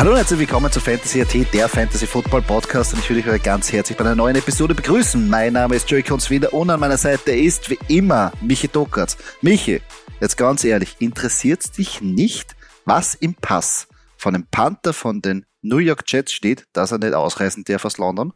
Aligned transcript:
Hallo 0.00 0.12
und 0.12 0.16
herzlich 0.16 0.40
willkommen 0.40 0.72
zu 0.72 0.80
Fantasy 0.80 1.20
AT, 1.20 1.52
der 1.52 1.68
Fantasy 1.68 2.06
Football 2.06 2.40
Podcast 2.40 2.94
und 2.94 3.00
ich 3.00 3.10
würde 3.10 3.32
euch 3.32 3.42
ganz 3.42 3.70
herzlich 3.70 3.98
bei 3.98 4.02
einer 4.06 4.14
neuen 4.14 4.34
Episode 4.34 4.74
begrüßen. 4.74 5.28
Mein 5.28 5.52
Name 5.52 5.76
ist 5.76 5.90
Joey 5.90 6.02
Konswinder 6.02 6.54
und 6.54 6.70
an 6.70 6.80
meiner 6.80 6.96
Seite 6.96 7.32
ist 7.32 7.68
wie 7.68 7.78
immer 7.88 8.32
Michi 8.40 8.66
Dockertz. 8.66 9.18
Michi, 9.42 9.82
jetzt 10.18 10.38
ganz 10.38 10.64
ehrlich, 10.64 10.96
interessiert 11.00 11.76
dich 11.76 12.00
nicht, 12.00 12.56
was 12.86 13.14
im 13.14 13.34
Pass 13.34 13.88
von 14.16 14.32
dem 14.32 14.46
Panther 14.46 14.94
von 14.94 15.20
den 15.20 15.44
New 15.60 15.76
York 15.76 16.04
Jets 16.06 16.32
steht, 16.32 16.64
dass 16.72 16.92
er 16.92 16.98
nicht 16.98 17.12
ausreisen 17.12 17.64
darf 17.64 17.84
aus 17.84 17.98
London? 17.98 18.32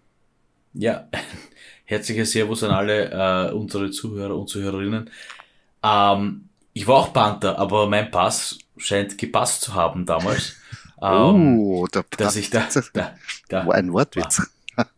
Ja, 0.75 1.09
herzliches 1.87 2.33
Servus 2.33 2.63
an 2.63 2.73
alle 2.73 3.49
äh, 3.49 3.53
unsere 3.55 3.91
Zuhörer 3.91 4.37
und 4.37 4.51
Zuhörerinnen. 4.51 5.09
Ähm, 5.83 6.51
ich 6.75 6.87
war 6.87 6.97
auch 6.97 7.15
Panther, 7.15 7.59
aber 7.59 7.89
mein 7.89 8.11
Pass 8.11 8.59
scheint 8.77 9.17
gepasst 9.17 9.63
zu 9.63 9.73
haben 9.73 10.05
damals. 10.05 10.57
Ähm, 11.03 11.59
oh, 11.59 11.87
der 11.87 12.05
dass 12.17 12.37
ich 12.37 12.51
da, 12.51 12.69
da, 12.93 13.15
da 13.49 13.61
ein 13.71 13.93
Wortwitz. 13.93 14.43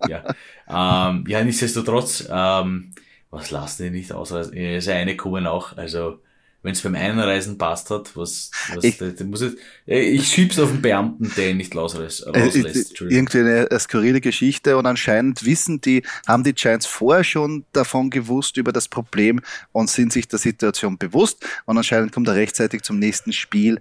ja, 0.08 0.24
ähm, 0.68 1.24
ja, 1.28 1.44
nichtsdestotrotz, 1.44 2.26
ähm, 2.30 2.92
was 3.30 3.50
lassen 3.50 3.84
die 3.84 3.90
nicht 3.90 4.12
ausreisen? 4.12 4.54
Ja, 4.56 4.94
eine 4.94 5.16
kommen 5.16 5.46
auch, 5.46 5.76
also 5.76 6.20
wenn 6.66 6.72
es 6.72 6.82
beim 6.82 6.96
Einreisen 6.96 7.58
passt 7.58 7.90
hat, 7.90 8.16
was, 8.16 8.50
was 8.74 8.82
ich, 8.82 8.98
der, 8.98 9.10
der 9.10 9.24
muss 9.24 9.40
jetzt, 9.40 9.56
ich 9.86 10.26
schieb's 10.26 10.58
auf 10.58 10.70
den 10.70 10.82
Beamten, 10.82 11.30
der 11.36 11.50
ihn 11.50 11.58
nicht 11.58 11.76
rauslässt. 11.76 12.26
Äh, 12.26 12.40
rauslässt 12.40 13.00
irgendwie 13.02 13.38
eine, 13.38 13.68
eine 13.70 13.78
skurrile 13.78 14.20
Geschichte 14.20 14.76
und 14.76 14.84
anscheinend 14.84 15.44
wissen 15.44 15.80
die, 15.80 16.02
haben 16.26 16.42
die 16.42 16.54
Giants 16.54 16.84
vorher 16.84 17.22
schon 17.22 17.64
davon 17.72 18.10
gewusst 18.10 18.56
über 18.56 18.72
das 18.72 18.88
Problem 18.88 19.40
und 19.70 19.90
sind 19.90 20.12
sich 20.12 20.26
der 20.26 20.40
Situation 20.40 20.98
bewusst 20.98 21.46
und 21.66 21.78
anscheinend 21.78 22.10
kommt 22.10 22.26
er 22.26 22.34
rechtzeitig 22.34 22.82
zum 22.82 22.98
nächsten 22.98 23.32
Spiel 23.32 23.80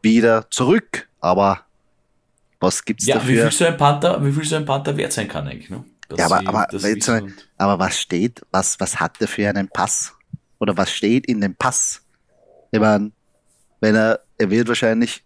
wieder 0.00 0.50
zurück. 0.50 1.08
Aber 1.22 1.64
was 2.60 2.84
gibt's 2.84 3.06
ja, 3.06 3.14
dafür? 3.14 3.46
Wie 3.46 3.48
viel 3.48 3.52
so 3.52 3.64
ein 3.64 3.76
Panther, 3.76 4.22
wie 4.22 4.32
viel 4.32 4.44
so 4.44 4.56
ein 4.56 4.66
Panther 4.66 4.96
wert 4.96 5.12
sein 5.12 5.28
kann 5.28 5.48
eigentlich, 5.48 5.70
ne? 5.70 5.84
ja, 6.18 6.26
aber, 6.26 6.46
aber, 6.46 6.88
jetzt, 6.88 7.08
aber 7.56 7.78
was 7.78 7.98
steht, 7.98 8.44
was, 8.50 8.78
was 8.78 9.00
hat 9.00 9.18
der 9.20 9.28
für 9.28 9.48
einen 9.48 9.68
Pass? 9.68 10.12
Oder 10.58 10.76
was 10.76 10.92
steht 10.92 11.26
in 11.26 11.40
dem 11.40 11.54
Pass? 11.54 12.02
Ich 12.70 12.80
meine, 12.80 13.12
wenn 13.80 13.94
er, 13.94 14.20
er 14.36 14.50
wird 14.50 14.68
wahrscheinlich, 14.68 15.24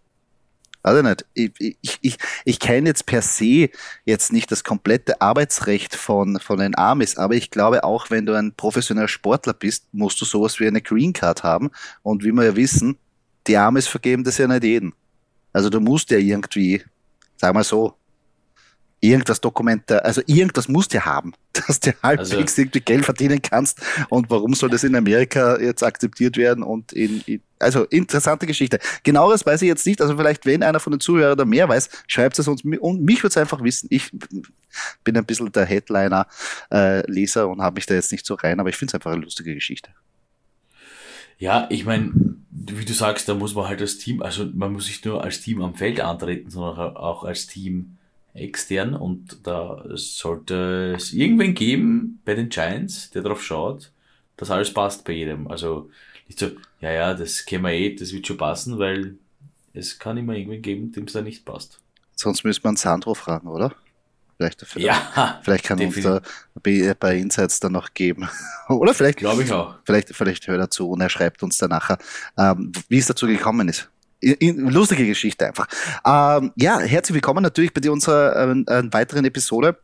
weiß 0.82 0.98
ich 0.98 1.02
nicht, 1.02 1.26
ich, 1.34 1.76
ich, 1.80 1.98
ich, 2.00 2.18
ich 2.44 2.60
kenne 2.60 2.88
jetzt 2.88 3.06
per 3.06 3.22
se 3.22 3.70
jetzt 4.04 4.32
nicht 4.32 4.52
das 4.52 4.64
komplette 4.64 5.20
Arbeitsrecht 5.20 5.94
von, 5.94 6.38
von 6.40 6.58
den 6.58 6.76
Amis, 6.76 7.16
aber 7.16 7.34
ich 7.34 7.50
glaube 7.50 7.84
auch, 7.84 8.10
wenn 8.10 8.26
du 8.26 8.34
ein 8.34 8.52
professioneller 8.54 9.08
Sportler 9.08 9.54
bist, 9.54 9.86
musst 9.92 10.20
du 10.20 10.24
sowas 10.24 10.60
wie 10.60 10.66
eine 10.66 10.82
Green 10.82 11.12
Card 11.12 11.42
haben. 11.42 11.70
Und 12.02 12.22
wie 12.22 12.32
wir 12.32 12.44
ja 12.44 12.56
wissen, 12.56 12.98
die 13.46 13.56
Amis 13.56 13.88
vergeben 13.88 14.24
das 14.24 14.38
ja 14.38 14.46
nicht 14.46 14.64
jeden. 14.64 14.94
Also 15.56 15.70
du 15.70 15.80
musst 15.80 16.10
ja 16.10 16.18
irgendwie, 16.18 16.82
sag 17.38 17.54
mal 17.54 17.64
so, 17.64 17.94
irgendwas 19.00 19.40
Dokument, 19.40 19.90
also 19.90 20.20
irgendwas 20.26 20.68
musst 20.68 20.92
du 20.92 20.98
ja 20.98 21.06
haben, 21.06 21.32
dass 21.54 21.80
du 21.80 21.94
halbwegs 22.02 22.32
also, 22.34 22.60
irgendwie 22.60 22.80
Geld 22.80 23.06
verdienen 23.06 23.40
kannst. 23.40 23.80
Und 24.10 24.28
warum 24.28 24.52
soll 24.52 24.68
das 24.68 24.84
in 24.84 24.94
Amerika 24.94 25.58
jetzt 25.58 25.82
akzeptiert 25.82 26.36
werden? 26.36 26.62
Und 26.62 26.92
in, 26.92 27.22
in 27.24 27.40
also 27.58 27.84
interessante 27.84 28.46
Geschichte. 28.46 28.78
Genaueres 29.02 29.46
weiß 29.46 29.62
ich 29.62 29.68
jetzt 29.68 29.86
nicht. 29.86 30.02
Also 30.02 30.18
vielleicht, 30.18 30.44
wenn 30.44 30.62
einer 30.62 30.78
von 30.78 30.90
den 30.90 31.00
Zuhörern 31.00 31.38
da 31.38 31.46
mehr 31.46 31.70
weiß, 31.70 31.88
schreibt 32.06 32.38
es 32.38 32.48
uns. 32.48 32.62
Und 32.62 33.02
mich 33.02 33.22
würde 33.22 33.28
es 33.28 33.38
einfach 33.38 33.64
wissen. 33.64 33.86
Ich 33.88 34.10
bin 35.04 35.16
ein 35.16 35.24
bisschen 35.24 35.50
der 35.52 35.64
Headliner-Leser 35.64 37.42
äh, 37.42 37.46
und 37.46 37.62
habe 37.62 37.76
mich 37.76 37.86
da 37.86 37.94
jetzt 37.94 38.12
nicht 38.12 38.26
so 38.26 38.34
rein, 38.34 38.60
aber 38.60 38.68
ich 38.68 38.76
finde 38.76 38.90
es 38.90 38.94
einfach 38.94 39.12
eine 39.12 39.22
lustige 39.22 39.54
Geschichte. 39.54 39.88
Ja, 41.38 41.66
ich 41.70 41.84
meine, 41.84 42.12
wie 42.50 42.84
du 42.84 42.92
sagst, 42.92 43.28
da 43.28 43.34
muss 43.34 43.54
man 43.54 43.68
halt 43.68 43.80
als 43.80 43.98
Team, 43.98 44.22
also 44.22 44.46
man 44.54 44.72
muss 44.72 44.88
nicht 44.88 45.04
nur 45.04 45.22
als 45.22 45.40
Team 45.40 45.62
am 45.62 45.74
Feld 45.74 46.00
antreten, 46.00 46.50
sondern 46.50 46.96
auch 46.96 47.24
als 47.24 47.46
Team 47.46 47.96
extern 48.34 48.94
und 48.94 49.46
da 49.46 49.82
sollte 49.94 50.94
es 50.96 51.12
irgendwen 51.12 51.54
geben 51.54 52.20
bei 52.24 52.34
den 52.34 52.48
Giants, 52.48 53.10
der 53.10 53.22
darauf 53.22 53.42
schaut, 53.42 53.92
dass 54.36 54.50
alles 54.50 54.72
passt 54.72 55.04
bei 55.04 55.12
jedem. 55.12 55.48
Also 55.48 55.90
nicht 56.28 56.38
so, 56.38 56.50
ja, 56.80 56.90
ja, 56.90 57.14
das 57.14 57.46
kennen 57.46 57.64
wir 57.64 57.72
eh, 57.72 57.94
das 57.94 58.12
wird 58.12 58.26
schon 58.26 58.36
passen, 58.36 58.78
weil 58.78 59.16
es 59.72 59.98
kann 59.98 60.16
immer 60.16 60.34
irgendwen 60.34 60.62
geben, 60.62 60.92
dem 60.92 61.04
es 61.04 61.12
da 61.12 61.22
nicht 61.22 61.44
passt. 61.44 61.80
Sonst 62.14 62.44
müsste 62.44 62.66
man 62.66 62.76
Sandro 62.76 63.14
fragen, 63.14 63.48
oder? 63.48 63.74
Vielleicht, 64.36 64.60
vielleicht, 64.66 64.86
ja, 64.86 65.40
vielleicht 65.42 65.64
kann 65.64 65.78
definitiv. 65.78 66.04
uns 66.04 66.22
da 66.62 66.94
bei 67.00 67.16
Insights 67.16 67.58
dann 67.58 67.72
noch 67.72 67.94
geben. 67.94 68.28
Oder 68.68 68.92
vielleicht, 68.92 69.18
glaube 69.18 69.42
ich 69.42 69.52
auch. 69.52 69.76
Vielleicht, 69.84 70.14
vielleicht 70.14 70.46
hört 70.46 70.60
er 70.60 70.70
zu 70.70 70.90
und 70.90 71.00
er 71.00 71.08
schreibt 71.08 71.42
uns 71.42 71.56
dann 71.56 71.70
nachher, 71.70 71.96
ähm, 72.36 72.70
wie 72.88 72.98
es 72.98 73.06
dazu 73.06 73.26
gekommen 73.26 73.68
ist. 73.68 73.88
Lustige 74.22 75.06
Geschichte 75.06 75.46
einfach. 75.46 75.68
Ähm, 76.04 76.52
ja, 76.56 76.78
herzlich 76.80 77.14
willkommen 77.14 77.42
natürlich 77.42 77.72
bei 77.72 77.90
unserer 77.90 78.34
äh, 78.36 78.50
äh, 78.50 78.92
weiteren 78.92 79.24
Episode 79.24 79.78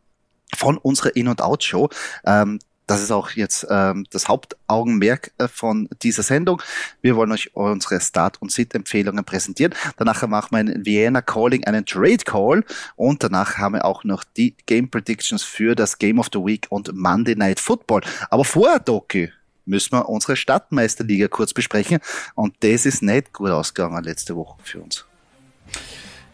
von 0.55 0.77
unserer 0.77 1.15
In- 1.15 1.27
und 1.27 1.41
Out-Show. 1.41 1.89
Ähm, 2.25 2.59
das 2.93 3.03
ist 3.03 3.11
auch 3.11 3.31
jetzt 3.31 3.67
ähm, 3.69 4.05
das 4.11 4.27
Hauptaugenmerk 4.27 5.31
äh, 5.37 5.47
von 5.47 5.89
dieser 6.01 6.23
Sendung. 6.23 6.61
Wir 7.01 7.15
wollen 7.15 7.31
euch 7.31 7.55
unsere 7.55 7.99
Start- 7.99 8.41
und 8.41 8.51
Sit-Empfehlungen 8.51 9.23
präsentieren. 9.23 9.73
Danach 9.97 10.25
machen 10.27 10.49
wir 10.51 10.57
einen 10.59 10.85
Vienna 10.85 11.21
Calling, 11.21 11.63
einen 11.65 11.85
Trade 11.85 12.17
Call 12.17 12.63
und 12.95 13.23
danach 13.23 13.57
haben 13.57 13.75
wir 13.75 13.85
auch 13.85 14.03
noch 14.03 14.23
die 14.23 14.55
Game 14.65 14.89
Predictions 14.89 15.43
für 15.43 15.75
das 15.75 15.97
Game 15.97 16.19
of 16.19 16.27
the 16.33 16.39
Week 16.39 16.67
und 16.69 16.93
Monday 16.93 17.35
Night 17.35 17.59
Football. 17.59 18.01
Aber 18.29 18.45
vorher, 18.45 18.79
Doki, 18.79 19.31
müssen 19.65 19.93
wir 19.93 20.09
unsere 20.09 20.35
Stadtmeisterliga 20.35 21.27
kurz 21.27 21.53
besprechen 21.53 21.99
und 22.35 22.55
das 22.59 22.85
ist 22.85 23.01
nicht 23.01 23.33
gut 23.33 23.49
ausgegangen 23.49 24.03
letzte 24.03 24.35
Woche 24.35 24.57
für 24.63 24.81
uns. 24.81 25.05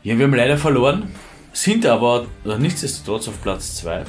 Ja, 0.04 0.18
wir 0.18 0.26
haben 0.26 0.34
leider 0.34 0.58
verloren, 0.58 1.12
sind 1.54 1.86
aber 1.86 2.28
nichtsdestotrotz 2.44 3.28
auf 3.28 3.42
Platz 3.42 3.78
2 3.78 4.06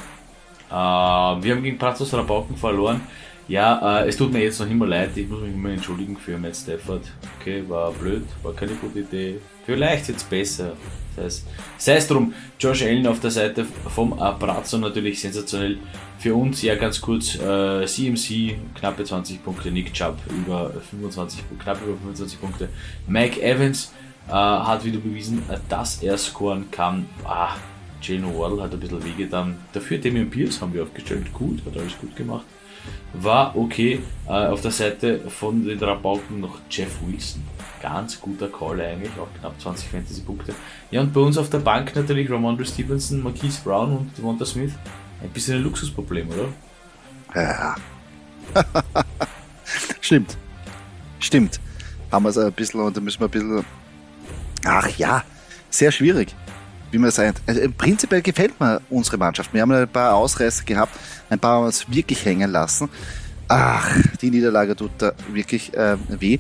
äh, 0.71 0.73
wir 0.73 1.55
haben 1.55 1.63
gegen 1.63 1.79
Brazos 1.79 2.13
Rabauken 2.15 2.57
verloren. 2.57 3.01
Ja, 3.49 4.03
äh, 4.03 4.09
es 4.09 4.17
tut 4.17 4.33
mir 4.33 4.45
jetzt 4.45 4.61
noch 4.61 4.71
immer 4.71 4.87
leid, 4.87 5.11
ich 5.17 5.29
muss 5.29 5.41
mich 5.41 5.53
immer 5.53 5.71
entschuldigen 5.71 6.17
für 6.17 6.39
Matt 6.39 6.55
Stafford. 6.55 7.03
Okay, 7.41 7.65
war 7.67 7.91
blöd, 7.91 8.23
war 8.45 8.53
keine 8.53 8.75
gute 8.75 9.01
Idee. 9.01 9.41
Vielleicht 9.67 10.09
jetzt 10.09 10.31
besser. 10.31 10.75
Das 11.17 11.25
heißt, 11.25 11.47
sei 11.77 11.97
es 11.97 12.07
drum, 12.07 12.33
Josh 12.61 12.83
Allen 12.83 13.07
auf 13.09 13.19
der 13.19 13.33
Seite 13.33 13.67
vom 13.89 14.11
Brazzo 14.11 14.79
natürlich 14.79 15.21
sensationell. 15.21 15.79
Für 16.19 16.35
uns 16.35 16.63
ja 16.63 16.77
ganz 16.77 17.01
kurz, 17.01 17.35
äh, 17.35 17.85
CMC 17.87 18.57
knappe 18.75 19.03
20 19.03 19.43
Punkte, 19.43 19.71
Nick 19.73 19.93
Chubb 19.95 20.19
über 20.29 20.71
25, 20.91 21.41
knapp 21.59 21.83
über 21.83 21.97
25 21.97 22.41
Punkte. 22.41 22.69
Mike 23.09 23.43
Evans 23.43 23.93
äh, 24.29 24.33
hat 24.33 24.85
wieder 24.85 24.99
bewiesen, 24.99 25.43
dass 25.69 26.03
er 26.03 26.17
scoren 26.19 26.71
kann. 26.71 27.07
Ah, 27.25 27.57
Jalen 28.03 28.39
Wardle 28.39 28.63
hat 28.63 28.73
ein 28.73 28.81
bisschen 28.81 29.05
wehgetan. 29.05 29.57
Dafür 29.73 29.99
Damian 29.99 30.31
Pierce 30.31 30.61
haben 30.61 30.73
wir 30.73 30.83
aufgestellt. 30.83 31.33
Gut, 31.33 31.65
hat 31.67 31.77
alles 31.77 31.99
gut 31.99 32.15
gemacht. 32.17 32.45
War 33.13 33.57
okay. 33.57 34.01
Äh, 34.27 34.47
auf 34.47 34.61
der 34.61 34.71
Seite 34.71 35.21
von 35.29 35.65
den 35.65 35.79
Rabauken 35.79 36.41
noch 36.41 36.59
Jeff 36.71 36.99
Wilson. 37.07 37.43
Ganz 37.83 38.21
guter 38.21 38.49
Call 38.49 38.81
eigentlich, 38.81 39.13
auch 39.19 39.29
knapp 39.39 39.61
20 39.61 39.89
Fantasy-Punkte. 39.89 40.55
Ja, 40.91 41.01
und 41.01 41.13
bei 41.13 41.21
uns 41.21 41.39
auf 41.39 41.51
der 41.51 41.59
Bank 41.59 41.95
natürlich 41.95 42.31
Ramondre 42.31 42.65
Stevenson, 42.65 43.23
Marquise 43.23 43.61
Brown 43.65 43.97
und 43.97 44.19
Devonta 44.19 44.45
Smith. 44.45 44.73
Ein 45.23 45.31
bisschen 45.31 45.57
ein 45.57 45.63
Luxusproblem, 45.63 46.29
oder? 46.29 46.49
Ja. 47.35 47.77
Stimmt. 50.01 50.37
Stimmt. 51.19 51.61
Haben 52.11 52.25
wir 52.25 52.31
es 52.31 52.39
ein 52.39 52.53
bisschen 52.53 52.81
und 52.81 52.97
da 52.97 53.01
müssen 53.01 53.21
wir 53.21 53.27
ein 53.27 53.31
bisschen. 53.31 53.65
Ach 54.65 54.89
ja, 54.99 55.23
sehr 55.71 55.93
schwierig 55.93 56.35
wie 56.91 56.99
man 56.99 57.11
sagt. 57.11 57.41
Also 57.47 57.61
prinzipiell 57.77 58.23
gefällt 58.23 58.59
mir 58.61 58.81
unsere 58.91 59.17
Mannschaft. 59.17 59.53
Wir 59.53 59.63
haben 59.63 59.73
ein 59.73 59.89
paar 59.89 60.15
Ausreißer 60.15 60.65
gehabt, 60.65 60.97
ein 61.29 61.39
paar 61.39 61.57
haben 61.57 61.67
uns 61.67 61.91
wirklich 61.91 62.25
hängen 62.25 62.51
lassen. 62.51 62.89
Ach, 63.49 63.97
die 64.21 64.31
Niederlage 64.31 64.77
tut 64.77 64.93
da 64.99 65.13
wirklich 65.33 65.75
äh, 65.75 65.97
weh. 66.09 66.39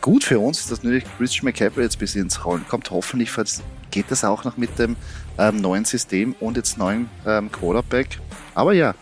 Gut 0.00 0.22
für 0.22 0.38
uns 0.38 0.60
ist, 0.60 0.70
dass 0.70 0.82
natürlich 0.82 1.04
Christian 1.18 1.46
McCaffrey 1.46 1.82
jetzt 1.82 1.98
bis 1.98 2.14
ins 2.14 2.44
Rollen 2.44 2.64
kommt. 2.68 2.90
Hoffentlich 2.90 3.30
geht 3.90 4.10
das 4.10 4.24
auch 4.24 4.44
noch 4.44 4.56
mit 4.56 4.78
dem 4.78 4.94
ähm, 5.38 5.60
neuen 5.60 5.84
System 5.84 6.34
und 6.38 6.56
jetzt 6.56 6.78
neuen 6.78 7.08
ähm, 7.26 7.50
Quarterback. 7.50 8.20
Aber 8.54 8.72
ja, 8.72 8.94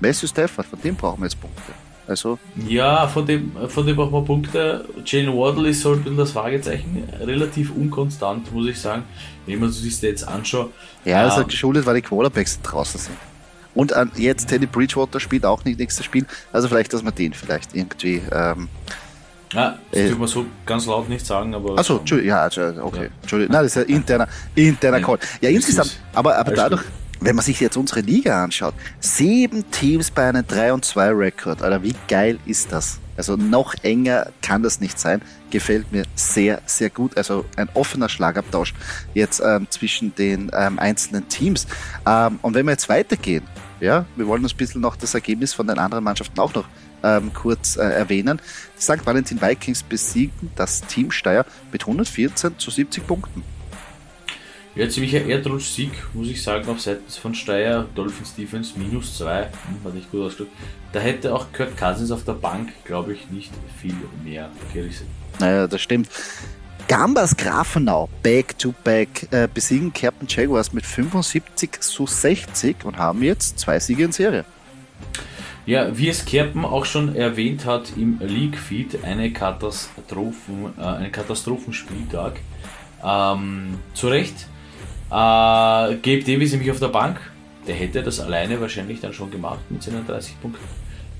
Matthew 0.00 0.26
Stafford, 0.26 0.66
von 0.66 0.80
dem 0.80 0.96
brauchen 0.96 1.20
wir 1.20 1.26
jetzt 1.26 1.40
Punkte. 1.40 1.72
Also 2.12 2.38
ja, 2.68 3.08
von 3.08 3.24
dem, 3.24 3.52
von 3.68 3.86
dem 3.86 3.96
brauchen 3.96 4.12
wir 4.12 4.22
Punkte. 4.22 4.84
Jane 5.06 5.28
Wardle 5.28 5.70
ist 5.70 5.80
so 5.80 5.92
ein 5.92 6.14
das 6.14 6.32
Fragezeichen. 6.32 7.08
Relativ 7.20 7.74
unkonstant, 7.74 8.52
muss 8.52 8.68
ich 8.68 8.78
sagen. 8.78 9.04
Wenn 9.46 9.60
man 9.60 9.72
sich 9.72 9.94
das 9.94 10.02
jetzt 10.02 10.28
anschaut. 10.28 10.70
Ja, 11.06 11.24
das 11.24 11.36
ähm, 11.36 11.40
hat 11.40 11.48
geschuldet, 11.48 11.86
weil 11.86 11.94
die 11.94 12.02
Quarterbacks 12.02 12.60
draußen 12.60 13.00
sind. 13.00 13.16
Und 13.74 13.92
äh, 13.92 14.04
jetzt 14.16 14.48
Teddy 14.48 14.66
Bridgewater 14.66 15.20
spielt 15.20 15.46
auch 15.46 15.64
nicht 15.64 15.78
nächstes 15.78 16.04
Spiel. 16.04 16.26
Also 16.52 16.68
vielleicht, 16.68 16.92
dass 16.92 17.02
man 17.02 17.14
den 17.14 17.32
vielleicht 17.32 17.74
irgendwie. 17.74 18.20
Ähm, 18.30 18.68
ja, 19.54 19.78
das 19.90 20.00
äh, 20.00 20.18
wir 20.18 20.28
so 20.28 20.44
ganz 20.66 20.84
laut 20.84 21.08
nicht 21.08 21.24
sagen, 21.24 21.54
aber. 21.54 21.78
Achso, 21.78 22.02
ja, 22.04 22.46
okay. 22.46 23.04
Ja. 23.04 23.08
Entschuldigung. 23.22 23.54
Nein, 23.54 23.62
das 23.62 23.76
ist 23.76 23.88
ein 23.88 23.88
interner, 23.88 24.28
interner 24.54 25.00
Call. 25.00 25.18
Ja, 25.40 25.48
insgesamt, 25.48 25.98
aber, 26.12 26.36
aber 26.36 26.52
dadurch, 26.52 26.82
wenn 27.24 27.36
man 27.36 27.44
sich 27.44 27.60
jetzt 27.60 27.76
unsere 27.76 28.00
Liga 28.00 28.42
anschaut, 28.42 28.74
sieben 29.00 29.70
Teams 29.70 30.10
bei 30.10 30.28
einem 30.28 30.46
3 30.46 30.72
und 30.72 30.84
2 30.84 31.10
Rekord. 31.10 31.62
Alter, 31.62 31.82
wie 31.82 31.94
geil 32.08 32.38
ist 32.46 32.72
das? 32.72 32.98
Also 33.16 33.36
noch 33.36 33.74
enger 33.82 34.28
kann 34.40 34.62
das 34.62 34.80
nicht 34.80 34.98
sein. 34.98 35.22
Gefällt 35.50 35.92
mir 35.92 36.04
sehr, 36.14 36.62
sehr 36.66 36.90
gut. 36.90 37.16
Also 37.16 37.44
ein 37.56 37.68
offener 37.74 38.08
Schlagabtausch 38.08 38.74
jetzt 39.14 39.42
ähm, 39.44 39.66
zwischen 39.70 40.14
den 40.14 40.50
ähm, 40.54 40.78
einzelnen 40.78 41.28
Teams. 41.28 41.66
Ähm, 42.06 42.38
und 42.42 42.54
wenn 42.54 42.66
wir 42.66 42.72
jetzt 42.72 42.88
weitergehen, 42.88 43.44
ja, 43.80 44.06
wir 44.16 44.26
wollen 44.26 44.42
uns 44.42 44.54
ein 44.54 44.56
bisschen 44.56 44.80
noch 44.80 44.96
das 44.96 45.14
Ergebnis 45.14 45.52
von 45.52 45.66
den 45.66 45.78
anderen 45.78 46.04
Mannschaften 46.04 46.38
auch 46.40 46.54
noch 46.54 46.66
ähm, 47.02 47.32
kurz 47.34 47.76
äh, 47.76 47.82
erwähnen. 47.82 48.40
Die 48.78 48.82
St. 48.82 49.04
Valentin 49.04 49.42
Vikings 49.42 49.82
besiegen 49.82 50.50
das 50.56 50.80
Team 50.82 51.10
Steyr 51.10 51.44
mit 51.70 51.82
114 51.82 52.58
zu 52.58 52.70
70 52.70 53.06
Punkten. 53.06 53.42
Ja, 54.74 54.88
ziemlicher 54.88 55.26
Erdrutsch-Sieg, 55.26 55.90
muss 56.14 56.28
ich 56.28 56.42
sagen, 56.42 56.66
auf 56.70 56.80
Seiten 56.80 57.10
von 57.10 57.34
Steyr. 57.34 57.86
Dolphins 57.94 58.34
Defense 58.34 58.78
minus 58.78 59.18
2, 59.18 59.42
hm, 59.42 59.50
hat 59.84 59.94
nicht 59.94 60.10
gut 60.10 60.22
ausgedrückt. 60.22 60.52
Da 60.92 61.00
hätte 61.00 61.34
auch 61.34 61.52
Kirk 61.52 61.76
Cousins 61.76 62.10
auf 62.10 62.24
der 62.24 62.32
Bank, 62.32 62.70
glaube 62.84 63.12
ich, 63.12 63.28
nicht 63.30 63.50
viel 63.78 63.94
mehr 64.24 64.50
gerissen. 64.72 65.06
Naja, 65.40 65.66
das 65.66 65.82
stimmt. 65.82 66.08
Gambas 66.88 67.36
Grafenau 67.36 68.08
back-to-back 68.22 69.28
äh, 69.30 69.46
besiegen 69.52 69.92
Captain 69.92 70.26
Jaguars 70.26 70.72
mit 70.72 70.86
75 70.86 71.80
zu 71.80 72.06
60 72.06 72.84
und 72.84 72.96
haben 72.96 73.22
jetzt 73.22 73.58
zwei 73.58 73.78
Siege 73.78 74.04
in 74.04 74.12
Serie. 74.12 74.46
Ja, 75.66 75.96
wie 75.96 76.08
es 76.08 76.24
Kerpen 76.24 76.64
auch 76.64 76.86
schon 76.86 77.14
erwähnt 77.14 77.66
hat 77.66 77.92
im 77.96 78.18
League-Feed, 78.20 79.04
eine 79.04 79.32
Katastrophen, 79.32 80.72
äh, 80.78 80.82
ein 80.82 81.12
Katastrophenspieltag. 81.12 82.40
Ähm, 83.04 83.78
zu 83.94 84.08
Recht. 84.08 84.48
Äh, 85.12 85.96
Gabe 85.96 86.24
Davis 86.24 86.52
nämlich 86.52 86.70
auf 86.70 86.78
der 86.78 86.88
Bank. 86.88 87.20
Der 87.66 87.74
hätte 87.74 88.02
das 88.02 88.18
alleine 88.18 88.58
wahrscheinlich 88.60 89.00
dann 89.00 89.12
schon 89.12 89.30
gemacht 89.30 89.60
mit 89.68 89.82
seinen 89.82 90.06
30 90.06 90.40
Punkten. 90.40 90.64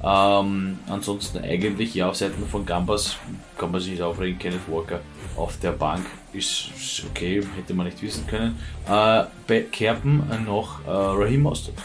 Ähm, 0.02 0.78
ansonsten 0.88 1.38
eigentlich, 1.38 1.94
ja, 1.94 2.08
auf 2.08 2.16
Seiten 2.16 2.44
von 2.48 2.64
Gambas 2.64 3.16
kann 3.58 3.70
man 3.70 3.80
sich 3.82 4.02
aufregen. 4.02 4.38
Kenneth 4.38 4.66
Walker 4.66 5.00
auf 5.36 5.58
der 5.60 5.72
Bank 5.72 6.06
ist 6.32 7.04
okay, 7.10 7.42
hätte 7.54 7.74
man 7.74 7.86
nicht 7.86 8.02
wissen 8.02 8.26
können. 8.26 8.58
Äh, 8.88 9.24
bei 9.46 9.60
Kerpen 9.70 10.22
noch 10.46 10.84
äh, 10.86 10.90
Raheem 10.90 11.42
Mostert 11.42 11.76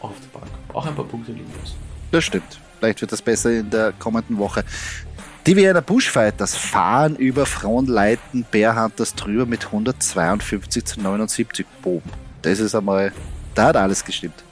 auf 0.00 0.14
der 0.20 0.38
Bank. 0.40 0.50
Auch 0.72 0.86
ein 0.86 0.94
paar 0.94 1.04
Punkte 1.04 1.32
liegen 1.32 1.52
lassen. 1.60 1.76
Das 2.10 2.24
stimmt. 2.24 2.58
Vielleicht 2.78 3.02
wird 3.02 3.12
das 3.12 3.22
besser 3.22 3.50
in 3.52 3.70
der 3.70 3.92
kommenden 3.92 4.38
Woche. 4.38 4.64
Die 5.44 5.56
Vienna 5.56 5.80
Bushfighters 5.80 6.54
fahren 6.54 7.16
über 7.16 7.46
Frontleiten 7.46 8.46
Bearhunters 8.48 9.16
drüber 9.16 9.44
mit 9.44 9.66
152 9.66 10.84
zu 10.84 11.00
79 11.00 11.66
Bogen. 11.82 12.08
Das 12.42 12.60
ist 12.60 12.76
einmal, 12.76 13.12
da 13.52 13.64
hat 13.66 13.76
alles 13.76 14.04
gestimmt. 14.04 14.44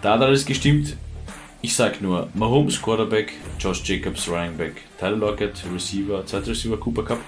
Da 0.00 0.12
hat 0.12 0.20
alles 0.20 0.46
gestimmt. 0.46 0.96
Ich 1.60 1.74
sag 1.74 2.00
nur, 2.00 2.28
Mahomes 2.34 2.80
Quarterback, 2.80 3.32
Josh 3.58 3.82
Jacobs 3.84 4.28
Running 4.28 4.56
Back, 4.56 4.74
Tyler 5.00 5.16
Lockett 5.16 5.60
Receiver, 5.74 6.24
zweiter 6.24 6.52
Receiver 6.52 6.78
Cooper 6.78 7.04
Cup. 7.04 7.18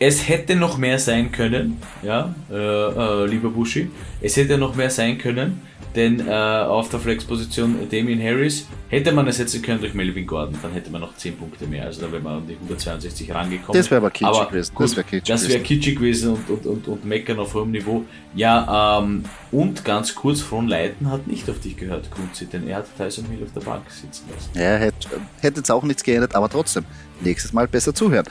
Es 0.00 0.28
hätte 0.28 0.56
noch 0.56 0.78
mehr 0.78 0.98
sein 0.98 1.30
können, 1.30 1.80
ja, 2.02 2.34
äh, 2.50 2.56
äh, 2.56 3.26
lieber 3.26 3.50
Bushi. 3.50 3.88
Es 4.20 4.36
hätte 4.36 4.58
noch 4.58 4.74
mehr 4.74 4.90
sein 4.90 5.18
können 5.18 5.62
denn 5.96 6.20
äh, 6.20 6.30
auf 6.30 6.90
der 6.90 7.00
Flexposition 7.00 7.88
Damien 7.90 8.22
Harris 8.22 8.66
hätte 8.88 9.12
man 9.12 9.26
ersetzen 9.26 9.62
können 9.62 9.80
durch 9.80 9.94
Melvin 9.94 10.26
Gordon, 10.26 10.56
dann 10.62 10.72
hätte 10.72 10.90
man 10.90 11.00
noch 11.00 11.16
10 11.16 11.36
Punkte 11.38 11.66
mehr. 11.66 11.86
Also 11.86 12.02
da 12.02 12.12
wäre 12.12 12.22
man 12.22 12.34
an 12.36 12.46
die 12.46 12.54
162 12.54 13.34
rangekommen. 13.34 13.72
Das 13.80 13.90
wäre 13.90 14.00
aber 14.00 14.10
kitschig 14.10 14.36
aber 14.36 14.50
gewesen. 14.50 14.74
Gut, 14.74 14.84
das 14.84 14.96
wäre 14.96 15.06
kitschig, 15.06 15.48
wär 15.48 15.62
kitschig 15.62 15.96
gewesen 15.96 16.34
und, 16.34 16.50
und, 16.50 16.66
und, 16.66 16.88
und 16.88 17.04
meckern 17.04 17.38
auf 17.38 17.54
hohem 17.54 17.70
Niveau. 17.70 18.04
Ja, 18.34 19.00
ähm, 19.00 19.24
und 19.50 19.84
ganz 19.84 20.14
kurz, 20.14 20.42
von 20.42 20.68
Leiten 20.68 21.10
hat 21.10 21.26
nicht 21.26 21.48
auf 21.48 21.60
dich 21.60 21.76
gehört, 21.76 22.10
Kunzi, 22.10 22.46
denn 22.46 22.68
er 22.68 22.76
hat 22.76 22.86
Tyson 22.96 23.24
Hill 23.26 23.42
auf 23.44 23.52
der 23.54 23.60
Bank 23.62 23.90
sitzen 23.90 24.26
lassen. 24.32 24.50
Ja, 24.54 24.76
hätte, 24.76 25.08
hätte 25.40 25.60
jetzt 25.60 25.70
auch 25.70 25.82
nichts 25.82 26.04
geändert, 26.04 26.34
aber 26.34 26.48
trotzdem, 26.50 26.84
nächstes 27.20 27.54
Mal 27.54 27.66
besser 27.66 27.94
zuhören. 27.94 28.26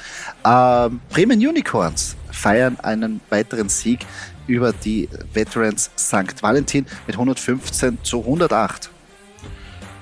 Ähm, 0.45 0.99
Bremen 1.09 1.39
Unicorns 1.39 2.15
feiern 2.31 2.77
einen 2.79 3.21
weiteren 3.29 3.69
Sieg 3.69 4.05
über 4.47 4.73
die 4.73 5.09
Veterans 5.33 5.91
St. 5.97 6.41
Valentin 6.41 6.85
mit 7.07 7.15
115 7.15 7.99
zu 8.03 8.19
108. 8.19 8.89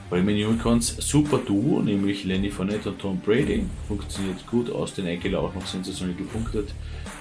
Bremen 0.10 0.36
Unicorns 0.36 0.96
super 1.00 1.40
Duo, 1.40 1.82
nämlich 1.82 2.24
Lenny 2.24 2.52
Fournette 2.52 2.90
und 2.90 3.00
Tom 3.00 3.20
Brady. 3.20 3.66
Funktioniert 3.88 4.46
gut, 4.46 4.70
aus 4.70 4.94
den 4.94 5.08
Enkel 5.08 5.36
auch 5.36 5.56
noch 5.56 5.66
sensationell 5.66 6.16
gepunktet. 6.16 6.74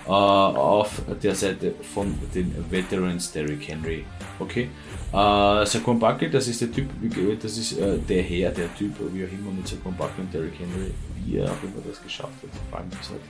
Uh, 0.07 0.11
auf 0.11 1.01
der 1.23 1.35
Seite 1.35 1.75
von 1.95 2.13
den 2.35 2.53
Veterans 2.71 3.33
Derrick 3.33 3.67
Henry. 3.67 4.05
Okay. 4.39 4.69
Uh, 5.13 5.65
Saquon 5.67 5.99
Buckley, 5.99 6.31
das 6.31 6.49
ist 6.49 6.61
der 6.63 6.73
Typ, 6.73 6.89
das 7.43 7.59
ist 7.59 7.79
uh, 7.79 7.99
der 8.09 8.23
Herr, 8.23 8.51
der 8.51 8.75
Typ, 8.75 8.95
wie 9.13 9.25
auch 9.25 9.29
immer 9.29 9.53
mit 9.55 9.69
Saquon 9.69 9.95
Buckley 9.95 10.25
und 10.25 10.33
Derrick 10.33 10.55
Henry, 10.59 10.91
wie 11.27 11.37
er 11.37 11.45
auch 11.45 11.63
immer 11.63 11.83
das 11.87 12.03
geschafft 12.03 12.33
hat, 12.43 12.51
vor 12.71 12.79
allem 12.79 12.89
bis 12.89 13.11
heute 13.11 13.21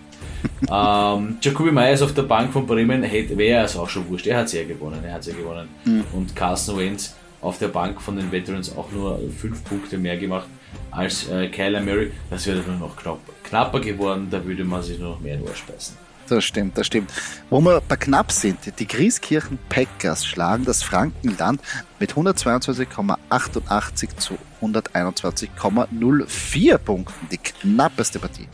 ähm, 0.70 1.38
Jacoby 1.40 1.73
Myers 1.73 2.02
auf 2.02 2.14
der 2.14 2.23
Bank 2.23 2.52
von 2.52 2.67
Bremen 2.67 3.02
wäre 3.02 3.64
es 3.64 3.76
auch 3.76 3.88
schon 3.88 4.08
wurscht. 4.08 4.26
Er 4.26 4.38
hat 4.38 4.46
es 4.46 4.52
ja 4.52 4.64
gewonnen. 4.64 5.02
Er 5.05 5.14
hat 5.14 5.26
ja 5.26 5.34
gewonnen. 5.34 5.69
Mhm. 5.84 6.05
Und 6.12 6.37
Carson 6.37 6.79
Wentz 6.79 7.17
auf 7.40 7.58
der 7.58 7.69
Bank 7.69 8.00
von 8.00 8.17
den 8.17 8.31
Veterans 8.31 8.75
auch 8.76 8.90
nur 8.93 9.20
fünf 9.37 9.64
Punkte 9.64 9.99
mehr 9.99 10.17
gemacht 10.17 10.46
als 10.90 11.29
äh, 11.29 11.49
Kyler 11.49 11.81
Murray. 11.81 12.12
Das 12.31 12.46
wäre 12.46 12.61
nur 12.61 12.76
noch 12.76 12.96
knapp, 12.96 13.19
knapper 13.43 13.81
geworden. 13.81 14.29
Da 14.31 14.44
würde 14.44 14.64
man 14.64 14.82
sich 14.82 14.99
nur 14.99 15.11
noch 15.11 15.20
mehr 15.20 15.34
in 15.34 15.43
Ohr 15.43 15.55
speisen. 15.55 15.96
Das 16.32 16.44
stimmt, 16.46 16.79
das 16.79 16.87
stimmt. 16.87 17.11
Wo 17.50 17.61
wir 17.61 17.82
bei 17.87 17.96
knapp 17.96 18.32
sind, 18.32 18.58
die 18.79 18.87
Grieskirchen 18.87 19.58
Packers 19.69 20.25
schlagen 20.25 20.64
das 20.64 20.82
Frankenland 20.82 21.61
mit 22.00 22.14
122,88 22.14 24.17
zu 24.17 24.38
121,04 24.62 26.79
Punkten. 26.79 27.29
Die 27.31 27.37
knappeste 27.37 28.19
Partie. 28.19 28.49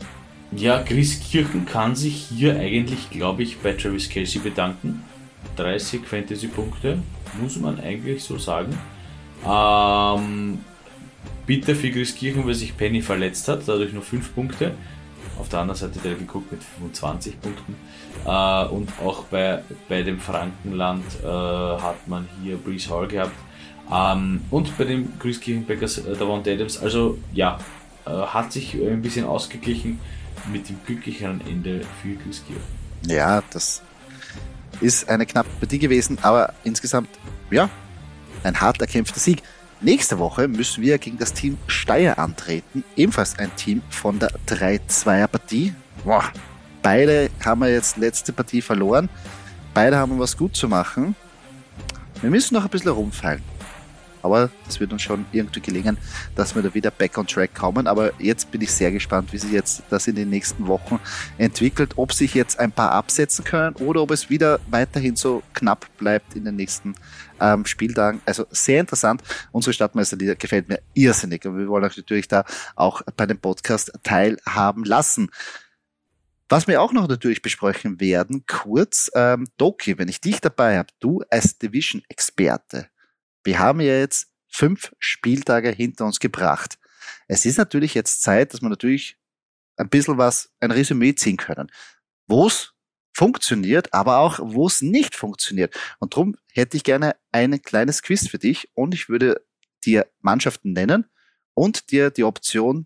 Ja, 0.51 0.81
Chris 0.81 1.21
Kirchen 1.21 1.65
kann 1.65 1.95
sich 1.95 2.27
hier 2.29 2.59
eigentlich, 2.59 3.09
glaube 3.11 3.43
ich, 3.43 3.59
bei 3.59 3.71
Travis 3.71 4.09
Kelsey 4.09 4.41
bedanken. 4.41 5.01
30 5.55 6.05
Fantasy-Punkte, 6.05 6.99
muss 7.41 7.55
man 7.55 7.79
eigentlich 7.79 8.25
so 8.25 8.37
sagen. 8.37 8.77
Ähm, 9.47 10.59
bitter 11.45 11.75
für 11.75 11.91
Chris 11.91 12.13
Kirchen, 12.13 12.45
weil 12.45 12.55
sich 12.55 12.75
Penny 12.75 13.01
verletzt 13.01 13.47
hat, 13.47 13.61
dadurch 13.65 13.93
nur 13.93 14.03
5 14.03 14.35
Punkte. 14.35 14.73
Auf 15.39 15.49
der 15.49 15.59
anderen 15.59 15.79
Seite 15.79 15.99
der 15.99 16.15
geguckt 16.15 16.51
mit 16.51 16.61
25 16.63 17.41
Punkten. 17.41 17.75
Äh, 18.25 18.65
und 18.65 18.91
auch 19.03 19.23
bei, 19.25 19.63
bei 19.87 20.03
dem 20.03 20.19
Frankenland 20.19 21.05
äh, 21.23 21.27
hat 21.27 22.07
man 22.07 22.27
hier 22.43 22.57
Breeze 22.57 22.89
Hall 22.89 23.07
gehabt. 23.07 23.35
Ähm, 23.91 24.41
und 24.51 24.77
bei 24.77 24.83
den 24.83 25.17
Chris 25.17 25.39
Kirchen 25.39 25.65
Packers 25.65 25.97
äh, 25.99 26.15
Davante 26.15 26.51
Adams. 26.51 26.77
Also 26.77 27.17
ja, 27.33 27.57
äh, 28.05 28.11
hat 28.11 28.51
sich 28.51 28.75
ein 28.75 29.01
bisschen 29.01 29.25
ausgeglichen 29.25 29.99
mit 30.51 30.69
dem 30.69 30.77
glücklicheren 30.85 31.41
Ende 31.47 31.81
für 32.01 32.15
Küskirchen. 32.15 32.61
Ja, 33.07 33.41
das 33.51 33.81
ist 34.81 35.09
eine 35.09 35.25
knappe 35.25 35.49
Partie 35.59 35.79
gewesen, 35.79 36.17
aber 36.21 36.53
insgesamt, 36.63 37.09
ja, 37.51 37.69
ein 38.43 38.59
hart 38.59 38.79
erkämpfter 38.81 39.19
Sieg. 39.19 39.43
Nächste 39.81 40.19
Woche 40.19 40.49
müssen 40.49 40.83
wir 40.83 40.97
gegen 40.97 41.17
das 41.17 41.31
Team 41.31 41.57
Steyr 41.67 42.19
antreten, 42.19 42.83
ebenfalls 42.97 43.39
ein 43.39 43.55
Team 43.55 43.81
von 43.89 44.19
der 44.19 44.29
3-2er-Partie. 44.47 45.73
Boah, 46.03 46.25
beide 46.81 47.29
haben 47.45 47.61
wir 47.61 47.71
jetzt 47.71 47.95
letzte 47.95 48.33
Partie 48.33 48.61
verloren. 48.61 49.07
Beide 49.73 49.95
haben 49.95 50.19
was 50.19 50.35
gut 50.35 50.53
zu 50.57 50.67
machen. 50.67 51.15
Wir 52.19 52.29
müssen 52.29 52.55
noch 52.55 52.65
ein 52.65 52.69
bisschen 52.69 52.91
rumfallen. 52.91 53.41
Aber 54.21 54.49
das 54.65 54.79
wird 54.79 54.91
uns 54.91 55.01
schon 55.01 55.25
irgendwie 55.31 55.61
gelingen, 55.61 55.97
dass 56.35 56.55
wir 56.55 56.61
da 56.61 56.73
wieder 56.73 56.91
back 56.91 57.17
on 57.17 57.27
track 57.27 57.55
kommen. 57.55 57.87
Aber 57.87 58.11
jetzt 58.19 58.51
bin 58.51 58.61
ich 58.61 58.71
sehr 58.71 58.91
gespannt, 58.91 59.31
wie 59.33 59.37
sich 59.37 59.51
jetzt 59.51 59.83
das 59.89 60.07
in 60.07 60.15
den 60.15 60.29
nächsten 60.29 60.67
Wochen 60.67 60.99
entwickelt. 61.37 61.93
Ob 61.97 62.13
sich 62.13 62.33
jetzt 62.33 62.59
ein 62.59 62.71
paar 62.71 62.91
absetzen 62.91 63.45
können 63.45 63.75
oder 63.77 64.01
ob 64.01 64.11
es 64.11 64.29
wieder 64.29 64.59
weiterhin 64.69 65.15
so 65.15 65.43
knapp 65.53 65.85
bleibt 65.97 66.35
in 66.35 66.45
den 66.45 66.55
nächsten 66.55 66.95
ähm, 67.39 67.65
Spieltagen. 67.65 68.21
Also 68.25 68.45
sehr 68.51 68.79
interessant. 68.79 69.21
Unsere 69.51 69.73
Stadtmeisterliga 69.73 70.33
gefällt 70.33 70.69
mir 70.69 70.79
irrsinnig. 70.93 71.45
Und 71.45 71.57
wir 71.57 71.67
wollen 71.67 71.83
euch 71.83 71.97
natürlich 71.97 72.27
da 72.27 72.43
auch 72.75 73.01
bei 73.15 73.25
dem 73.25 73.39
Podcast 73.39 73.91
teilhaben 74.03 74.83
lassen. 74.83 75.29
Was 76.51 76.67
wir 76.67 76.81
auch 76.81 76.93
noch 76.93 77.07
natürlich 77.07 77.43
besprechen 77.43 77.99
werden, 77.99 78.43
kurz, 78.47 79.11
ähm, 79.13 79.47
Doki, 79.57 79.99
wenn 79.99 80.07
ich 80.07 80.19
dich 80.19 80.41
dabei 80.41 80.79
habe, 80.79 80.89
du 80.99 81.21
als 81.29 81.59
Division-Experte, 81.59 82.87
wir 83.43 83.59
haben 83.59 83.81
ja 83.81 83.97
jetzt 83.97 84.27
fünf 84.47 84.91
Spieltage 84.99 85.69
hinter 85.69 86.05
uns 86.05 86.19
gebracht. 86.19 86.77
Es 87.27 87.45
ist 87.45 87.57
natürlich 87.57 87.93
jetzt 87.93 88.21
Zeit, 88.21 88.53
dass 88.53 88.61
wir 88.61 88.69
natürlich 88.69 89.17
ein 89.77 89.89
bisschen 89.89 90.17
was, 90.17 90.51
ein 90.59 90.71
Resümee 90.71 91.15
ziehen 91.15 91.37
können. 91.37 91.71
Wo 92.27 92.47
es 92.47 92.73
funktioniert, 93.13 93.93
aber 93.93 94.19
auch 94.19 94.39
wo 94.41 94.67
es 94.67 94.81
nicht 94.81 95.15
funktioniert. 95.15 95.77
Und 95.99 96.13
darum 96.13 96.35
hätte 96.51 96.77
ich 96.77 96.83
gerne 96.83 97.15
ein 97.31 97.61
kleines 97.61 98.01
Quiz 98.01 98.27
für 98.27 98.39
dich 98.39 98.69
und 98.75 98.93
ich 98.93 99.09
würde 99.09 99.45
dir 99.85 100.07
Mannschaften 100.21 100.73
nennen 100.73 101.05
und 101.53 101.91
dir 101.91 102.11
die 102.11 102.23
Option 102.23 102.85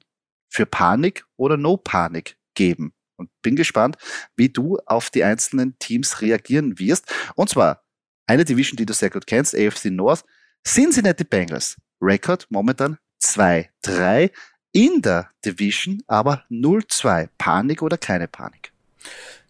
für 0.50 0.66
Panik 0.66 1.26
oder 1.36 1.58
No 1.58 1.78
Panik 1.78 2.38
geben. 2.56 2.94
Und 3.16 3.30
bin 3.42 3.56
gespannt, 3.56 3.98
wie 4.36 4.50
du 4.50 4.78
auf 4.86 5.10
die 5.10 5.24
einzelnen 5.24 5.78
Teams 5.78 6.22
reagieren 6.22 6.80
wirst. 6.80 7.12
Und 7.36 7.50
zwar 7.50 7.84
eine 8.26 8.46
Division, 8.46 8.78
die 8.78 8.86
du 8.86 8.94
sehr 8.94 9.10
gut 9.10 9.28
kennst, 9.28 9.56
AFC 9.56 9.86
North, 9.86 10.24
Cincinnati 10.66 11.24
Bengals. 11.24 11.78
Rekord 12.02 12.48
momentan 12.50 12.98
2-3 13.22 14.32
in 14.72 15.02
der 15.02 15.30
Division, 15.46 16.02
aber 16.08 16.44
0-2. 16.50 17.30
Panik 17.38 17.82
oder 17.82 17.98
keine 17.98 18.28
Panik? 18.28 18.74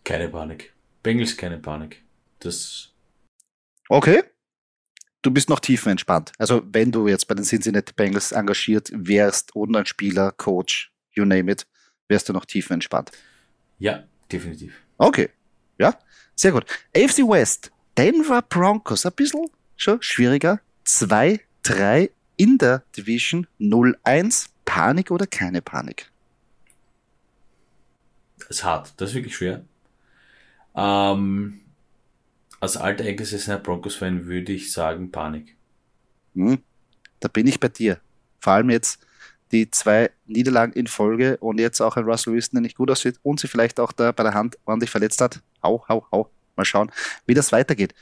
Keine 0.03 0.29
Panik. 0.29 0.73
Bengals 1.01 1.35
keine 1.35 1.57
Panik. 1.57 2.03
Das. 2.39 2.91
Okay. 3.89 4.23
Du 5.21 5.31
bist 5.31 5.49
noch 5.49 5.61
tiefenentspannt. 5.61 6.33
Also 6.37 6.61
wenn 6.71 6.91
du 6.91 7.07
jetzt 7.07 7.27
bei 7.27 7.35
den 7.35 7.45
Cincinnati 7.45 7.93
Bengals 7.93 8.33
engagiert 8.33 8.91
wärst 8.93 9.55
oder 9.55 9.79
ein 9.79 9.85
Spieler, 9.85 10.31
Coach, 10.33 10.91
you 11.11 11.23
name 11.23 11.49
it, 11.51 11.65
wärst 12.09 12.27
du 12.27 12.33
noch 12.33 12.45
tiefenentspannt. 12.45 13.11
Ja, 13.79 14.03
definitiv. 14.31 14.75
Okay. 14.97 15.29
Ja, 15.77 15.97
sehr 16.35 16.51
gut. 16.51 16.65
AFC 16.95 17.19
West, 17.19 17.71
Denver 17.97 18.41
Broncos, 18.41 19.05
ein 19.05 19.13
bisschen 19.13 19.49
schon 19.77 20.01
schwieriger. 20.01 20.59
2-3 20.85 22.09
in 22.37 22.57
der 22.57 22.83
Division 22.95 23.47
0-1. 23.59 24.49
Panik 24.65 25.11
oder 25.11 25.27
keine 25.27 25.61
Panik? 25.61 26.09
Das 28.39 28.49
ist 28.49 28.63
hart, 28.63 28.93
das 28.97 29.09
ist 29.09 29.15
wirklich 29.15 29.35
schwer. 29.35 29.63
Ähm, 30.75 31.61
als 32.59 32.77
alter 32.77 33.03
eingesessener 33.03 33.59
Broncos-Fan 33.59 34.25
würde 34.25 34.53
ich 34.53 34.71
sagen 34.71 35.11
Panik. 35.11 35.55
Hm, 36.33 36.59
da 37.19 37.27
bin 37.27 37.47
ich 37.47 37.59
bei 37.59 37.67
dir. 37.67 37.99
Vor 38.39 38.53
allem 38.53 38.69
jetzt 38.69 39.05
die 39.51 39.69
zwei 39.69 40.09
Niederlagen 40.25 40.73
in 40.73 40.87
Folge 40.87 41.37
und 41.37 41.59
jetzt 41.59 41.79
auch 41.81 41.95
ein 41.95 42.05
Russell 42.05 42.33
Wilson, 42.33 42.55
der 42.55 42.61
nicht 42.61 42.77
gut 42.77 42.89
aussieht 42.89 43.19
und 43.21 43.39
sie 43.39 43.47
vielleicht 43.47 43.79
auch 43.79 43.91
da 43.91 44.11
bei 44.11 44.23
der 44.23 44.33
Hand 44.33 44.57
ordentlich 44.65 44.89
verletzt 44.89 45.21
hat. 45.21 45.41
Hau, 45.61 45.85
hau, 45.87 46.05
hau. 46.11 46.29
Mal 46.55 46.65
schauen, 46.65 46.91
wie 47.25 47.33
das 47.33 47.51
weitergeht. 47.51 47.93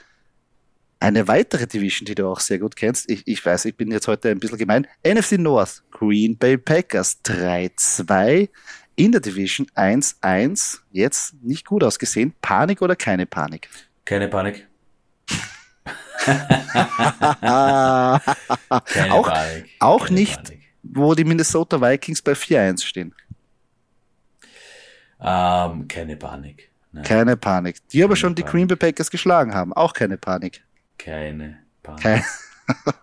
Eine 1.01 1.27
weitere 1.27 1.65
Division, 1.65 2.05
die 2.05 2.13
du 2.13 2.27
auch 2.27 2.39
sehr 2.39 2.59
gut 2.59 2.75
kennst, 2.75 3.09
ich, 3.09 3.23
ich 3.25 3.43
weiß, 3.43 3.65
ich 3.65 3.75
bin 3.75 3.89
jetzt 3.89 4.07
heute 4.07 4.29
ein 4.29 4.39
bisschen 4.39 4.59
gemein, 4.59 4.85
NFC 5.03 5.31
North, 5.31 5.81
Green 5.89 6.37
Bay 6.37 6.59
Packers 6.59 7.17
3-2 7.25 8.49
in 8.95 9.11
der 9.11 9.19
Division 9.19 9.65
1-1, 9.75 10.81
jetzt 10.91 11.33
nicht 11.41 11.65
gut 11.65 11.83
ausgesehen. 11.83 12.35
Panik 12.39 12.83
oder 12.83 12.95
keine 12.95 13.25
Panik? 13.25 13.67
Keine 14.05 14.27
Panik. 14.27 14.67
keine 16.23 18.21
auch, 19.09 19.27
Panik. 19.27 19.69
Auch 19.79 20.05
keine 20.05 20.19
nicht, 20.19 20.43
Panik. 20.43 20.61
wo 20.83 21.15
die 21.15 21.23
Minnesota 21.23 21.81
Vikings 21.81 22.21
bei 22.21 22.33
4-1 22.33 22.85
stehen. 22.85 23.15
Ähm, 25.19 25.87
keine 25.87 26.15
Panik. 26.15 26.69
Nein. 26.91 27.03
Keine 27.03 27.37
Panik. 27.37 27.77
Die 27.89 28.03
aber 28.03 28.15
schon 28.15 28.35
Panik. 28.35 28.45
die 28.45 28.51
Green 28.51 28.67
Bay 28.67 28.77
Packers 28.77 29.09
geschlagen 29.09 29.55
haben. 29.55 29.73
Auch 29.73 29.93
keine 29.93 30.19
Panik. 30.19 30.63
Keine 31.03 31.59
Panik. 31.83 32.03
Keine. 32.03 32.23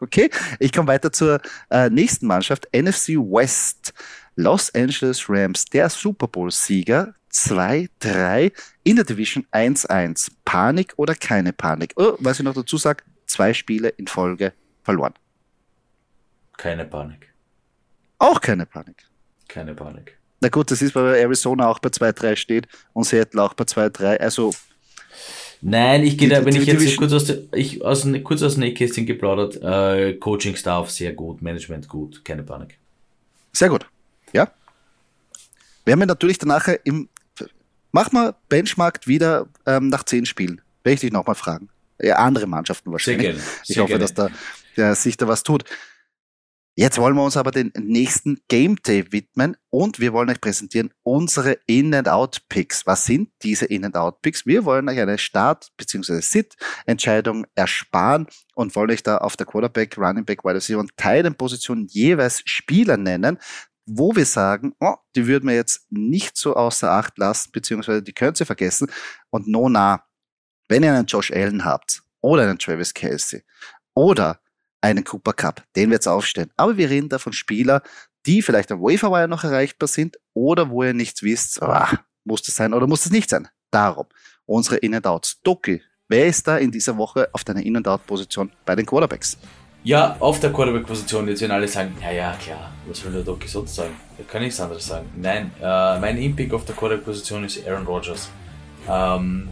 Okay, 0.01 0.31
ich 0.61 0.73
komme 0.73 0.89
weiter 0.89 1.13
zur 1.13 1.43
äh, 1.69 1.91
nächsten 1.91 2.27
Mannschaft, 2.27 2.69
NFC 2.73 3.09
West. 3.19 3.93
Los 4.35 4.73
Angeles 4.75 5.29
Rams, 5.29 5.67
der 5.67 5.91
Super 5.91 6.27
Bowl-Sieger, 6.27 7.13
2-3 7.33 8.53
in 8.85 8.97
der 8.97 9.05
Division 9.05 9.45
1-1. 9.53 10.31
Panik 10.45 10.95
oder 10.97 11.15
keine 11.15 11.53
Panik? 11.53 11.93
Oh, 11.97 12.15
was 12.21 12.39
ich 12.39 12.45
noch 12.45 12.55
dazu 12.55 12.79
sage, 12.79 13.05
zwei 13.27 13.53
Spiele 13.53 13.89
in 13.91 14.07
Folge 14.07 14.53
verloren. 14.85 15.13
Keine 16.57 16.85
Panik. 16.85 17.35
Auch 18.19 18.41
keine 18.41 18.65
Panik. 18.65 19.07
Keine 19.49 19.75
Panik. 19.75 20.17
Na 20.41 20.49
gut, 20.49 20.71
das 20.71 20.81
ist, 20.81 20.95
weil 20.95 21.17
Arizona 21.17 21.67
auch 21.67 21.81
bei 21.81 21.89
2-3 21.89 22.37
steht 22.37 22.69
und 22.93 23.05
Seattle 23.05 23.43
auch 23.43 23.55
bei 23.55 23.65
2-3. 23.65 24.19
Also 24.19 24.55
Nein, 25.61 26.05
ich 26.05 26.17
gehe 26.17 26.29
da, 26.29 26.45
wenn 26.45 26.55
ich 26.55 26.67
jetzt 26.67 26.97
kurz 26.97 27.13
aus, 27.13 27.25
der, 27.25 27.39
ich 27.53 27.85
aus, 27.85 28.07
kurz 28.23 28.43
aus 28.43 28.55
dem 28.55 28.61
Nähkästchen 28.61 29.07
geplaudert, 29.07 29.61
äh, 29.63 30.15
Coaching 30.15 30.55
Staff 30.55 30.91
sehr 30.91 31.13
gut, 31.13 31.43
Management 31.43 31.89
gut, 31.89 32.25
keine 32.25 32.43
Panik. 32.43 32.79
Sehr 33.53 33.69
gut, 33.69 33.87
ja. 34.33 34.51
Wir 35.85 35.93
haben 35.93 36.01
ja 36.01 36.07
natürlich 36.07 36.39
danach 36.39 36.69
im, 36.85 37.09
mach 37.93 38.13
mal 38.13 38.35
Benchmark 38.49 39.07
wieder 39.07 39.49
ähm, 39.67 39.89
nach 39.89 40.05
zehn 40.05 40.27
Spielen. 40.27 40.61
Werde 40.85 40.95
ich 40.95 41.01
dich 41.01 41.13
nochmal 41.13 41.35
fragen. 41.35 41.69
Ja, 42.01 42.17
andere 42.17 42.47
Mannschaften 42.47 42.93
wahrscheinlich. 42.93 43.23
Sehr 43.23 43.33
gerne. 43.33 43.45
Sehr 43.65 43.65
ich 43.69 43.79
hoffe, 43.79 43.89
gerne. 43.89 44.03
dass 44.03 44.15
da 44.15 44.31
der, 44.77 44.95
sich 44.95 45.17
da 45.17 45.29
was 45.29 45.43
tut. 45.43 45.65
Jetzt 46.81 46.97
wollen 46.99 47.17
wir 47.17 47.25
uns 47.25 47.37
aber 47.37 47.51
den 47.51 47.73
nächsten 47.77 48.39
Game 48.47 48.77
Day 48.77 49.11
widmen 49.11 49.57
und 49.69 49.99
wir 49.99 50.13
wollen 50.13 50.31
euch 50.31 50.41
präsentieren 50.41 50.95
unsere 51.03 51.59
In-and-Out-Picks. 51.67 52.87
Was 52.87 53.05
sind 53.05 53.31
diese 53.43 53.67
In-and-Out-Picks? 53.67 54.47
Wir 54.47 54.65
wollen 54.65 54.89
euch 54.89 55.01
eine 55.01 55.19
Start- 55.19 55.73
bzw. 55.77 56.21
Sit-Entscheidung 56.21 57.47
ersparen 57.57 58.29
und 58.55 58.77
wollen 58.77 58.93
euch 58.93 59.03
da 59.03 59.19
auf 59.19 59.37
der 59.37 59.47
Quarterback, 59.47 59.99
Running 59.99 60.25
Back, 60.25 60.45
Wide 60.45 60.55
Receiver 60.55 60.79
und 60.79 60.97
Teilenposition 60.97 61.89
jeweils 61.89 62.43
Spieler 62.45 62.97
nennen, 62.97 63.39
wo 63.85 64.15
wir 64.15 64.25
sagen, 64.25 64.73
oh, 64.79 64.95
die 65.17 65.27
würden 65.27 65.49
wir 65.49 65.57
jetzt 65.57 65.91
nicht 65.91 66.37
so 66.37 66.55
außer 66.55 66.93
Acht 66.93 67.19
lassen, 67.19 67.51
beziehungsweise 67.51 68.05
die 68.05 68.13
könnt 68.13 68.39
ihr 68.39 68.47
vergessen. 68.47 68.89
Und 69.31 69.49
no 69.49 69.69
nah, 69.69 70.05
wenn 70.69 70.85
ihr 70.85 70.95
einen 70.95 71.07
Josh 71.07 71.33
Allen 71.33 71.65
habt 71.65 72.05
oder 72.21 72.45
einen 72.45 72.61
Travis 72.61 72.95
Kelsey 72.95 73.43
oder 73.95 74.39
einen 74.81 75.05
Cooper 75.05 75.33
Cup. 75.33 75.65
Den 75.77 75.91
wird 75.91 76.03
es 76.03 76.07
aufstellen. 76.07 76.51
Aber 76.57 76.77
wir 76.77 76.91
reden 76.91 77.09
da 77.09 77.19
von 77.19 77.33
Spielern, 77.33 77.81
die 78.27 78.43
vielleicht 78.43 78.71
am 78.73 78.81
Waferwire 78.81 79.29
noch 79.29 79.45
erreichbar 79.45 79.89
sind 79.89 80.19
oder 80.35 80.71
wo 80.71 80.83
ihr 80.83 80.95
nichts 80.95 81.23
wisst, 81.23 81.61
oh, 81.63 81.97
muss 82.25 82.43
das 82.43 82.57
sein 82.57 82.75
oder 82.75 82.87
muss 82.87 83.03
das 83.03 83.13
nicht 83.13 83.31
sein. 83.31 83.49
Darum 83.71 84.07
unsere 84.49 84.77
In-and-Outs. 84.77 85.41
Doki, 85.43 85.83
wer 86.09 86.27
ist 86.27 86.49
da 86.49 86.57
in 86.57 86.73
dieser 86.73 86.97
Woche 86.97 87.29
auf 87.33 87.45
deiner 87.45 87.63
In-and-Out-Position 87.63 88.51
bei 88.65 88.75
den 88.75 88.87
Quarterbacks? 88.87 89.39
Ja, 89.85 90.17
auf 90.19 90.41
der 90.41 90.53
Quarterback-Position, 90.53 91.29
jetzt 91.29 91.41
werden 91.41 91.53
alle 91.53 91.69
sagen, 91.69 91.97
ja, 92.03 92.11
ja, 92.11 92.33
klar, 92.33 92.73
was 92.89 93.05
will 93.05 93.13
der 93.13 93.23
Doki 93.23 93.47
sonst 93.47 93.77
sagen? 93.77 93.95
Da 94.17 94.25
kann 94.25 94.43
nichts 94.43 94.59
anderes 94.61 94.87
sagen. 94.87 95.09
Nein, 95.17 95.53
äh, 95.61 96.01
mein 96.01 96.17
In-Pick 96.19 96.53
auf 96.53 96.65
der 96.65 96.75
Quarterback-Position 96.75 97.45
ist 97.45 97.67
Aaron 97.67 97.87
Rodgers. 97.87 98.29
Ähm, 98.89 99.49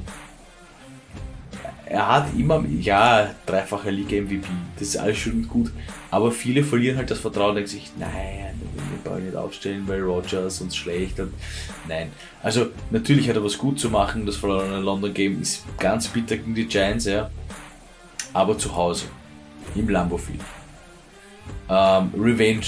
er 1.87 2.09
hat 2.09 2.27
immer, 2.37 2.65
ja, 2.81 3.31
dreifacher 3.47 3.93
Liga-MVP, 3.93 4.47
das 4.79 4.89
ist 4.89 4.97
alles 4.97 5.19
schön 5.19 5.35
und 5.35 5.49
gut, 5.49 5.73
aber 6.11 6.33
viele 6.33 6.65
verlieren 6.65 6.97
halt 6.97 7.11
das 7.11 7.21
Vertrauen 7.21 7.51
und 7.51 7.55
denken 7.57 7.71
sich, 7.71 7.93
nein, 7.97 8.61
den 8.61 9.13
will 9.13 9.19
ich 9.19 9.25
nicht 9.25 9.37
aufstellen, 9.37 9.85
weil 9.87 10.03
Rogers 10.03 10.61
uns 10.61 10.77
schlecht 10.77 11.21
und 11.21 11.33
nein. 11.89 12.11
Also, 12.43 12.67
natürlich 12.91 13.29
hat 13.29 13.37
er 13.37 13.45
was 13.45 13.57
gut 13.57 13.79
zu 13.79 13.89
machen, 13.89 14.27
das 14.27 14.37
verlorene 14.37 14.81
London 14.81 15.15
Game 15.15 15.41
ist 15.41 15.65
ganz 15.79 16.09
bitter 16.09 16.37
gegen 16.37 16.57
die 16.57 16.67
Giants, 16.67 17.05
ja, 17.05 17.31
aber 18.33 18.59
zu 18.59 18.75
Hause, 18.75 19.07
im 19.77 19.89
Lambo 19.89 20.19
Field. 20.19 20.41
Ähm, 21.69 22.11
Revenge 22.19 22.67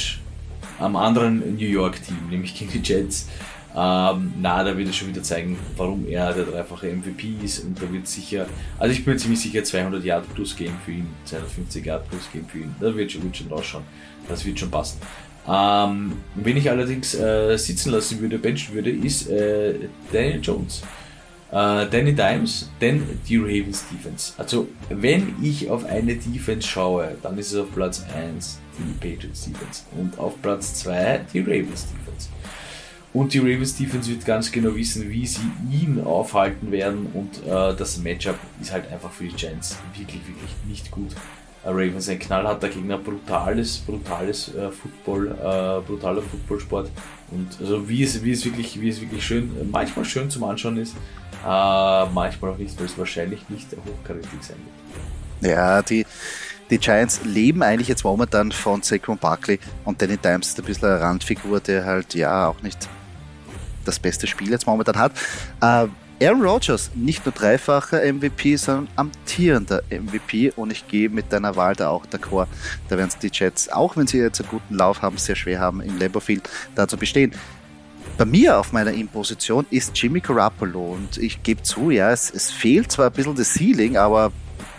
am 0.79 0.95
anderen 0.95 1.57
New 1.57 1.67
York 1.67 2.01
Team, 2.05 2.29
nämlich 2.31 2.55
gegen 2.57 2.71
die 2.71 2.89
Jets. 2.89 3.29
Ähm, 3.77 4.33
na, 4.41 4.65
da 4.65 4.77
wird 4.77 4.89
er 4.89 4.93
schon 4.93 5.09
wieder 5.09 5.23
zeigen, 5.23 5.57
warum 5.77 6.07
er 6.09 6.33
der 6.33 6.45
dreifache 6.45 6.89
MVP 6.89 7.35
ist 7.45 7.61
und 7.65 7.81
da 7.81 7.93
wird 7.93 8.09
sicher, 8.09 8.47
also 8.79 8.93
ich 8.93 9.05
bin 9.05 9.15
mir 9.15 9.21
ziemlich 9.21 9.41
sicher 9.41 9.63
200 9.63 10.03
Yard 10.03 10.35
plus 10.35 10.57
gehen 10.57 10.75
für 10.85 10.93
ihn, 10.93 11.07
250 11.27 11.85
Yard 11.85 12.09
plus 12.09 12.29
gehen 12.33 12.47
für 12.49 12.59
ihn, 12.59 12.75
da 12.81 12.95
wird 12.95 13.13
schon, 13.13 13.23
wird 13.25 13.37
schon 13.37 13.49
rausschauen, 13.49 13.85
das 14.27 14.45
wird 14.45 14.59
schon 14.59 14.71
passen. 14.71 14.99
Ähm, 15.47 16.13
wen 16.35 16.57
ich 16.57 16.71
allerdings 16.71 17.15
äh, 17.15 17.57
sitzen 17.57 17.93
lassen 17.93 18.21
würde, 18.21 18.39
benchen 18.39 18.75
würde, 18.75 18.91
ist 18.91 19.29
äh, 19.29 19.75
Daniel 20.13 20.41
Jones. 20.43 20.83
Äh, 21.51 21.87
Danny 21.87 22.13
Dimes, 22.13 22.71
denn 22.79 23.03
die 23.27 23.39
Ravens 23.39 23.87
Defense. 23.91 24.35
Also, 24.37 24.69
wenn 24.91 25.35
ich 25.43 25.71
auf 25.71 25.87
eine 25.87 26.15
Defense 26.15 26.69
schaue, 26.69 27.17
dann 27.23 27.39
ist 27.39 27.53
es 27.53 27.59
auf 27.59 27.75
Platz 27.75 28.05
1 28.15 28.59
die 28.79 28.93
Patriots 29.01 29.47
Defense 29.47 29.83
und 29.99 30.19
auf 30.19 30.41
Platz 30.43 30.75
2 30.75 31.21
die 31.33 31.41
Ravens 31.41 31.87
Defense. 31.87 32.29
Und 33.12 33.33
die 33.33 33.38
Ravens 33.38 33.77
Defense 33.77 34.11
wird 34.11 34.25
ganz 34.25 34.53
genau 34.53 34.75
wissen, 34.77 35.11
wie 35.11 35.27
sie 35.27 35.50
ihn 35.71 36.03
aufhalten 36.05 36.71
werden. 36.71 37.07
Und 37.15 37.38
äh, 37.47 37.75
das 37.75 37.99
Matchup 37.99 38.38
ist 38.61 38.73
halt 38.73 38.91
einfach 38.93 39.11
für 39.11 39.25
die 39.25 39.35
Giants 39.35 39.79
wirklich, 39.97 40.21
wirklich 40.27 40.50
nicht 40.67 40.91
gut. 40.91 41.12
Äh, 41.65 41.71
Ravens 41.71 42.09
ein 42.09 42.19
knallharter 42.19 42.69
Gegner, 42.69 42.99
brutales, 42.99 43.79
brutales 43.79 44.55
äh, 44.55 44.71
Football, 44.71 45.29
äh, 45.29 45.81
brutaler 45.87 46.23
Footballsport. 46.23 46.91
Und 47.31 47.49
also 47.61 47.88
wie 47.88 48.03
es, 48.03 48.23
wie 48.23 48.33
es 48.33 48.45
wirklich, 48.45 48.81
wie 48.81 48.88
es 48.88 49.00
wirklich 49.00 49.25
schön, 49.25 49.50
manchmal 49.71 50.05
schön 50.05 50.29
zum 50.29 50.45
Anschauen 50.45 50.77
ist, 50.77 50.95
äh, 51.45 52.07
manchmal 52.12 52.53
auch 52.53 52.59
nicht, 52.59 52.79
weil 52.79 52.87
es 52.87 52.99
wahrscheinlich 52.99 53.49
nicht 53.49 53.69
hochkarätig 53.73 54.31
sein 54.43 54.57
wird. 55.41 55.53
Ja, 55.53 55.83
die, 55.83 56.05
die 56.71 56.79
Giants 56.79 57.21
leben 57.25 57.62
eigentlich 57.62 57.88
jetzt 57.88 58.05
momentan 58.05 58.53
von 58.53 58.83
Saquon 58.83 59.19
Barkley 59.19 59.59
und 59.85 60.03
Danny 60.03 60.17
Dimes 60.17 60.49
ist 60.49 60.59
ein 60.59 60.65
bisschen 60.65 60.88
eine 60.88 61.00
Randfigur, 61.00 61.61
der 61.61 61.85
halt 61.85 62.15
ja 62.15 62.49
auch 62.49 62.61
nicht 62.62 62.88
das 63.88 63.99
beste 63.99 64.26
Spiel 64.26 64.50
jetzt 64.50 64.66
momentan 64.66 64.97
hat. 64.97 65.12
Äh, 65.61 65.88
Aaron 66.21 66.42
Rodgers, 66.42 66.90
nicht 66.97 67.25
nur 67.25 67.33
dreifacher 67.33 68.00
MVP, 68.12 68.57
sondern 68.57 68.88
amtierender 68.97 69.85
MVP 69.88 70.52
und 70.57 70.73
ich 70.73 70.88
gehe 70.88 71.09
mit 71.09 71.33
deiner 71.33 71.54
Wahl 71.54 71.76
da 71.76 71.90
auch 71.90 72.07
d'accord. 72.07 72.49
Da 72.88 72.99
werden 72.99 73.09
es 73.09 73.18
die 73.18 73.30
Jets, 73.33 73.68
auch 73.68 73.97
wenn 73.97 74.09
sie 74.09 74.18
jetzt 74.18 74.40
einen 74.40 74.50
guten 74.50 74.75
Lauf 74.75 75.00
haben, 75.00 75.16
sehr 75.16 75.37
schwer 75.37 75.61
haben, 75.61 75.80
im 75.80 75.97
Lambeau 75.97 76.18
Field 76.18 76.49
da 76.75 76.88
zu 76.88 76.97
bestehen. 76.97 77.33
Bei 78.16 78.25
mir 78.25 78.59
auf 78.59 78.73
meiner 78.73 78.90
In-Position 78.90 79.64
ist 79.71 79.97
Jimmy 79.97 80.18
Garoppolo 80.18 80.95
und 80.95 81.18
ich 81.18 81.40
gebe 81.45 81.62
zu, 81.62 81.90
ja, 81.92 82.11
es, 82.11 82.30
es 82.30 82.50
fehlt 82.50 82.90
zwar 82.90 83.07
ein 83.07 83.12
bisschen 83.12 83.37
das 83.37 83.54
Ceiling, 83.54 83.97
aber 83.97 84.33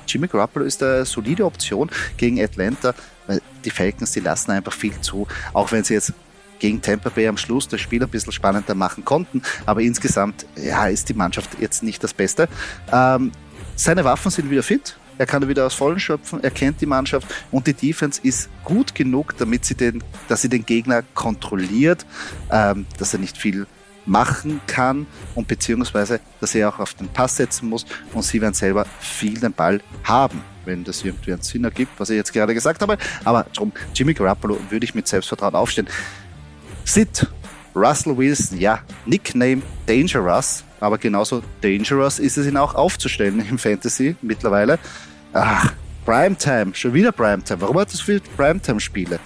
Jimmy 0.10 0.28
Garoppolo 0.28 0.66
ist 0.66 0.84
eine 0.84 1.06
solide 1.06 1.46
Option 1.46 1.90
gegen 2.18 2.42
Atlanta, 2.44 2.94
weil 3.28 3.42
die 3.64 3.70
Falcons, 3.70 4.12
die 4.12 4.20
lassen 4.20 4.52
einfach 4.52 4.74
viel 4.74 5.00
zu, 5.00 5.26
auch 5.54 5.72
wenn 5.72 5.86
sie 5.86 5.94
jetzt 5.94 6.14
gegen 6.60 6.82
Tampa 6.82 7.10
Bay 7.10 7.28
am 7.28 7.38
Schluss 7.38 7.68
das 7.68 7.82
Spiel 7.82 8.04
ein 8.04 8.10
bisschen 8.10 8.32
spannender 8.32 8.76
machen 8.76 9.06
konnten. 9.06 9.42
Aber 9.66 9.82
insgesamt 9.82 10.46
ja, 10.56 10.88
ist 10.88 11.10
die 11.10 11.14
Mannschaft 11.14 11.50
jetzt 11.60 11.84
nicht 11.84 12.04
das 12.04 12.14
Beste. 12.14 12.48
Ähm, 12.92 13.32
seine 13.76 14.04
Waffen 14.04 14.30
sind 14.32 14.50
wieder 14.50 14.64
fit. 14.64 14.98
Er 15.18 15.26
kann 15.26 15.46
wieder 15.50 15.66
aus 15.66 15.74
Vollen 15.74 16.00
schöpfen, 16.00 16.42
er 16.42 16.50
kennt 16.50 16.80
die 16.80 16.86
Mannschaft 16.86 17.28
und 17.52 17.68
die 17.68 17.74
Defense 17.74 18.22
ist 18.24 18.50
gut 18.64 18.96
genug, 18.96 19.38
damit 19.38 19.66
sie 19.66 19.76
den, 19.76 20.02
dass 20.30 20.44
sie 20.44 20.48
den 20.48 20.66
Gegner 20.66 21.04
kontrolliert, 21.14 22.06
ähm, 22.50 22.86
dass 22.98 23.14
er 23.14 23.20
nicht 23.20 23.38
viel 23.38 23.68
machen 24.06 24.62
kann 24.66 25.08
und 25.36 25.50
beziehungsweise, 25.50 26.22
dass 26.40 26.56
er 26.56 26.70
auch 26.70 26.80
auf 26.80 26.94
den 26.94 27.10
Pass 27.10 27.36
setzen 27.36 27.68
muss 27.68 27.86
und 28.14 28.24
sie 28.24 28.40
werden 28.40 28.54
selber 28.54 28.86
viel 29.00 29.38
den 29.40 29.52
Ball 29.52 29.82
haben, 30.06 30.42
wenn 30.64 30.86
das 30.86 31.04
irgendwie 31.04 31.34
einen 31.34 31.42
Sinn 31.42 31.66
ergibt, 31.66 32.00
was 32.00 32.10
ich 32.10 32.16
jetzt 32.16 32.32
gerade 32.32 32.54
gesagt 32.54 32.82
habe. 32.82 32.98
Aber 33.26 33.46
drum, 33.54 33.74
Jimmy 33.94 34.14
Garoppolo 34.14 34.58
würde 34.70 34.86
ich 34.86 34.96
mit 34.96 35.08
Selbstvertrauen 35.08 35.56
aufstellen. 35.56 35.90
Sid, 36.90 37.28
Russell 37.76 38.18
Wilson, 38.18 38.60
ja, 38.60 38.80
Nickname 39.06 39.62
Dangerous, 39.86 40.64
aber 40.80 40.98
genauso 40.98 41.44
dangerous 41.62 42.18
ist 42.18 42.36
es 42.36 42.48
ihn 42.48 42.58
auch 42.58 42.74
aufzustellen 42.74 43.46
im 43.48 43.60
Fantasy 43.60 44.16
mittlerweile. 44.24 44.80
Ach, 45.32 45.72
Primetime, 46.04 46.74
schon 46.74 46.96
wieder 46.96 47.12
Primetime. 47.12 47.62
Warum 47.62 47.78
hat 47.78 47.94
das 47.94 48.02
für 48.02 48.20
Primetime-Spiele? 48.36 49.20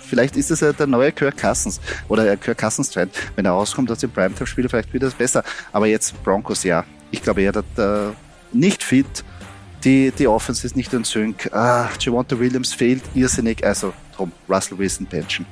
Vielleicht 0.00 0.36
ist 0.36 0.50
es 0.50 0.60
ja 0.60 0.74
der 0.74 0.86
neue 0.86 1.10
Kirk 1.10 1.38
Cousins 1.38 1.80
oder 2.08 2.24
der 2.24 2.36
Kirk 2.36 2.58
Cousins-Trend. 2.58 3.10
Wenn 3.36 3.46
er 3.46 3.52
rauskommt, 3.52 3.88
dass 3.88 4.00
die 4.00 4.06
Primetime-Spiele 4.06 4.68
vielleicht 4.68 4.92
wieder 4.92 5.08
besser. 5.08 5.42
Aber 5.72 5.86
jetzt 5.86 6.22
Broncos, 6.22 6.62
ja. 6.62 6.84
Ich 7.10 7.22
glaube 7.22 7.40
eher, 7.40 7.52
dass 7.52 7.64
äh, 7.78 8.12
nicht 8.52 8.82
fit. 8.82 9.24
Die, 9.82 10.10
die 10.10 10.26
Offense 10.26 10.66
ist 10.66 10.76
nicht 10.76 10.92
in 10.92 11.04
Sync. 11.04 11.50
Ah, 11.54 11.88
Javonta 11.98 12.38
Williams 12.38 12.74
fehlt 12.74 13.02
irrsinnig. 13.14 13.64
Also 13.64 13.94
drum, 14.14 14.30
Russell 14.46 14.76
Wilson 14.76 15.06
Pension. 15.06 15.46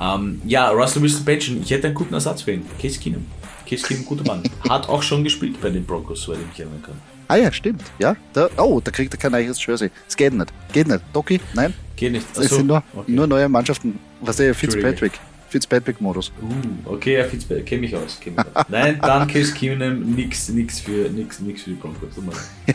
Ähm, 0.00 0.40
ja, 0.44 0.70
Russell 0.70 1.02
Wilson 1.02 1.24
Pension. 1.24 1.62
Ich 1.62 1.70
hätte 1.70 1.86
einen 1.86 1.94
guten 1.94 2.14
Ersatz 2.14 2.42
für 2.42 2.52
ihn. 2.52 2.66
Case 2.80 2.98
Keenum. 2.98 3.26
Case 3.68 3.86
Keenum, 3.86 4.04
guter 4.04 4.24
Mann. 4.24 4.42
Hat 4.68 4.88
auch 4.88 5.02
schon 5.02 5.24
gespielt 5.24 5.60
bei 5.60 5.70
den 5.70 5.84
Broncos, 5.84 6.22
soweit 6.22 6.40
ich 6.40 6.46
mich 6.48 6.60
erinnern 6.60 6.82
kann. 6.82 6.94
Ah 7.28 7.36
ja, 7.36 7.50
stimmt. 7.52 7.82
Ja, 7.98 8.16
da, 8.32 8.50
oh, 8.58 8.80
da 8.82 8.90
kriegt 8.90 9.14
er 9.14 9.18
kein 9.18 9.34
eigenes 9.34 9.64
Jersey. 9.64 9.90
Es 10.06 10.16
geht 10.16 10.34
nicht. 10.34 10.52
Geht 10.72 10.88
nicht. 10.88 11.00
Doki, 11.12 11.40
nein? 11.54 11.72
Geht 11.96 12.12
nicht. 12.12 12.26
Es 12.36 12.50
sind 12.50 12.66
nur, 12.66 12.82
okay. 12.94 13.10
nur 13.10 13.26
neue 13.26 13.48
Mannschaften. 13.48 13.98
Was 14.20 14.38
ist 14.38 14.40
der 14.40 14.54
Fitzpatrick? 14.54 15.12
Fitzpatrick-Modus. 15.48 16.32
Uh, 16.42 16.92
okay, 16.92 17.18
ja, 17.18 17.24
Fitzpatrick, 17.24 17.66
kenne 17.66 17.82
mich 17.82 17.94
aus. 17.94 18.18
Kenn 18.20 18.34
mich 18.34 18.44
aus. 18.54 18.64
Nein, 18.68 18.98
dann 19.00 19.28
Case 19.32 19.54
Keenum, 19.54 20.14
nix, 20.14 20.48
nix, 20.48 20.80
für, 20.80 21.08
nix, 21.08 21.40
nix 21.40 21.62
für 21.62 21.70
die 21.70 21.76
Broncos. 21.76 22.10
ja, 22.66 22.74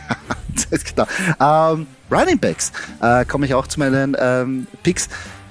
das 0.54 0.64
ist 0.64 0.96
genau. 0.96 1.06
Ähm, 1.38 1.86
Running 2.10 2.38
Backs 2.38 2.72
äh, 3.02 3.24
komme 3.26 3.46
ich 3.46 3.54
auch 3.54 3.66
zu 3.66 3.78
meinen 3.78 4.16
ähm, 4.18 4.66
Picks. 4.82 5.08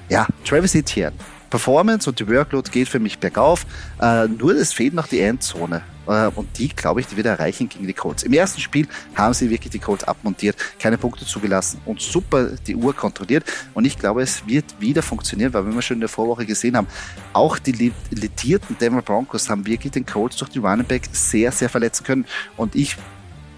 Ja, 0.09 0.27
Travis 0.43 0.73
Etienne 0.73 1.13
Performance 1.49 2.09
und 2.09 2.19
die 2.19 2.27
Workload 2.27 2.69
geht 2.71 2.89
für 2.89 2.99
mich 2.99 3.19
bergauf. 3.19 3.65
Äh, 4.01 4.27
nur 4.27 4.55
es 4.55 4.73
fehlt 4.73 4.93
noch 4.93 5.07
die 5.07 5.19
Endzone. 5.19 5.83
Äh, 6.09 6.27
und 6.35 6.57
die, 6.57 6.69
glaube 6.69 7.01
ich, 7.01 7.07
die 7.07 7.17
wird 7.17 7.27
erreichen 7.27 7.69
gegen 7.69 7.85
die 7.85 7.93
Colts. 7.93 8.23
Im 8.23 8.33
ersten 8.33 8.59
Spiel 8.59 8.87
haben 9.15 9.33
sie 9.33 9.49
wirklich 9.49 9.71
die 9.71 9.79
Colts 9.79 10.03
abmontiert, 10.03 10.55
keine 10.79 10.97
Punkte 10.97 11.25
zugelassen 11.25 11.79
und 11.85 12.01
super 12.01 12.49
die 12.67 12.75
Uhr 12.75 12.93
kontrolliert. 12.95 13.43
Und 13.73 13.85
ich 13.85 13.97
glaube, 13.97 14.21
es 14.21 14.45
wird 14.47 14.65
wieder 14.79 15.03
funktionieren, 15.03 15.53
weil 15.53 15.65
wir 15.65 15.81
schon 15.81 15.97
in 15.97 16.01
der 16.01 16.09
Vorwoche 16.09 16.45
gesehen 16.45 16.75
haben, 16.75 16.87
auch 17.33 17.59
die 17.59 17.93
lidierten 18.09 18.77
Denver 18.77 19.01
Broncos 19.01 19.49
haben 19.49 19.65
wirklich 19.65 19.91
den 19.91 20.05
Colts 20.05 20.37
durch 20.37 20.49
die 20.49 20.59
Running 20.59 20.85
Back 20.85 21.03
sehr, 21.11 21.51
sehr 21.51 21.69
verletzen 21.69 22.03
können. 22.03 22.25
Und 22.57 22.75
ich 22.75 22.97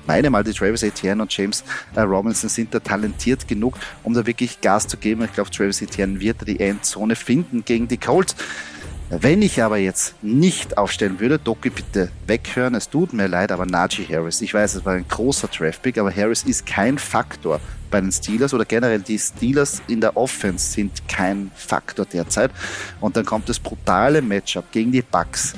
meine 0.08 0.30
mal, 0.30 0.44
die 0.44 0.54
Travis 0.54 0.84
Etienne 0.84 1.22
und 1.22 1.36
James 1.36 1.64
äh, 1.96 2.02
Robinson 2.02 2.50
sind 2.50 2.74
da 2.74 2.80
talentiert 2.80 3.48
genug, 3.48 3.78
um 4.04 4.14
da 4.14 4.26
wirklich 4.26 4.62
Gas 4.62 4.88
zu 4.88 4.98
geben. 4.98 5.24
Ich 5.24 5.34
glaube, 5.34 5.50
Travis 5.50 5.82
Etienne 5.82 6.20
wird 6.20 6.48
die 6.48 6.60
Endzone 6.60 7.16
finden 7.16 7.64
gegen 7.66 7.88
die 7.88 7.98
Colts. 7.98 8.36
Wenn 9.14 9.42
ich 9.42 9.62
aber 9.62 9.78
jetzt 9.78 10.16
nicht 10.24 10.78
aufstellen 10.78 11.20
würde, 11.20 11.38
Doki 11.38 11.70
bitte 11.70 12.10
weghören, 12.28 12.76
es 12.76 12.90
tut 12.90 13.12
mir 13.12 13.28
leid, 13.28 13.52
aber 13.52 13.66
Najee 13.66 14.08
Harris, 14.10 14.40
ich 14.40 14.54
weiß, 14.54 14.76
es 14.76 14.86
war 14.86 14.94
ein 14.94 15.06
großer 15.06 15.50
Draftpick, 15.50 15.98
aber 15.98 16.16
Harris 16.16 16.44
ist 16.44 16.66
kein 16.66 16.98
Faktor 16.98 17.60
bei 17.90 18.00
den 18.00 18.14
Steelers 18.14 18.54
oder 18.54 18.64
generell 18.64 19.02
die 19.02 19.20
Steelers 19.20 19.82
in 19.90 20.00
der 20.00 20.16
Offense 20.16 20.72
sind 20.72 21.10
kein 21.10 21.52
Faktor 21.54 22.06
derzeit. 22.06 22.52
Und 23.02 23.18
dann 23.18 23.26
kommt 23.26 23.50
das 23.50 23.60
brutale 23.60 24.22
Matchup 24.22 24.72
gegen 24.72 24.94
die 24.94 25.02
Bucks. 25.02 25.56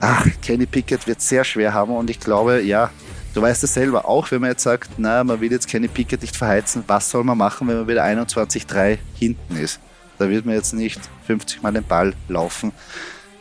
Ach, 0.00 0.26
Kenny 0.40 0.64
Pickett 0.64 1.06
wird 1.06 1.20
sehr 1.20 1.44
schwer 1.44 1.74
haben 1.74 1.94
und 1.94 2.08
ich 2.08 2.20
glaube, 2.20 2.62
ja, 2.62 2.90
Du 3.34 3.42
weißt 3.42 3.64
es 3.64 3.74
selber, 3.74 4.08
auch 4.08 4.30
wenn 4.30 4.40
man 4.40 4.50
jetzt 4.50 4.62
sagt, 4.62 4.92
na, 4.96 5.24
man 5.24 5.40
will 5.40 5.50
jetzt 5.50 5.68
keine 5.68 5.88
Picket 5.88 6.22
nicht 6.22 6.36
verheizen, 6.36 6.84
was 6.86 7.10
soll 7.10 7.24
man 7.24 7.36
machen, 7.36 7.66
wenn 7.66 7.78
man 7.78 7.88
wieder 7.88 8.04
21-3 8.04 8.98
hinten 9.14 9.56
ist? 9.56 9.80
Da 10.18 10.30
wird 10.30 10.46
man 10.46 10.54
jetzt 10.54 10.72
nicht 10.72 11.00
50 11.26 11.60
Mal 11.60 11.72
den 11.72 11.82
Ball 11.82 12.14
laufen. 12.28 12.70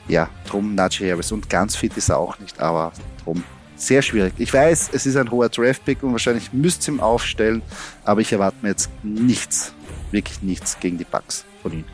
Ja, 0.07 0.29
drum 0.47 0.73
Najee 0.73 1.11
Harris. 1.11 1.31
Und 1.31 1.47
ganz 1.47 1.75
fit 1.75 1.95
ist 1.95 2.09
er 2.09 2.17
auch 2.17 2.39
nicht, 2.39 2.59
aber 2.59 2.91
drum 3.23 3.43
sehr 3.75 4.01
schwierig. 4.01 4.33
Ich 4.39 4.51
weiß, 4.51 4.89
es 4.93 5.05
ist 5.05 5.15
ein 5.15 5.29
hoher 5.29 5.49
Draft-Pick 5.49 6.01
und 6.01 6.11
wahrscheinlich 6.13 6.51
müsst 6.53 6.87
ihr 6.87 6.95
ihn 6.95 6.99
aufstellen, 6.99 7.61
aber 8.03 8.21
ich 8.21 8.33
erwarte 8.33 8.57
mir 8.63 8.69
jetzt 8.69 8.89
nichts, 9.03 9.73
wirklich 10.11 10.41
nichts 10.41 10.79
gegen 10.79 10.97
die 10.97 11.05
Bugs 11.05 11.45
von 11.61 11.71
ihm. 11.71 11.85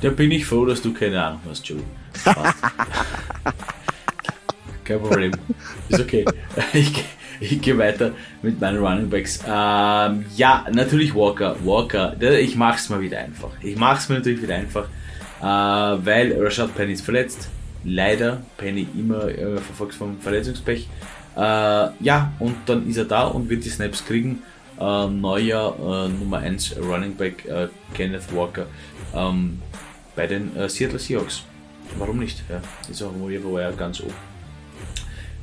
Da 0.00 0.10
bin 0.10 0.30
ich 0.30 0.46
froh, 0.46 0.64
dass 0.64 0.80
du 0.80 0.92
keine 0.92 1.22
Ahnung 1.22 1.40
hast, 1.48 1.66
Joey. 1.66 1.82
Kein 4.90 5.00
Problem. 5.00 5.32
Ist 5.88 6.00
okay. 6.00 6.24
Ich, 6.72 7.04
ich 7.38 7.62
gehe 7.62 7.78
weiter 7.78 8.10
mit 8.42 8.60
meinen 8.60 8.84
Running 8.84 9.08
Backs. 9.08 9.38
Ähm, 9.46 10.24
ja, 10.36 10.66
natürlich 10.72 11.14
Walker. 11.14 11.54
Walker. 11.64 12.20
Ich 12.20 12.56
mach's 12.56 12.88
mal 12.88 13.00
wieder 13.00 13.20
einfach. 13.20 13.50
Ich 13.62 13.76
mach's 13.76 14.08
mir 14.08 14.16
natürlich 14.16 14.42
wieder 14.42 14.56
einfach, 14.56 14.88
äh, 15.40 15.44
weil 15.44 16.36
Rashad 16.38 16.74
Penny 16.74 16.94
ist 16.94 17.02
verletzt. 17.02 17.48
Leider. 17.84 18.42
Penny 18.56 18.86
immer 18.98 19.28
äh, 19.28 19.58
verfolgt 19.58 19.94
vom 19.94 20.18
Verletzungspech. 20.18 20.88
Äh, 21.36 21.40
ja, 21.40 22.32
und 22.40 22.56
dann 22.66 22.88
ist 22.88 22.96
er 22.96 23.04
da 23.04 23.28
und 23.28 23.48
wird 23.48 23.64
die 23.64 23.70
Snaps 23.70 24.04
kriegen. 24.04 24.42
Äh, 24.78 25.06
neuer 25.06 25.76
äh, 25.78 26.08
Nummer 26.08 26.38
1 26.38 26.76
Running 26.78 27.14
Back 27.14 27.46
äh, 27.46 27.68
Kenneth 27.94 28.34
Walker 28.34 28.66
ähm, 29.14 29.62
bei 30.16 30.26
den 30.26 30.50
Seattle 30.68 30.98
Seahawks. 30.98 31.44
Warum 31.96 32.18
nicht? 32.18 32.42
Ja, 32.48 32.60
ist 32.90 33.02
auch 33.02 33.12
wo 33.16 33.56
er 33.56 33.72
ganz 33.72 34.00
oben. 34.00 34.29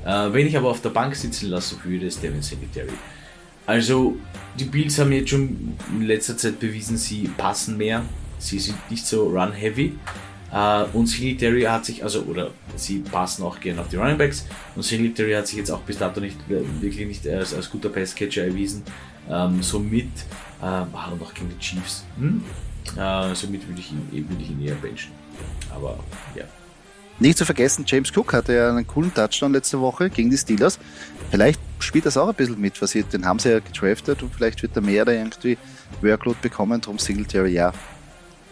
Äh, 0.06 0.34
wenn 0.34 0.48
ich 0.48 0.58
aber 0.58 0.70
auf 0.70 0.82
der 0.82 0.90
Bank 0.90 1.16
sitzen 1.16 1.50
lassen 1.50 1.80
würde, 1.84 2.06
ist 2.06 2.22
Devin 2.22 2.42
Secretary. 2.42 2.94
Also, 3.66 4.16
die 4.58 4.64
Bills 4.64 4.98
haben 4.98 5.12
jetzt 5.12 5.30
schon 5.30 5.76
in 5.92 6.04
letzter 6.04 6.38
Zeit 6.38 6.60
bewiesen, 6.60 6.98
sie 6.98 7.30
passen 7.38 7.78
mehr. 7.78 8.04
Sie 8.40 8.60
sind 8.60 8.78
nicht 8.90 9.06
so 9.06 9.28
run-heavy. 9.28 9.94
Uh, 10.50 10.86
und 10.94 11.08
Singletary 11.08 11.64
hat 11.64 11.84
sich, 11.84 12.02
also, 12.02 12.22
oder 12.22 12.52
sie 12.78 13.00
passen 13.00 13.44
auch 13.44 13.60
gerne 13.60 13.82
auf 13.82 13.90
die 13.90 13.98
Running 13.98 14.18
Backs. 14.18 14.46
Und 14.76 14.84
Singletary 14.84 15.34
hat 15.34 15.48
sich 15.48 15.58
jetzt 15.58 15.70
auch 15.70 15.82
bis 15.82 15.98
dato 15.98 16.22
nicht 16.22 16.38
äh, 16.50 16.62
wirklich 16.82 17.06
nicht 17.06 17.28
als, 17.28 17.54
als 17.54 17.70
guter 17.70 17.90
Passcatcher 17.90 18.46
erwiesen. 18.46 18.84
Ähm, 19.30 19.62
somit, 19.62 20.08
uh, 20.62 21.12
und 21.12 21.22
auch 21.22 21.34
gegen 21.34 21.50
die 21.50 21.60
Chiefs. 21.60 22.06
Hm? 22.18 22.42
Uh, 22.96 23.34
somit 23.34 23.68
würde 23.68 23.82
ich 23.82 23.92
ihn, 23.92 24.08
ich 24.40 24.50
ihn 24.50 24.66
eher 24.66 24.76
benchen. 24.76 25.12
Aber 25.70 26.00
ja. 26.34 26.46
Nicht 27.20 27.38
zu 27.38 27.46
vergessen, 27.46 27.84
James 27.88 28.16
Cook 28.16 28.34
hatte 28.34 28.54
ja 28.54 28.70
einen 28.70 28.86
coolen 28.86 29.12
Touchdown 29.12 29.52
letzte 29.52 29.80
Woche 29.80 30.10
gegen 30.10 30.30
die 30.30 30.38
Steelers. 30.38 30.78
Vielleicht 31.32 31.60
spielt 31.80 32.06
das 32.06 32.16
auch 32.16 32.30
ein 32.30 32.36
bisschen 32.36 32.62
mit, 32.62 32.80
was 32.80 32.92
sie, 32.92 33.04
den 33.04 33.26
haben 33.26 33.40
sie 33.40 33.50
ja 33.50 33.60
gedraftet 33.60 34.22
und 34.22 34.34
vielleicht 34.34 34.62
wird 34.62 34.76
er 34.76 34.84
mehr 34.84 35.04
da 35.04 35.12
irgendwie 35.12 35.58
Workload 36.02 36.38
bekommen, 36.42 36.80
drum 36.80 37.00
Singletary, 37.00 37.54
ja. 37.54 37.74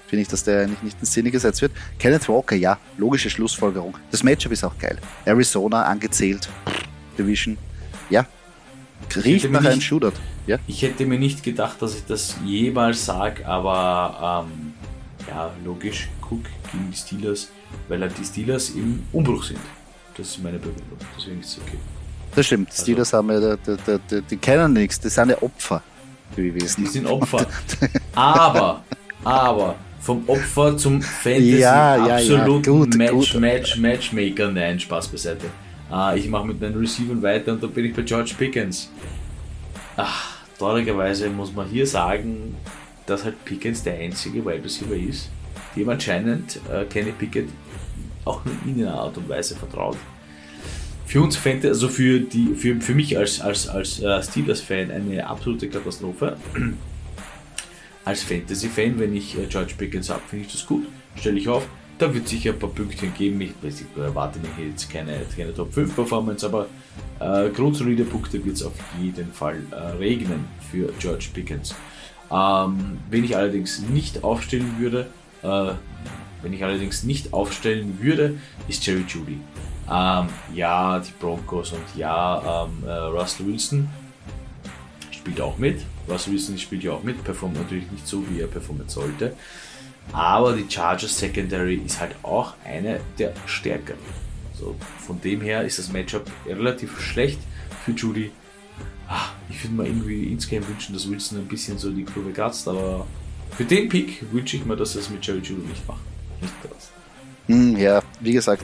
Finde 0.08 0.24
ich, 0.24 0.28
dass 0.28 0.44
der 0.44 0.64
eigentlich 0.64 0.82
nicht 0.82 0.98
in 1.00 1.06
Szene 1.06 1.32
gesetzt 1.32 1.62
wird. 1.62 1.72
Kenneth 2.00 2.28
Walker, 2.28 2.56
ja, 2.56 2.78
logische 2.98 3.30
Schlussfolgerung. 3.30 3.98
Das 4.12 4.24
Matchup 4.24 4.52
ist 4.52 4.64
auch 4.64 4.78
geil. 4.78 4.98
Arizona 5.26 5.84
angezählt, 5.84 6.50
Division, 7.18 7.58
ja. 8.10 8.26
Riecht 9.16 9.52
nach 9.52 9.64
einem 9.64 9.82
Shootout. 9.82 10.14
Ja? 10.48 10.58
Ich 10.68 10.82
hätte 10.82 11.06
mir 11.06 11.20
nicht 11.20 11.44
gedacht, 11.44 11.82
dass 11.82 11.96
ich 11.96 12.06
das 12.06 12.36
jemals 12.44 13.06
sage, 13.06 13.48
aber 13.48 14.48
ähm, 14.48 14.74
ja, 15.28 15.52
logisch, 15.64 16.10
Cook 16.22 16.44
gegen 16.72 16.92
die 16.92 16.98
Steelers 16.98 17.50
weil 17.88 18.02
halt 18.02 18.18
die 18.18 18.26
Steelers 18.26 18.72
im 18.72 19.04
Umbruch 19.12 19.44
sind. 19.44 19.60
Das 20.18 20.28
ist 20.28 20.44
meine 20.44 20.58
Begründung. 20.58 20.98
Deswegen 21.18 21.40
ist 21.42 21.50
es 21.50 21.58
okay. 21.62 21.78
Das 22.36 22.46
stimmt. 22.46 22.68
Die 22.68 22.72
also, 22.72 22.84
Steelers 22.84 23.14
haben 23.14 23.32
ja, 23.32 23.56
die, 23.56 23.76
die, 23.76 24.00
die, 24.10 24.22
die 24.22 24.38
kennen 24.38 24.74
nichts, 24.74 25.00
die 25.00 25.10
sind 25.10 25.30
ja 25.30 25.42
Opfer 25.42 25.82
gewesen. 26.36 26.84
Die 26.84 26.90
sind 26.90 27.06
Opfer. 27.06 27.46
aber, 28.16 28.84
aber, 29.24 29.76
vom 30.02 30.28
Opfer 30.28 30.78
zum 30.78 31.02
Fantasy 31.02 31.58
ja, 31.60 31.96
ja, 31.96 32.16
absoluten 32.16 32.64
ja, 32.64 32.72
gut, 32.72 32.96
Match, 32.96 33.12
gut. 33.12 33.42
Match, 33.42 33.78
Matchmaker. 33.78 34.52
Nein, 34.52 34.80
Spaß 34.80 35.08
beiseite. 35.08 35.48
Uh, 35.90 36.16
ich 36.16 36.28
mache 36.28 36.48
mit 36.48 36.60
meinen 36.60 36.78
Receivern 36.78 37.22
weiter 37.22 37.54
und 37.54 37.64
da 37.64 37.68
bin 37.68 37.86
ich 37.86 37.94
bei 37.94 38.02
George 38.02 38.34
Pickens. 38.38 38.90
Ach, 39.96 40.40
traurigerweise 40.58 41.30
muss 41.30 41.54
man 41.54 41.68
hier 41.68 41.86
sagen, 41.86 42.56
dass 43.06 43.24
halt 43.24 43.44
Pickens 43.46 43.84
der 43.84 43.98
einzige 43.98 44.46
Wide 44.46 44.64
Receiver 44.64 44.96
ist, 44.96 45.30
dem 45.76 45.88
anscheinend 45.90 46.60
äh, 46.72 46.86
Kenny 46.86 47.12
Pickett 47.12 47.50
auch 48.26 48.42
in 48.66 48.82
einer 48.82 48.96
Art 48.96 49.18
und 49.18 49.30
Weise 49.30 49.56
vertraut. 49.56 49.98
für 51.06 51.22
uns 51.22 51.38
Fantasy, 51.38 51.68
also 51.68 51.88
für, 51.88 52.20
die, 52.20 52.56
für, 52.56 52.82
für 52.82 52.96
mich 52.96 53.18
als, 53.18 53.40
als, 53.40 53.70
als 53.70 54.00
uh, 54.02 54.22
Steelers-Fan 54.22 54.92
eine 54.92 55.26
absolute 55.28 55.70
Katastrophe. 55.70 56.36
als 58.06 58.24
Fantasy-Fan, 58.24 59.00
wenn 59.00 59.16
ich 59.16 59.38
äh, 59.38 59.46
George 59.48 59.74
Pickens 59.78 60.10
habe, 60.10 60.22
finde 60.28 60.46
ich 60.46 60.52
das 60.52 60.66
gut, 60.66 60.86
stelle 61.16 61.38
ich 61.40 61.48
auf. 61.48 61.68
Da 61.98 62.14
wird 62.14 62.28
sicher 62.28 62.52
ein 62.52 62.60
paar 62.60 62.70
Pünktchen 62.70 63.14
geben. 63.14 63.40
Ich, 63.42 63.54
ich 63.64 63.86
erwarte 63.98 64.40
mir 64.40 64.68
jetzt 64.68 64.90
keine, 64.92 65.22
keine 65.36 65.54
Top 65.54 65.74
5 65.74 65.96
Performance, 65.96 66.46
aber 66.46 66.68
äh, 67.20 67.50
grundsolide 67.50 68.04
Punkte 68.04 68.44
wird 68.44 68.58
es 68.58 68.64
auf 68.64 68.74
jeden 69.02 69.32
Fall 69.32 69.62
äh, 69.72 69.76
regnen 69.98 70.46
für 70.72 70.92
George 71.00 71.28
Pickens. 71.34 71.74
Ähm, 72.30 72.98
wenn 73.10 73.24
ich 73.24 73.38
allerdings 73.38 73.82
nicht 73.82 74.24
aufstellen 74.24 74.76
würde, 74.78 75.08
äh, 75.42 75.74
wenn 76.46 76.54
ich 76.54 76.64
allerdings 76.64 77.02
nicht 77.02 77.34
aufstellen 77.34 77.98
würde, 78.00 78.38
ist 78.68 78.86
Jerry 78.86 79.04
Judy. 79.08 79.40
Ähm, 79.92 80.28
ja, 80.54 81.00
die 81.00 81.12
Broncos 81.20 81.72
und 81.72 81.82
ja, 81.98 82.68
ähm, 82.68 82.88
äh, 82.88 82.92
Russell 82.92 83.48
Wilson 83.48 83.90
spielt 85.10 85.42
auch 85.42 85.58
mit. 85.58 85.82
Russell 86.08 86.34
Wilson 86.34 86.60
spielt 86.60 86.84
ja 86.84 86.92
auch 86.92 87.02
mit, 87.02 87.24
performt 87.24 87.56
natürlich 87.56 87.90
nicht 87.90 88.08
so, 88.08 88.24
wie 88.30 88.42
er 88.42 88.48
performen 88.48 88.88
sollte. 88.88 89.34
Aber 90.14 90.54
die 90.54 90.70
Chargers 90.70 91.18
Secondary 91.18 91.82
ist 91.84 92.00
halt 92.00 92.14
auch 92.22 92.54
eine 92.64 93.00
der 93.18 93.34
stärkeren. 93.48 94.00
So, 94.54 94.76
von 95.00 95.20
dem 95.22 95.42
her 95.42 95.64
ist 95.64 95.80
das 95.80 95.92
Matchup 95.92 96.30
relativ 96.46 97.02
schlecht 97.02 97.40
für 97.84 97.94
Judy. 97.94 98.30
Ach, 99.08 99.34
ich 99.50 99.64
würde 99.64 99.78
mir 99.78 99.88
irgendwie 99.88 100.26
insgeheim 100.26 100.68
wünschen, 100.68 100.94
dass 100.94 101.10
Wilson 101.10 101.40
ein 101.40 101.48
bisschen 101.48 101.80
so 101.80 101.90
die 101.90 102.06
Kurve 102.06 102.32
kratzt, 102.32 102.68
aber 102.68 103.08
für 103.58 103.66
den 103.66 103.90
Pick 103.90 104.32
wünsche 104.32 104.58
ich 104.58 104.66
mir, 104.66 104.76
dass 104.76 104.94
er 104.94 105.02
es 105.02 105.10
mit 105.10 105.26
Jerry 105.26 105.40
Judy 105.40 105.68
nicht 105.68 105.88
macht. 105.88 106.02
Hm, 107.48 107.78
ja, 107.78 108.02
wie 108.20 108.34
gesagt, 108.34 108.64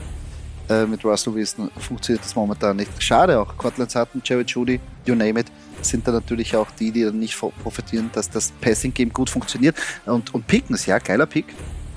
äh, 0.68 0.86
mit 0.86 1.04
Russell 1.04 1.34
Wilson 1.34 1.70
funktioniert 1.78 2.24
das 2.24 2.34
momentan 2.34 2.76
nicht. 2.76 2.90
Schade 3.02 3.38
auch. 3.38 3.56
Cortland 3.56 3.90
Sutton, 3.90 4.22
Jerry 4.24 4.44
Judy, 4.46 4.80
you 5.04 5.14
name 5.14 5.40
it, 5.40 5.46
sind 5.82 6.06
da 6.06 6.12
natürlich 6.12 6.54
auch 6.56 6.70
die, 6.78 6.90
die 6.90 7.04
dann 7.04 7.18
nicht 7.18 7.38
profitieren, 7.62 8.10
dass 8.12 8.30
das 8.30 8.52
Passing-Game 8.60 9.12
gut 9.12 9.30
funktioniert. 9.30 9.76
Und, 10.06 10.32
und 10.34 10.46
Pickens, 10.46 10.86
ja, 10.86 10.98
geiler 10.98 11.26
Pick. 11.26 11.46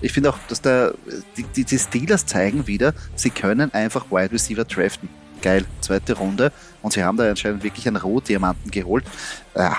Ich 0.02 0.12
finde 0.12 0.30
auch, 0.30 0.38
dass 0.50 0.62
da 0.62 0.92
die, 1.38 1.64
die, 1.64 1.80
Steelers 1.80 2.26
zeigen 2.26 2.68
wieder, 2.68 2.94
sie 3.16 3.30
können 3.30 3.74
einfach 3.74 4.12
Wide 4.12 4.32
Receiver 4.32 4.66
draften. 4.66 5.10
Geil, 5.42 5.66
zweite 5.82 6.14
Runde. 6.14 6.52
Und 6.82 6.94
sie 6.94 7.04
haben 7.04 7.18
da 7.18 7.30
anscheinend 7.30 7.64
wirklich 7.64 7.88
einen 7.88 7.98
Rohdiamanten 7.98 8.72
geholt. 8.72 9.06
Ja. 9.56 9.78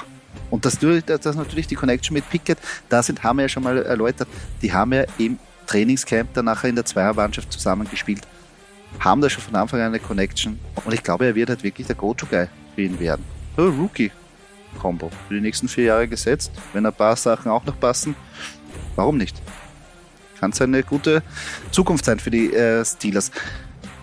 Und 0.48 0.64
das, 0.64 0.78
das 1.06 1.36
natürlich 1.36 1.66
die 1.66 1.74
Connection 1.74 2.14
mit 2.14 2.28
Pickett, 2.30 2.58
da 2.88 3.02
sind, 3.02 3.22
haben 3.24 3.38
wir 3.38 3.42
ja 3.42 3.48
schon 3.48 3.64
mal 3.64 3.78
erläutert, 3.78 4.28
die 4.62 4.72
haben 4.72 4.92
ja 4.92 5.04
im 5.18 5.38
Trainingscamp 5.66 6.32
dann 6.34 6.46
nachher 6.46 6.68
in 6.68 6.76
der 6.76 6.84
Zweiermannschaft 6.84 7.52
zusammengespielt 7.52 8.26
haben 9.00 9.20
da 9.20 9.30
schon 9.30 9.42
von 9.42 9.54
Anfang 9.54 9.80
an 9.80 9.86
eine 9.86 9.98
Connection. 9.98 10.58
Und 10.84 10.92
ich 10.92 11.02
glaube, 11.02 11.26
er 11.26 11.34
wird 11.34 11.48
halt 11.48 11.62
wirklich 11.62 11.86
der 11.86 11.96
Go-To-Guy 11.96 12.48
für 12.74 12.82
ihn 12.82 12.98
werden. 12.98 13.24
Oh, 13.56 13.62
Rookie-Combo. 13.62 15.10
Für 15.28 15.34
die 15.34 15.40
nächsten 15.40 15.68
vier 15.68 15.84
Jahre 15.84 16.08
gesetzt. 16.08 16.52
Wenn 16.72 16.86
ein 16.86 16.92
paar 16.92 17.16
Sachen 17.16 17.50
auch 17.50 17.64
noch 17.64 17.78
passen, 17.78 18.14
warum 18.94 19.16
nicht? 19.16 19.40
Kann 20.38 20.50
es 20.50 20.60
eine 20.60 20.82
gute 20.82 21.22
Zukunft 21.70 22.04
sein 22.04 22.18
für 22.18 22.30
die 22.30 22.52
äh, 22.52 22.84
Steelers. 22.84 23.30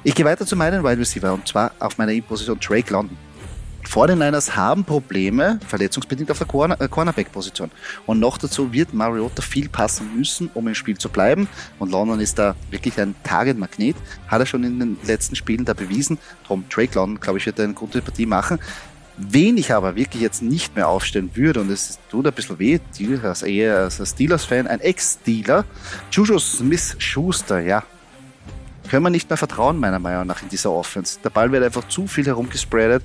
Ich 0.03 0.15
gehe 0.15 0.25
weiter 0.25 0.45
zu 0.45 0.55
meinen 0.55 0.83
Wide 0.83 0.99
Receiver 0.99 1.33
und 1.33 1.47
zwar 1.47 1.71
auf 1.79 1.97
meiner 1.97 2.11
In-Position 2.11 2.59
Drake 2.59 2.91
London. 2.91 3.17
49ers 3.85 4.55
haben 4.55 4.83
Probleme, 4.83 5.59
verletzungsbedingt 5.67 6.31
auf 6.31 6.37
der 6.37 6.47
Corner 6.47 6.79
äh, 6.79 6.87
Cornerback-Position. 6.87 7.71
Und 8.05 8.19
noch 8.19 8.37
dazu 8.37 8.71
wird 8.73 8.93
Mariota 8.93 9.41
viel 9.41 9.69
passen 9.69 10.09
müssen, 10.15 10.49
um 10.53 10.67
im 10.67 10.75
Spiel 10.75 10.97
zu 10.97 11.09
bleiben. 11.09 11.47
Und 11.79 11.91
London 11.91 12.19
ist 12.19 12.39
da 12.39 12.55
wirklich 12.71 12.99
ein 12.99 13.15
Target-Magnet. 13.23 13.95
Hat 14.27 14.39
er 14.39 14.45
schon 14.45 14.63
in 14.63 14.79
den 14.79 14.97
letzten 15.03 15.35
Spielen 15.35 15.65
da 15.65 15.73
bewiesen. 15.73 16.17
Darum 16.43 16.65
Drake 16.69 16.95
London, 16.95 17.19
glaube 17.19 17.39
ich, 17.39 17.45
wird 17.45 17.59
eine 17.59 17.73
gute 17.73 18.01
Partie 18.01 18.25
machen. 18.25 18.59
Wen 19.17 19.57
ich 19.57 19.71
aber 19.71 19.95
wirklich 19.95 20.23
jetzt 20.23 20.41
nicht 20.41 20.75
mehr 20.75 20.87
aufstellen 20.87 21.29
würde, 21.35 21.61
und 21.61 21.69
es 21.69 21.99
tut 22.09 22.25
ein 22.25 22.33
bisschen 22.33 22.57
weh, 22.57 22.79
als 23.21 23.43
eher 23.43 23.77
als 23.77 24.09
Steelers-Fan, 24.09 24.65
ein 24.65 24.79
Ex-Steeler, 24.79 25.65
Juju 26.11 26.39
Smith-Schuster, 26.39 27.59
ja, 27.59 27.83
können 28.89 29.03
wir 29.03 29.09
nicht 29.09 29.29
mehr 29.29 29.37
vertrauen, 29.37 29.79
meiner 29.79 29.99
Meinung 29.99 30.27
nach, 30.27 30.41
in 30.41 30.49
dieser 30.49 30.71
Offense. 30.71 31.19
Der 31.23 31.29
Ball 31.29 31.51
wird 31.51 31.63
einfach 31.63 31.87
zu 31.87 32.07
viel 32.07 32.25
herumgespreadet. 32.25 33.03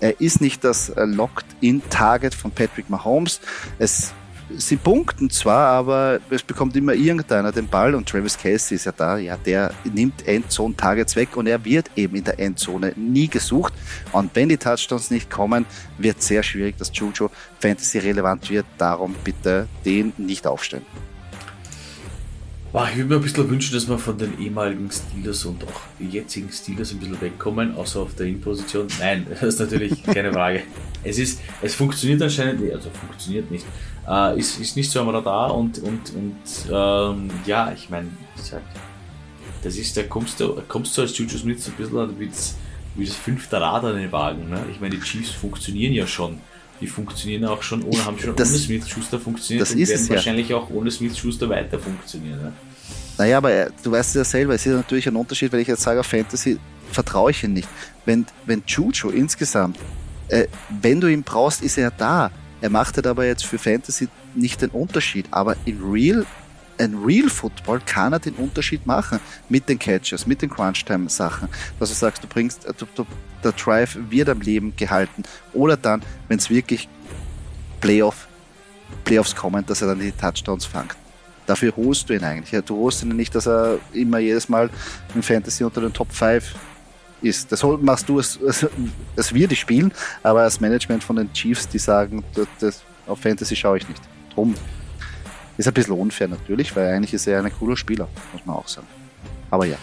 Er 0.00 0.20
ist 0.20 0.40
nicht 0.40 0.64
das 0.64 0.88
äh, 0.90 1.04
Locked-in-Target 1.04 2.34
von 2.34 2.50
Patrick 2.50 2.88
Mahomes. 2.90 3.40
Es, 3.78 4.12
sie 4.56 4.76
punkten 4.76 5.30
zwar, 5.30 5.68
aber 5.68 6.20
es 6.30 6.42
bekommt 6.42 6.74
immer 6.76 6.94
irgendeiner 6.94 7.52
den 7.52 7.68
Ball 7.68 7.94
und 7.94 8.08
Travis 8.08 8.36
Casey 8.36 8.76
ist 8.76 8.86
ja 8.86 8.92
da, 8.92 9.18
ja, 9.18 9.36
der 9.36 9.72
nimmt 9.84 10.26
Endzone-Targets 10.26 11.16
weg 11.16 11.36
und 11.36 11.46
er 11.46 11.64
wird 11.64 11.90
eben 11.96 12.16
in 12.16 12.24
der 12.24 12.38
Endzone 12.38 12.92
nie 12.96 13.28
gesucht. 13.28 13.74
Und 14.12 14.34
wenn 14.34 14.48
die 14.48 14.56
Touchdowns 14.56 15.10
nicht 15.10 15.30
kommen, 15.30 15.66
wird 15.98 16.22
sehr 16.22 16.42
schwierig, 16.42 16.76
dass 16.78 16.90
Juju 16.92 17.28
Fantasy 17.60 17.98
relevant 17.98 18.50
wird. 18.50 18.66
Darum 18.78 19.14
bitte 19.22 19.68
den 19.84 20.12
nicht 20.16 20.46
aufstellen. 20.46 20.86
Ich 22.72 22.96
würde 22.96 23.08
mir 23.08 23.16
ein 23.16 23.22
bisschen 23.22 23.50
wünschen, 23.50 23.74
dass 23.74 23.88
wir 23.88 23.98
von 23.98 24.16
den 24.16 24.38
ehemaligen 24.40 24.88
Steelers 24.92 25.44
und 25.44 25.64
auch 25.64 25.80
jetzigen 25.98 26.52
Steelers 26.52 26.92
ein 26.92 27.00
bisschen 27.00 27.20
wegkommen, 27.20 27.74
außer 27.74 27.98
auf 27.98 28.14
der 28.14 28.26
In-Position. 28.26 28.86
Nein, 29.00 29.26
das 29.30 29.42
ist 29.42 29.58
natürlich 29.58 30.00
keine 30.04 30.32
Frage. 30.32 30.62
Es 31.02 31.18
ist, 31.18 31.40
es 31.62 31.74
funktioniert 31.74 32.22
anscheinend 32.22 32.60
nicht, 32.60 32.72
also 32.72 32.88
funktioniert 32.90 33.50
nicht. 33.50 33.66
Äh, 34.08 34.38
ist, 34.38 34.60
ist 34.60 34.76
nicht 34.76 34.88
so 34.88 35.00
am 35.00 35.08
Radar 35.08 35.52
und, 35.52 35.80
und, 35.80 36.14
und 36.14 36.36
ähm, 36.70 37.30
ja, 37.44 37.72
ich 37.72 37.90
meine, 37.90 38.06
das 39.64 39.76
ist, 39.76 39.96
da 39.96 40.04
kommst 40.04 40.38
du, 40.38 40.62
kommst 40.68 40.96
du 40.96 41.02
als 41.02 41.18
Juju 41.18 41.38
Smith 41.38 41.64
so 41.64 41.72
ein 41.72 41.76
bisschen 41.76 42.20
wie 42.20 42.26
das, 42.28 42.54
wie 42.94 43.04
das 43.04 43.16
fünfte 43.16 43.60
Rad 43.60 43.82
an 43.84 43.96
den 43.96 44.12
Wagen. 44.12 44.48
Ne? 44.48 44.64
Ich 44.70 44.80
meine, 44.80 44.94
die 44.94 45.02
Chiefs 45.02 45.30
funktionieren 45.30 45.92
ja 45.92 46.06
schon 46.06 46.38
die 46.80 46.86
funktionieren 46.86 47.44
auch 47.44 47.62
schon 47.62 47.82
ohne, 47.82 48.04
haben 48.04 48.18
schon 48.18 48.34
das, 48.36 48.50
ohne 48.50 48.58
Smith-Schuster 48.58 49.20
funktioniert 49.20 49.62
das 49.62 49.72
und 49.72 49.80
werden 49.80 49.94
es, 49.94 50.10
wahrscheinlich 50.10 50.48
ja. 50.48 50.56
auch 50.56 50.70
ohne 50.70 50.90
Smith-Schuster 50.90 51.48
weiter 51.48 51.78
funktionieren. 51.78 52.42
Ne? 52.42 52.52
Naja, 53.18 53.36
aber 53.36 53.52
äh, 53.52 53.70
du 53.82 53.90
weißt 53.90 54.10
es 54.10 54.14
ja 54.14 54.24
selber, 54.24 54.54
es 54.54 54.64
ist 54.64 54.72
natürlich 54.72 55.06
ein 55.06 55.16
Unterschied, 55.16 55.52
wenn 55.52 55.60
ich 55.60 55.68
jetzt 55.68 55.82
sage, 55.82 56.00
auf 56.00 56.06
Fantasy 56.06 56.58
vertraue 56.90 57.30
ich 57.30 57.44
ihm 57.44 57.52
nicht. 57.52 57.68
Wenn, 58.06 58.26
wenn 58.46 58.62
Juju 58.66 59.10
insgesamt, 59.10 59.78
äh, 60.28 60.46
wenn 60.80 61.00
du 61.00 61.06
ihn 61.06 61.22
brauchst, 61.22 61.62
ist 61.62 61.76
er 61.76 61.90
da. 61.90 62.30
Er 62.62 62.70
macht 62.70 62.96
halt 62.96 63.06
aber 63.06 63.26
jetzt 63.26 63.44
für 63.44 63.58
Fantasy 63.58 64.08
nicht 64.34 64.62
den 64.62 64.70
Unterschied. 64.70 65.26
Aber 65.30 65.56
in 65.64 65.82
Real 65.82 66.26
ein 66.80 66.94
Real 67.04 67.28
Football 67.28 67.80
kann 67.84 68.12
er 68.12 68.18
den 68.18 68.34
Unterschied 68.34 68.86
machen 68.86 69.20
mit 69.48 69.68
den 69.68 69.78
Catches, 69.78 70.26
mit 70.26 70.42
den 70.42 70.50
Crunch-Time-Sachen. 70.50 71.48
Dass 71.78 71.90
du 71.90 71.94
sagst, 71.94 72.24
du 72.24 72.26
bringst, 72.26 72.66
du, 72.78 72.86
du, 72.94 73.06
der 73.44 73.52
Drive 73.52 73.98
wird 74.08 74.28
am 74.28 74.40
Leben 74.40 74.74
gehalten. 74.76 75.22
Oder 75.52 75.76
dann, 75.76 76.02
wenn 76.28 76.38
es 76.38 76.50
wirklich 76.50 76.88
Playoff, 77.80 78.28
Playoffs 79.04 79.34
kommen, 79.36 79.64
dass 79.66 79.82
er 79.82 79.88
dann 79.88 80.00
die 80.00 80.12
Touchdowns 80.12 80.64
fängt. 80.64 80.96
Dafür 81.46 81.72
holst 81.76 82.08
du 82.08 82.14
ihn 82.14 82.24
eigentlich. 82.24 82.64
Du 82.64 82.76
holst 82.76 83.02
ihn 83.02 83.08
nicht, 83.08 83.34
dass 83.34 83.46
er 83.46 83.78
immer 83.92 84.18
jedes 84.18 84.48
Mal 84.48 84.70
im 85.14 85.22
Fantasy 85.22 85.64
unter 85.64 85.80
den 85.80 85.92
Top 85.92 86.12
5 86.12 86.54
ist. 87.22 87.50
Das 87.50 87.62
machst 87.62 88.08
du, 88.08 88.18
es, 88.18 88.36
es, 88.40 88.66
es 89.16 89.34
wir 89.34 89.48
die 89.48 89.56
spielen, 89.56 89.92
aber 90.22 90.42
das 90.42 90.60
Management 90.60 91.02
von 91.02 91.16
den 91.16 91.32
Chiefs, 91.32 91.68
die 91.68 91.78
sagen, 91.78 92.24
das, 92.60 92.82
auf 93.06 93.20
Fantasy 93.20 93.56
schaue 93.56 93.78
ich 93.78 93.88
nicht. 93.88 94.00
Drum 94.34 94.54
ist 95.60 95.68
ein 95.68 95.74
bisschen 95.74 95.94
unfair 95.94 96.28
natürlich, 96.28 96.74
weil 96.74 96.94
eigentlich 96.94 97.14
ist 97.14 97.26
er 97.26 97.44
ein 97.44 97.52
cooler 97.52 97.76
Spieler, 97.76 98.08
muss 98.32 98.44
man 98.46 98.56
auch 98.56 98.68
sagen. 98.68 98.86
Aber 99.50 99.66
ja. 99.66 99.76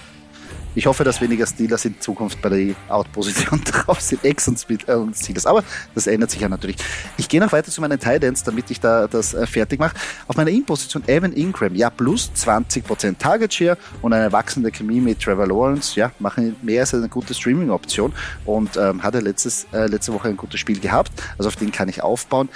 Ich 0.75 0.85
hoffe, 0.85 1.03
dass 1.03 1.19
weniger 1.21 1.47
Steelers 1.47 1.85
in 1.85 1.99
Zukunft 1.99 2.39
bei 2.39 2.49
der 2.49 2.75
Out-Position 2.87 3.63
drauf 3.65 3.99
sind, 3.99 4.23
Ex 4.23 4.47
und 4.47 4.63
äh, 4.69 5.15
Steelers. 5.15 5.47
Aber 5.47 5.63
das 5.95 6.05
ändert 6.05 6.29
sich 6.29 6.39
ja 6.39 6.47
natürlich. 6.47 6.77
Ich 7.17 7.27
gehe 7.27 7.39
noch 7.39 7.51
weiter 7.51 7.71
zu 7.71 7.81
meinen 7.81 7.99
Titans, 7.99 8.43
damit 8.43 8.69
ich 8.69 8.79
da 8.79 9.07
das 9.07 9.33
äh, 9.33 9.47
fertig 9.47 9.79
mache. 9.79 9.95
Auf 10.27 10.35
meiner 10.35 10.51
In-Position 10.51 11.01
Evan 11.07 11.33
Ingram, 11.33 11.73
ja, 11.73 11.89
plus 11.89 12.29
20% 12.35 13.17
Target 13.17 13.55
Share 13.55 13.77
und 14.03 14.13
eine 14.13 14.31
wachsende 14.31 14.71
Chemie 14.71 15.01
mit 15.01 15.19
Trevor 15.19 15.47
Lawrence, 15.47 15.99
ja, 15.99 16.11
machen 16.19 16.55
mehr 16.61 16.81
als 16.81 16.93
eine 16.93 17.09
gute 17.09 17.33
Streaming-Option 17.33 18.13
und 18.45 18.77
ähm, 18.77 19.01
hatte 19.01 19.19
letztes, 19.19 19.65
äh, 19.73 19.87
letzte 19.87 20.13
Woche 20.13 20.27
ein 20.27 20.37
gutes 20.37 20.59
Spiel 20.59 20.79
gehabt. 20.79 21.11
Also 21.39 21.47
auf 21.47 21.55
den 21.55 21.71
kann 21.71 21.89
ich 21.89 22.03
aufbauen. 22.03 22.49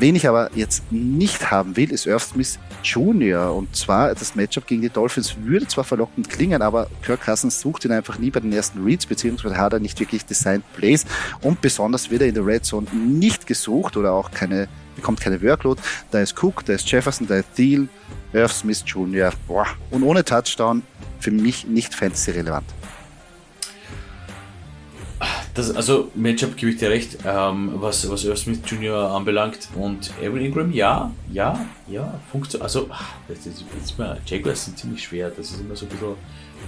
Wen 0.00 0.14
ich 0.14 0.28
aber 0.28 0.50
jetzt 0.54 0.92
nicht 0.92 1.50
haben 1.50 1.76
will, 1.76 1.90
ist 1.90 2.06
Irv 2.06 2.22
Smith 2.22 2.60
Jr. 2.84 3.52
Und 3.52 3.74
zwar 3.74 4.14
das 4.14 4.36
Matchup 4.36 4.64
gegen 4.64 4.82
die 4.82 4.90
Dolphins 4.90 5.34
würde 5.42 5.66
zwar 5.66 5.82
verlockend 5.82 6.30
klingen, 6.30 6.62
aber 6.62 6.88
Kirk 7.02 7.22
Cousins 7.24 7.60
sucht 7.60 7.84
ihn 7.84 7.90
einfach 7.90 8.16
nie 8.16 8.30
bei 8.30 8.38
den 8.38 8.52
ersten 8.52 8.84
Reads, 8.84 9.06
beziehungsweise 9.06 9.56
hat 9.56 9.72
er 9.72 9.80
nicht 9.80 9.98
wirklich 9.98 10.24
Designed 10.24 10.62
Plays. 10.74 11.04
Und 11.40 11.60
besonders 11.60 12.12
wird 12.12 12.22
er 12.22 12.28
in 12.28 12.34
der 12.34 12.46
Red 12.46 12.64
Zone 12.64 12.86
nicht 12.94 13.48
gesucht 13.48 13.96
oder 13.96 14.12
auch 14.12 14.30
keine, 14.30 14.68
bekommt 14.94 15.20
keine 15.20 15.42
Workload. 15.42 15.82
Da 16.12 16.20
ist 16.20 16.40
Cook, 16.40 16.64
da 16.64 16.74
ist 16.74 16.88
Jefferson, 16.88 17.26
da 17.26 17.38
ist 17.38 17.52
Thiel, 17.56 17.88
Irv 18.32 18.52
Smith 18.52 18.84
Jr. 18.86 19.32
Boah. 19.48 19.66
Und 19.90 20.04
ohne 20.04 20.24
Touchdown 20.24 20.84
für 21.18 21.32
mich 21.32 21.66
nicht 21.66 21.92
fantasy 21.92 22.30
relevant 22.30 22.66
das, 25.58 25.74
also 25.74 26.10
Matchup 26.14 26.56
gebe 26.56 26.70
ich 26.70 26.78
dir 26.78 26.88
recht, 26.88 27.18
ähm, 27.26 27.72
was, 27.74 28.08
was 28.08 28.24
Irv 28.24 28.38
Smith 28.38 28.60
Jr. 28.64 29.10
anbelangt 29.10 29.68
und 29.74 30.12
Evan 30.22 30.40
Ingram, 30.40 30.72
ja, 30.72 31.10
ja, 31.32 31.66
ja, 31.88 32.20
funktioniert. 32.30 32.62
Also, 32.62 32.86
ach, 32.90 33.14
das 33.26 33.44
ist, 33.44 33.64
ist 33.82 33.98
mal, 33.98 34.20
Jaguars 34.24 34.66
sind 34.66 34.78
ziemlich 34.78 35.02
schwer, 35.02 35.30
das 35.30 35.50
ist 35.50 35.60
immer 35.60 35.74
so 35.74 35.86
ein 35.86 35.88
bisschen, 35.88 36.14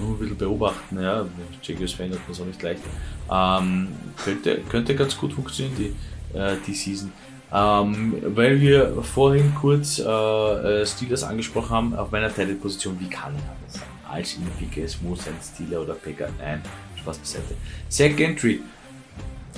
nur 0.00 0.08
ein 0.08 0.18
bisschen 0.18 0.36
beobachten, 0.36 1.00
ja, 1.00 1.24
Jaguars-Fan 1.62 2.10
hat 2.10 2.18
man 2.28 2.40
auch 2.40 2.46
nicht 2.46 2.62
leicht. 2.62 2.82
Ähm, 3.30 3.88
könnte, 4.24 4.60
könnte 4.68 4.96
ganz 4.96 5.16
gut 5.16 5.34
funktionieren, 5.34 5.76
die, 5.78 6.36
äh, 6.38 6.56
die 6.66 6.74
Season. 6.74 7.12
Ähm, 7.52 8.16
weil 8.26 8.60
wir 8.60 9.02
vorhin 9.02 9.54
kurz 9.54 9.98
äh, 10.00 10.02
äh 10.02 10.86
Steelers 10.86 11.22
angesprochen 11.22 11.70
haben, 11.70 11.94
auf 11.94 12.10
meiner 12.10 12.34
Title-Position, 12.34 12.96
wie 12.98 13.08
kann 13.08 13.34
er 13.34 13.56
das 13.66 13.74
sein? 13.74 13.88
Als 14.08 14.34
Inpicker, 14.34 14.84
es 14.84 15.00
muss 15.00 15.28
ein 15.28 15.34
Steeler 15.40 15.82
oder 15.82 15.94
Packer, 15.94 16.28
nein, 16.40 16.60
Spaß 16.96 17.18
beiseite. 17.18 18.22
Entry, 18.22 18.60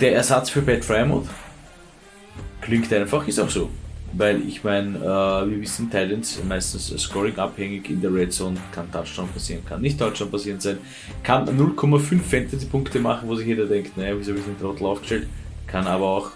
der 0.00 0.14
Ersatz 0.14 0.50
für 0.50 0.62
Pat 0.62 0.84
Frymouth, 0.84 1.28
klingt 2.60 2.92
einfach, 2.92 3.26
ist 3.26 3.38
auch 3.38 3.50
so. 3.50 3.70
Weil 4.14 4.46
ich 4.46 4.62
meine, 4.62 4.98
äh, 4.98 5.50
wir 5.50 5.60
wissen, 5.60 5.90
Titans 5.90 6.38
meistens 6.46 6.88
scoring 7.02 7.36
abhängig 7.38 7.88
in 7.88 8.02
der 8.02 8.12
Red 8.12 8.32
Zone, 8.32 8.58
kann 8.70 8.90
Touchdown 8.92 9.28
passieren, 9.28 9.64
kann 9.64 9.80
nicht 9.80 9.98
Touchdown 9.98 10.30
passieren 10.30 10.60
sein, 10.60 10.78
kann 11.22 11.48
0,5 11.48 12.20
Fantasy-Punkte 12.20 13.00
machen, 13.00 13.28
wo 13.28 13.34
sich 13.34 13.46
jeder 13.46 13.64
denkt, 13.64 13.96
naja, 13.96 14.14
wieso 14.18 14.32
habe 14.32 14.40
ich 14.40 14.46
den 14.46 14.60
Trottel 14.60 14.86
aufgestellt, 14.86 15.28
kann 15.66 15.86
aber 15.86 16.06
auch 16.06 16.30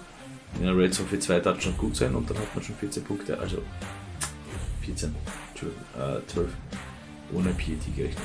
in 0.58 0.64
der 0.64 0.76
Red 0.76 0.94
Zone 0.94 1.08
für 1.08 1.18
zwei 1.18 1.38
Touchdowns 1.38 1.76
gut 1.76 1.96
sein 1.96 2.14
und 2.14 2.30
dann 2.30 2.38
hat 2.38 2.54
man 2.54 2.64
schon 2.64 2.76
14 2.76 3.04
Punkte, 3.04 3.38
also 3.38 3.58
14, 4.86 5.14
12, 5.58 5.72
äh, 5.72 6.26
12 6.32 6.48
ohne 7.34 7.50
PAT 7.50 7.94
gerechnet. 7.94 8.24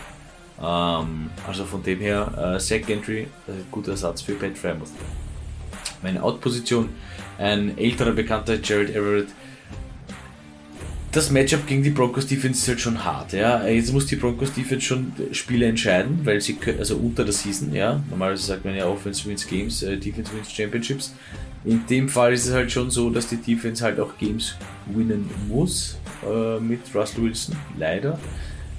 Ähm, 0.61 1.29
also 1.47 1.65
von 1.65 1.81
dem 1.83 1.99
her, 1.99 2.55
äh, 2.55 2.59
Zach 2.59 2.85
Gentry, 2.85 3.21
äh, 3.21 3.51
guter 3.71 3.91
Ersatz 3.91 4.21
für 4.21 4.33
Pat 4.33 4.57
Frymouth. 4.57 4.91
Meine 6.03 6.21
Out-Position, 6.21 6.89
ein 7.37 7.77
älterer 7.77 8.11
bekannter 8.11 8.59
Jared 8.61 8.95
Everett. 8.95 9.27
Das 11.11 11.29
Matchup 11.29 11.67
gegen 11.67 11.83
die 11.83 11.89
Broncos 11.89 12.25
Defense 12.25 12.61
ist 12.61 12.67
halt 12.69 12.79
schon 12.79 13.03
hart, 13.03 13.33
ja. 13.33 13.67
Jetzt 13.67 13.91
muss 13.91 14.05
die 14.05 14.15
Broncos 14.15 14.53
Defense 14.53 14.85
schon 14.85 15.11
Spiele 15.33 15.65
entscheiden, 15.65 16.21
weil 16.23 16.39
sie 16.39 16.57
also 16.79 16.95
unter 16.95 17.25
der 17.25 17.33
Season, 17.33 17.73
ja. 17.73 18.01
Normalerweise 18.09 18.45
sagt 18.45 18.63
man 18.63 18.75
ja 18.75 18.85
Offense 18.85 19.27
wins 19.27 19.45
Games, 19.45 19.83
äh, 19.83 19.97
Defense 19.97 20.31
wins 20.33 20.51
Championships. 20.51 21.13
In 21.65 21.85
dem 21.85 22.07
Fall 22.07 22.33
ist 22.33 22.47
es 22.47 22.53
halt 22.53 22.71
schon 22.71 22.89
so, 22.89 23.09
dass 23.09 23.27
die 23.27 23.37
Defense 23.37 23.83
halt 23.83 23.99
auch 23.99 24.17
Games 24.17 24.55
winnen 24.87 25.29
muss 25.47 25.97
äh, 26.25 26.59
mit 26.59 26.79
Russell 26.95 27.23
Wilson, 27.23 27.55
leider. 27.77 28.17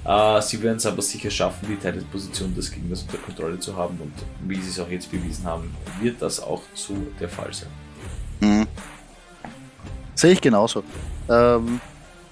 Äh, 0.05 0.41
sie 0.41 0.61
werden 0.61 0.77
es 0.77 0.85
aber 0.85 1.01
sicher 1.01 1.31
schaffen, 1.31 1.67
die 1.69 1.75
Titelposition 1.75 2.53
des 2.53 2.71
Gegners 2.71 3.03
unter 3.03 3.17
Kontrolle 3.17 3.59
zu 3.59 3.75
haben 3.75 3.97
und 4.01 4.13
wie 4.47 4.61
sie 4.61 4.69
es 4.69 4.79
auch 4.79 4.89
jetzt 4.89 5.09
bewiesen 5.09 5.45
haben, 5.45 5.73
wird 6.01 6.21
das 6.21 6.41
auch 6.41 6.61
so 6.73 6.95
der 7.19 7.29
Fall 7.29 7.53
sein. 7.53 7.69
Mhm. 8.41 8.67
Sehe 10.15 10.33
ich 10.33 10.41
genauso. 10.41 10.83
Ähm, 11.29 11.79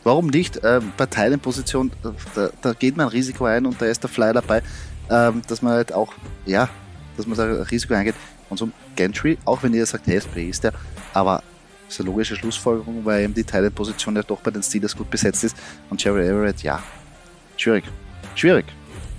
warum 0.03 0.27
nicht? 0.27 0.59
Ähm, 0.63 0.91
bei 0.97 1.05
Teilenposition, 1.05 1.91
da, 2.35 2.49
da, 2.61 2.73
geht 2.73 2.97
man 2.97 3.07
ein 3.07 3.11
Risiko 3.11 3.45
ein 3.45 3.65
und 3.65 3.81
da 3.81 3.85
ist 3.85 4.03
der 4.03 4.09
Fly 4.09 4.33
dabei, 4.33 4.61
ähm, 5.09 5.41
dass 5.47 5.61
man 5.61 5.73
halt 5.73 5.93
auch, 5.93 6.13
ja, 6.45 6.69
dass 7.15 7.25
man 7.25 7.37
da 7.37 7.45
ein 7.45 7.61
Risiko 7.61 7.93
eingeht. 7.93 8.15
Und 8.49 8.57
so 8.57 8.69
Gentry, 8.97 9.37
auch 9.45 9.63
wenn 9.63 9.73
ihr 9.73 9.85
sagt, 9.85 10.07
hey, 10.07 10.17
SP 10.19 10.49
ist 10.49 10.65
der, 10.65 10.73
aber 11.13 11.41
ist 11.87 12.01
eine 12.01 12.09
logische 12.09 12.35
Schlussfolgerung, 12.35 13.05
weil 13.05 13.23
eben 13.23 13.33
die 13.33 13.45
Teilenposition 13.45 14.15
ja 14.15 14.23
doch 14.23 14.41
bei 14.41 14.51
den 14.51 14.61
Steelers 14.61 14.95
gut 14.95 15.09
besetzt 15.09 15.43
ist 15.45 15.55
und 15.89 16.03
Jerry 16.03 16.27
Everett, 16.27 16.61
ja, 16.63 16.81
Schwierig. 17.61 17.83
Schwierig. 18.33 18.65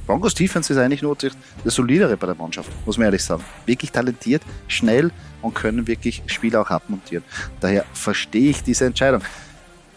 Broncos 0.04 0.34
Defense 0.34 0.72
ist 0.72 0.78
eigentlich 0.80 1.00
nur 1.00 1.16
das 1.16 1.32
solidere 1.64 2.16
bei 2.16 2.26
der 2.26 2.34
Mannschaft, 2.34 2.68
muss 2.84 2.98
man 2.98 3.04
ehrlich 3.04 3.22
sagen. 3.22 3.44
Wirklich 3.66 3.92
talentiert, 3.92 4.42
schnell 4.66 5.12
und 5.42 5.54
können 5.54 5.86
wirklich 5.86 6.24
Spieler 6.26 6.62
auch 6.62 6.70
abmontieren. 6.70 7.22
Daher 7.60 7.84
verstehe 7.92 8.50
ich 8.50 8.64
diese 8.64 8.86
Entscheidung. 8.86 9.22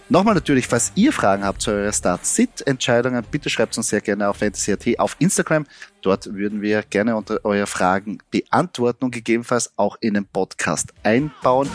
Nochmal 0.07 0.35
natürlich, 0.35 0.67
falls 0.67 0.91
ihr 0.93 1.11
Fragen 1.11 1.43
habt 1.43 1.63
zu 1.63 1.71
eurer 1.71 1.91
Start-Sit-Entscheidungen, 1.91 3.25
bitte 3.31 3.49
schreibt 3.49 3.75
uns 3.75 3.89
sehr 3.89 4.01
gerne 4.01 4.29
auf 4.29 4.37
Fantasy.at 4.37 4.99
auf 4.99 5.15
Instagram. 5.17 5.65
Dort 6.03 6.31
würden 6.31 6.61
wir 6.61 6.83
gerne 6.83 7.15
unter 7.15 7.43
eure 7.43 7.65
Fragen 7.65 8.19
beantworten 8.29 9.05
und 9.05 9.11
gegebenenfalls 9.11 9.73
auch 9.77 9.97
in 10.01 10.13
den 10.13 10.27
Podcast 10.27 10.93
einbauen. 11.01 11.67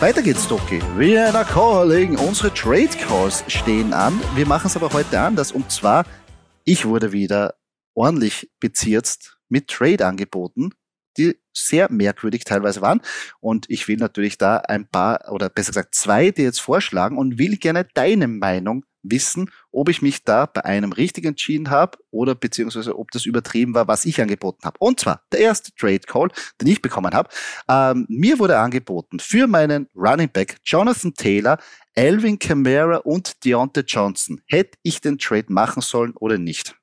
Weiter 0.00 0.22
geht's, 0.22 0.48
Doki. 0.48 0.80
Vienna 0.96 1.44
Calling. 1.44 2.16
Unsere 2.16 2.54
Trade 2.54 2.88
Calls 3.06 3.44
stehen 3.48 3.92
an. 3.92 4.18
Wir 4.34 4.46
machen 4.46 4.68
es 4.68 4.76
aber 4.76 4.90
heute 4.94 5.20
anders. 5.20 5.52
Und 5.52 5.70
zwar, 5.70 6.06
ich 6.64 6.86
wurde 6.86 7.12
wieder 7.12 7.54
ordentlich 7.92 8.50
bezirzt 8.60 9.36
mit 9.50 9.68
Trade-Angeboten 9.68 10.70
die 11.16 11.36
sehr 11.52 11.90
merkwürdig 11.90 12.44
teilweise 12.44 12.80
waren. 12.80 13.00
Und 13.40 13.66
ich 13.70 13.88
will 13.88 13.96
natürlich 13.96 14.38
da 14.38 14.56
ein 14.56 14.86
paar, 14.86 15.32
oder 15.32 15.48
besser 15.48 15.70
gesagt 15.70 15.94
zwei, 15.94 16.30
die 16.30 16.42
jetzt 16.42 16.60
vorschlagen 16.60 17.18
und 17.18 17.38
will 17.38 17.56
gerne 17.56 17.86
deine 17.94 18.28
Meinung 18.28 18.84
wissen, 19.04 19.50
ob 19.70 19.88
ich 19.88 20.02
mich 20.02 20.24
da 20.24 20.46
bei 20.46 20.64
einem 20.64 20.92
richtig 20.92 21.24
entschieden 21.24 21.70
habe 21.70 21.98
oder 22.10 22.34
beziehungsweise 22.34 22.98
ob 22.98 23.10
das 23.10 23.26
übertrieben 23.26 23.74
war, 23.74 23.86
was 23.86 24.04
ich 24.04 24.20
angeboten 24.20 24.64
habe. 24.64 24.76
Und 24.78 25.00
zwar 25.00 25.22
der 25.30 25.40
erste 25.40 25.72
Trade 25.74 26.00
Call, 26.00 26.28
den 26.60 26.68
ich 26.68 26.82
bekommen 26.82 27.12
habe. 27.12 27.28
Ähm, 27.68 28.06
mir 28.08 28.38
wurde 28.38 28.58
angeboten 28.58 29.20
für 29.20 29.46
meinen 29.46 29.88
Running 29.94 30.30
Back 30.30 30.56
Jonathan 30.64 31.14
Taylor, 31.14 31.58
Alvin 31.96 32.38
Kamara 32.38 32.96
und 32.98 33.44
Deontay 33.44 33.84
Johnson. 33.86 34.40
Hätte 34.46 34.78
ich 34.82 35.00
den 35.00 35.18
Trade 35.18 35.46
machen 35.48 35.82
sollen 35.82 36.12
oder 36.16 36.38
nicht? 36.38 36.74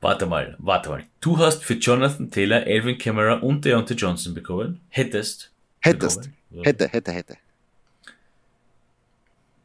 Warte 0.00 0.26
mal, 0.26 0.56
warte 0.58 0.90
mal. 0.90 1.04
Du 1.20 1.38
hast 1.38 1.64
für 1.64 1.74
Jonathan 1.74 2.30
Taylor, 2.30 2.62
Alvin 2.66 2.98
Kamara 2.98 3.34
und 3.34 3.64
Deontay 3.64 3.94
Johnson 3.94 4.32
bekommen? 4.32 4.80
Hättest? 4.90 5.50
Hättest. 5.80 6.30
Bekommen? 6.50 6.64
Hätte, 6.64 6.88
hätte, 6.88 7.12
hätte. 7.12 7.36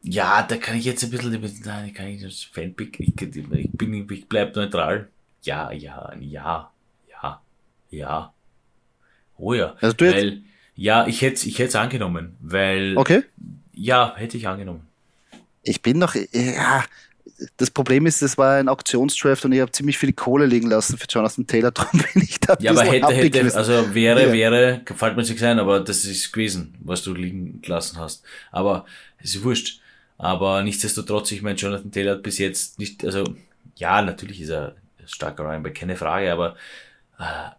Ja, 0.02 0.42
da 0.42 0.56
kann 0.56 0.76
ich 0.76 0.84
jetzt 0.84 1.02
ein 1.02 1.10
bisschen, 1.10 1.62
nein, 1.64 1.94
kann 1.94 2.08
ich 2.08 2.22
das 2.22 2.42
Fanpick, 2.42 3.00
ich, 3.00 3.14
ich 3.18 3.70
bin, 3.72 4.06
ich 4.10 4.28
bleib 4.28 4.54
neutral. 4.54 5.08
Ja, 5.42 5.72
ja, 5.72 6.12
ja, 6.20 6.70
ja, 7.08 7.42
ja. 7.90 8.34
Oh 9.38 9.54
ja. 9.54 9.76
Also 9.80 9.96
du 9.96 10.12
weil, 10.12 10.42
ja, 10.76 11.06
ich 11.06 11.22
hätte 11.22 11.48
ich 11.48 11.58
hätte 11.58 11.80
angenommen, 11.80 12.36
weil. 12.40 12.96
Okay. 12.96 13.22
Ja, 13.72 14.14
hätte 14.16 14.36
ich 14.36 14.46
angenommen. 14.46 14.86
Ich 15.62 15.80
bin 15.80 15.98
noch, 15.98 16.14
ja, 16.14 16.84
das 17.56 17.70
Problem 17.70 18.06
ist, 18.06 18.22
das 18.22 18.38
war 18.38 18.56
ein 18.56 18.68
Auktionsdraft 18.68 19.44
und 19.44 19.52
ich 19.52 19.60
habe 19.60 19.72
ziemlich 19.72 19.98
viel 19.98 20.12
Kohle 20.12 20.46
liegen 20.46 20.68
lassen 20.68 20.98
für 20.98 21.06
Jonathan 21.08 21.46
Taylor, 21.46 21.70
darum 21.72 22.00
bin 22.00 22.22
ich 22.22 22.40
da 22.40 22.56
Ja, 22.60 22.72
aber 22.72 22.84
hätte, 22.84 23.12
hätte, 23.12 23.56
also 23.56 23.94
wäre, 23.94 24.26
ja. 24.26 24.32
wäre, 24.32 24.82
fällt 24.96 25.16
mir 25.16 25.22
nicht 25.22 25.38
sein, 25.38 25.58
aber 25.58 25.80
das 25.80 26.04
ist 26.04 26.32
gewesen, 26.32 26.74
was 26.80 27.02
du 27.02 27.14
liegen 27.14 27.62
lassen 27.66 27.98
hast. 27.98 28.24
Aber 28.50 28.86
es 29.18 29.34
ist 29.34 29.44
wurscht. 29.44 29.80
Aber 30.16 30.62
nichtsdestotrotz, 30.62 31.32
ich 31.32 31.42
meine, 31.42 31.56
Jonathan 31.56 31.90
Taylor 31.90 32.12
hat 32.12 32.22
bis 32.22 32.38
jetzt 32.38 32.78
nicht, 32.78 33.04
also 33.04 33.24
ja, 33.76 34.00
natürlich 34.00 34.40
ist 34.40 34.50
er 34.50 34.76
starker 35.06 35.44
Running 35.44 35.74
keine 35.74 35.96
Frage, 35.96 36.32
aber 36.32 36.56
äh, 37.18 37.50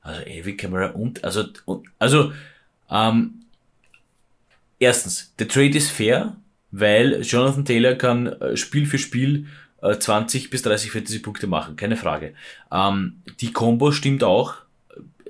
also 0.00 0.20
Evi 0.22 0.56
Camera 0.56 0.90
und, 0.90 1.24
also, 1.24 1.44
und, 1.64 1.86
also 1.98 2.32
ähm, 2.90 3.44
erstens, 4.78 5.34
der 5.38 5.48
Trade 5.48 5.76
ist 5.76 5.90
fair, 5.90 6.36
weil 6.76 7.22
Jonathan 7.22 7.64
Taylor 7.64 7.94
kann 7.94 8.26
äh, 8.26 8.56
Spiel 8.56 8.86
für 8.86 8.98
Spiel 8.98 9.46
20 9.80 10.44
äh, 10.44 10.48
bis 10.48 10.62
30 10.62 10.90
Fantasy-Punkte 10.90 11.46
machen, 11.46 11.76
keine 11.76 11.96
Frage. 11.96 12.34
Ähm, 12.72 13.22
die 13.40 13.52
Combo 13.52 13.92
stimmt 13.92 14.24
auch 14.24 14.56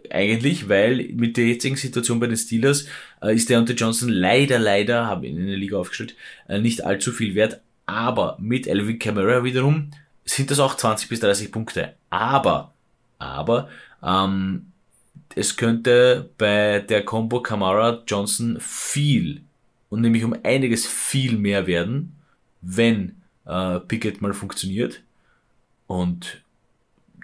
äh, 0.08 0.14
eigentlich, 0.14 0.70
weil 0.70 1.10
mit 1.12 1.36
der 1.36 1.46
jetzigen 1.46 1.76
Situation 1.76 2.18
bei 2.18 2.28
den 2.28 2.36
Steelers 2.36 2.86
äh, 3.20 3.34
ist 3.34 3.50
der 3.50 3.58
unter 3.58 3.74
Johnson 3.74 4.08
leider, 4.08 4.58
leider, 4.58 5.06
habe 5.06 5.26
ihn 5.26 5.36
in 5.36 5.48
der 5.48 5.56
Liga 5.58 5.76
aufgestellt, 5.76 6.16
äh, 6.48 6.60
nicht 6.60 6.82
allzu 6.82 7.12
viel 7.12 7.34
wert. 7.34 7.60
Aber 7.84 8.38
mit 8.40 8.66
Elvin 8.66 8.98
Kamara 8.98 9.44
wiederum 9.44 9.90
sind 10.24 10.50
das 10.50 10.60
auch 10.60 10.74
20 10.74 11.10
bis 11.10 11.20
30 11.20 11.52
Punkte. 11.52 11.92
Aber, 12.08 12.72
aber, 13.18 13.68
ähm, 14.02 14.72
es 15.34 15.56
könnte 15.56 16.30
bei 16.38 16.80
der 16.80 17.04
Combo 17.04 17.42
Kamara 17.42 18.02
Johnson 18.06 18.56
viel 18.60 19.43
und 19.94 20.00
nämlich 20.00 20.24
um 20.24 20.34
einiges 20.42 20.88
viel 20.88 21.38
mehr 21.38 21.68
werden, 21.68 22.16
wenn 22.60 23.22
äh, 23.46 23.78
Pickett 23.78 24.20
mal 24.20 24.34
funktioniert. 24.34 25.04
Und 25.86 26.42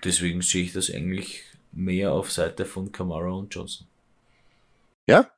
deswegen 0.04 0.40
sehe 0.40 0.62
ich 0.62 0.72
das 0.72 0.88
eigentlich 0.88 1.42
mehr 1.72 2.12
auf 2.12 2.30
Seite 2.30 2.64
von 2.64 2.92
Kamara 2.92 3.30
und 3.30 3.52
Johnson. 3.52 3.88
Ja, 5.08 5.32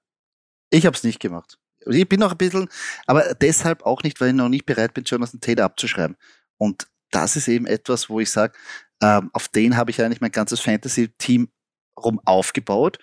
ich 0.68 0.84
habe 0.84 0.94
es 0.94 1.04
nicht 1.04 1.20
gemacht. 1.20 1.58
Ich 1.86 2.06
bin 2.06 2.20
noch 2.20 2.32
ein 2.32 2.36
bisschen, 2.36 2.68
aber 3.06 3.32
deshalb 3.32 3.86
auch 3.86 4.02
nicht, 4.02 4.20
weil 4.20 4.28
ich 4.28 4.34
noch 4.34 4.50
nicht 4.50 4.66
bereit 4.66 4.92
bin, 4.92 5.04
Jonathan 5.04 5.40
Taylor 5.40 5.64
abzuschreiben. 5.64 6.18
Und 6.58 6.86
das 7.12 7.36
ist 7.36 7.48
eben 7.48 7.64
etwas, 7.64 8.10
wo 8.10 8.20
ich 8.20 8.30
sage, 8.30 8.52
ähm, 9.02 9.30
auf 9.32 9.48
den 9.48 9.78
habe 9.78 9.90
ich 9.90 10.02
eigentlich 10.02 10.20
mein 10.20 10.32
ganzes 10.32 10.60
Fantasy-Team 10.60 11.48
rum 11.98 12.20
aufgebaut. 12.26 12.98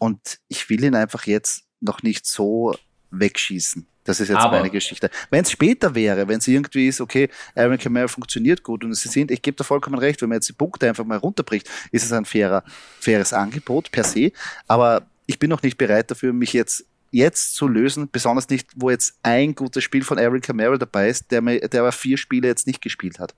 Und 0.00 0.38
ich 0.48 0.70
will 0.70 0.82
ihn 0.82 0.94
einfach 0.94 1.26
jetzt 1.26 1.66
noch 1.80 2.02
nicht 2.02 2.24
so 2.24 2.74
wegschießen. 3.10 3.86
Das 4.04 4.20
ist 4.20 4.28
jetzt 4.28 4.38
Aber 4.38 4.58
meine 4.58 4.70
Geschichte. 4.70 5.10
Wenn 5.30 5.42
es 5.42 5.50
später 5.50 5.94
wäre, 5.94 6.28
wenn 6.28 6.38
es 6.38 6.46
irgendwie 6.46 6.86
ist, 6.86 7.00
okay, 7.00 7.28
Aaron 7.56 7.76
Kamara 7.76 8.06
funktioniert 8.06 8.62
gut 8.62 8.84
und 8.84 8.94
sie 8.94 9.08
sind, 9.08 9.32
ich 9.32 9.42
gebe 9.42 9.56
da 9.56 9.64
vollkommen 9.64 9.98
recht, 9.98 10.22
wenn 10.22 10.28
man 10.28 10.36
jetzt 10.36 10.48
die 10.48 10.52
Punkte 10.52 10.88
einfach 10.88 11.04
mal 11.04 11.18
runterbricht, 11.18 11.68
ist 11.90 12.04
es 12.04 12.12
ein 12.12 12.24
fairer, 12.24 12.62
faires 13.00 13.32
Angebot 13.32 13.90
per 13.90 14.04
se. 14.04 14.30
Aber 14.68 15.06
ich 15.26 15.40
bin 15.40 15.50
noch 15.50 15.62
nicht 15.62 15.76
bereit 15.76 16.10
dafür, 16.10 16.32
mich 16.32 16.52
jetzt 16.52 16.86
jetzt 17.10 17.54
zu 17.54 17.66
lösen, 17.66 18.08
besonders 18.10 18.48
nicht, 18.48 18.68
wo 18.76 18.90
jetzt 18.90 19.18
ein 19.22 19.54
gutes 19.54 19.82
Spiel 19.82 20.04
von 20.04 20.18
Aaron 20.18 20.40
Kamara 20.40 20.76
dabei 20.76 21.08
ist, 21.08 21.30
der, 21.30 21.40
mir, 21.40 21.60
der 21.60 21.80
aber 21.80 21.92
vier 21.92 22.18
Spiele 22.18 22.46
jetzt 22.46 22.66
nicht 22.66 22.82
gespielt 22.82 23.18
hat. 23.18 23.34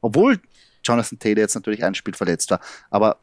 Obwohl 0.00 0.40
Jonathan 0.82 1.18
Taylor 1.18 1.40
jetzt 1.40 1.54
natürlich 1.54 1.84
ein 1.84 1.94
Spiel 1.94 2.14
verletzt 2.14 2.50
war. 2.50 2.60
Aber 2.90 3.18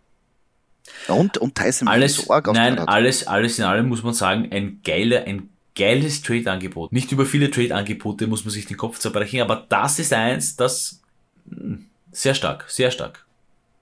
und, 1.08 1.38
und 1.40 1.56
Tyson 1.56 1.88
alles, 1.88 2.16
so 2.16 2.32
arg 2.32 2.46
Nein, 2.54 2.78
alles, 2.78 3.26
alles 3.26 3.58
in 3.58 3.66
allem 3.66 3.88
muss 3.88 4.04
man 4.04 4.14
sagen, 4.14 4.50
ein 4.52 4.82
geiler, 4.84 5.24
ein 5.26 5.50
geiles 5.76 6.22
Trade-Angebot. 6.22 6.92
Nicht 6.92 7.12
über 7.12 7.26
viele 7.26 7.52
Trade-Angebote 7.52 8.28
muss 8.28 8.46
man 8.46 8.52
sich 8.52 8.66
den 8.66 8.78
Kopf 8.78 9.00
zerbrechen, 9.00 9.42
aber 9.42 9.66
das 9.70 10.00
ist 10.00 10.14
eins, 10.14 10.56
das 10.56 11.02
hm, 11.50 11.86
sehr 12.12 12.34
stark, 12.34 12.66
sehr 12.70 12.92
stark. 12.92 13.25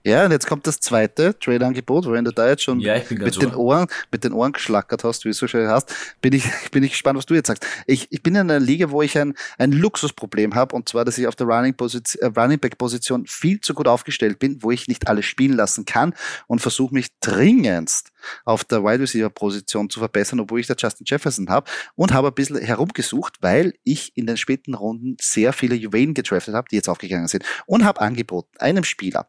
Ja, 0.06 0.26
und 0.26 0.32
jetzt 0.32 0.48
kommt 0.48 0.68
das 0.68 0.82
zweite 0.82 1.38
Trade-Angebot, 1.40 2.12
wenn 2.12 2.26
du 2.26 2.32
da 2.32 2.50
jetzt 2.50 2.64
schon 2.64 2.82
ja, 2.82 2.96
mit, 3.10 3.42
den 3.42 3.56
Ohren, 3.56 3.88
mit 4.12 4.26
den 4.26 4.34
Ohren 4.34 4.52
geschlackert 4.52 5.06
hast, 5.06 5.24
wie 5.24 5.30
du 5.30 5.34
so 5.34 5.48
schön 5.48 5.70
hast, 5.70 5.96
bin 6.22 6.34
ich, 6.34 6.44
bin 6.72 6.84
ich 6.84 6.92
gespannt, 6.92 7.18
was 7.18 7.26
du 7.26 7.34
jetzt 7.34 7.48
sagst. 7.48 7.66
Ich, 7.88 8.12
ich 8.12 8.22
bin 8.22 8.36
in 8.36 8.42
einer 8.42 8.60
Liga, 8.60 8.92
wo 8.92 9.02
ich 9.02 9.18
ein, 9.18 9.34
ein 9.58 9.72
Luxusproblem 9.72 10.56
habe, 10.56 10.76
und 10.76 10.90
zwar, 10.90 11.06
dass 11.06 11.18
ich 11.18 11.26
auf 11.26 11.38
der 11.38 11.48
Running, 11.48 11.76
äh, 11.80 12.26
Running 12.26 12.60
Back-Position 12.60 13.26
viel 13.28 13.62
zu 13.62 13.74
gut 13.74 13.88
aufgestellt 13.88 14.40
bin, 14.40 14.62
wo 14.62 14.72
ich 14.72 14.90
nicht 14.90 15.08
alles 15.08 15.26
spielen 15.26 15.56
lassen 15.56 15.86
kann 15.86 16.14
und 16.48 16.60
versuche 16.60 16.94
mich 16.94 17.08
dringendst 17.22 18.12
auf 18.44 18.66
der 18.66 18.84
Wide 18.84 19.04
Receiver-Position 19.04 19.90
zu 19.90 20.00
verbessern, 20.00 20.40
obwohl 20.42 20.60
ich 20.60 20.68
da 20.68 20.76
Justin 20.78 21.06
Jefferson 21.08 21.50
habe 21.50 21.70
und 21.96 22.14
habe 22.14 22.28
ein 22.28 22.34
bisschen 22.34 22.58
herumgesucht, 22.58 23.38
weil 23.42 23.74
ich 23.84 24.12
in 24.16 24.28
den 24.28 24.36
späten 24.38 24.74
Runden 24.74 25.16
sehr 25.22 25.54
viele 25.54 25.76
Juwelen 25.76 26.14
gedraftet 26.14 26.54
habe, 26.54 26.68
die 26.70 26.76
jetzt 26.76 26.90
aufgegangen 26.90 27.28
sind 27.28 27.46
und 27.66 27.86
habe 27.86 28.02
angeboten 28.02 28.50
einem 28.60 28.84
Spieler, 28.84 29.28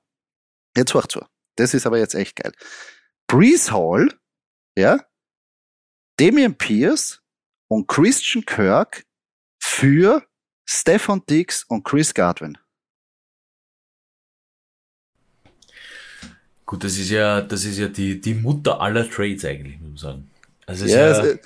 Jetzt 0.76 0.94
hör 0.94 1.08
zu. 1.08 1.24
Das 1.56 1.74
ist 1.74 1.86
aber 1.86 1.98
jetzt 1.98 2.14
echt 2.14 2.36
geil. 2.36 2.52
Breeze 3.26 3.72
Hall, 3.72 4.08
ja, 4.76 5.00
Damian 6.16 6.54
Pierce 6.54 7.20
und 7.68 7.86
Christian 7.86 8.44
Kirk 8.44 9.04
für 9.60 10.24
Stefan 10.66 11.22
Dix 11.28 11.64
und 11.64 11.84
Chris 11.84 12.14
Godwin. 12.14 12.58
Gut, 16.66 16.82
das 16.82 16.96
ist 16.96 17.10
ja, 17.10 17.40
das 17.40 17.64
ist 17.64 17.78
ja 17.78 17.88
die, 17.88 18.20
die 18.20 18.34
Mutter 18.34 18.80
aller 18.80 19.08
Trades 19.08 19.44
eigentlich, 19.44 19.78
muss 19.80 19.90
man 19.90 19.96
sagen. 19.96 20.30
Also 20.66 20.86
ja, 20.86 20.96
ja 20.96 21.24
es, 21.24 21.38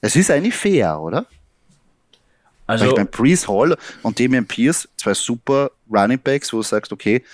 es, 0.00 0.16
ist 0.16 0.30
eigentlich 0.30 0.54
fair, 0.54 1.00
oder? 1.00 1.26
Also, 2.66 2.84
Weil 2.84 2.90
ich 2.90 2.96
meine, 2.96 3.08
Breeze 3.08 3.48
Hall 3.48 3.76
und 4.02 4.20
Damian 4.20 4.46
Pierce, 4.46 4.88
zwei 4.96 5.14
super 5.14 5.72
Running 5.90 6.20
Backs, 6.20 6.52
wo 6.52 6.58
du 6.58 6.62
sagst, 6.62 6.92
okay, 6.92 7.24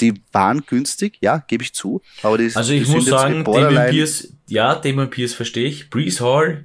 die 0.00 0.14
waren 0.32 0.64
günstig, 0.66 1.18
ja, 1.20 1.44
gebe 1.46 1.62
ich 1.62 1.72
zu. 1.74 2.02
Aber 2.22 2.38
die, 2.38 2.50
also 2.54 2.72
ich 2.72 2.84
die 2.84 2.90
muss 2.90 3.06
sagen, 3.06 3.44
Damon 3.44 3.90
Pierce, 3.90 4.32
ja, 4.48 4.74
Damon 4.74 5.10
Pierce 5.10 5.34
verstehe 5.34 5.66
ich. 5.66 5.90
Breeze 5.90 6.24
Hall, 6.24 6.64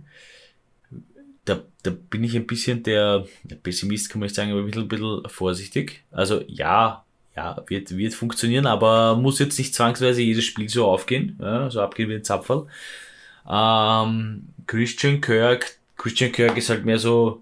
da, 1.45 1.61
da 1.83 1.91
bin 2.09 2.23
ich 2.23 2.35
ein 2.35 2.47
bisschen 2.47 2.83
der, 2.83 3.25
Pessimist, 3.63 4.09
kann 4.09 4.19
man 4.19 4.27
nicht 4.27 4.35
sagen, 4.35 4.51
aber 4.51 4.61
ein 4.61 4.65
bisschen, 4.65 4.83
ein 4.83 4.87
bisschen 4.87 5.29
vorsichtig. 5.29 6.03
Also 6.11 6.43
ja, 6.47 7.03
ja, 7.35 7.63
wird, 7.67 7.95
wird 7.97 8.13
funktionieren, 8.13 8.65
aber 8.65 9.15
muss 9.15 9.39
jetzt 9.39 9.57
nicht 9.57 9.75
zwangsweise 9.75 10.21
jedes 10.21 10.45
Spiel 10.45 10.69
so 10.69 10.85
aufgehen, 10.85 11.37
ja, 11.41 11.69
so 11.69 11.81
abgehen 11.81 12.09
wie 12.09 12.15
ein 12.15 12.23
Zapferl. 12.23 12.67
Ähm, 13.49 14.47
Christian 14.65 15.21
Kirk, 15.21 15.77
Christian 15.97 16.31
Kirk 16.31 16.57
ist 16.57 16.69
halt 16.69 16.85
mehr 16.85 16.97
so, 16.97 17.41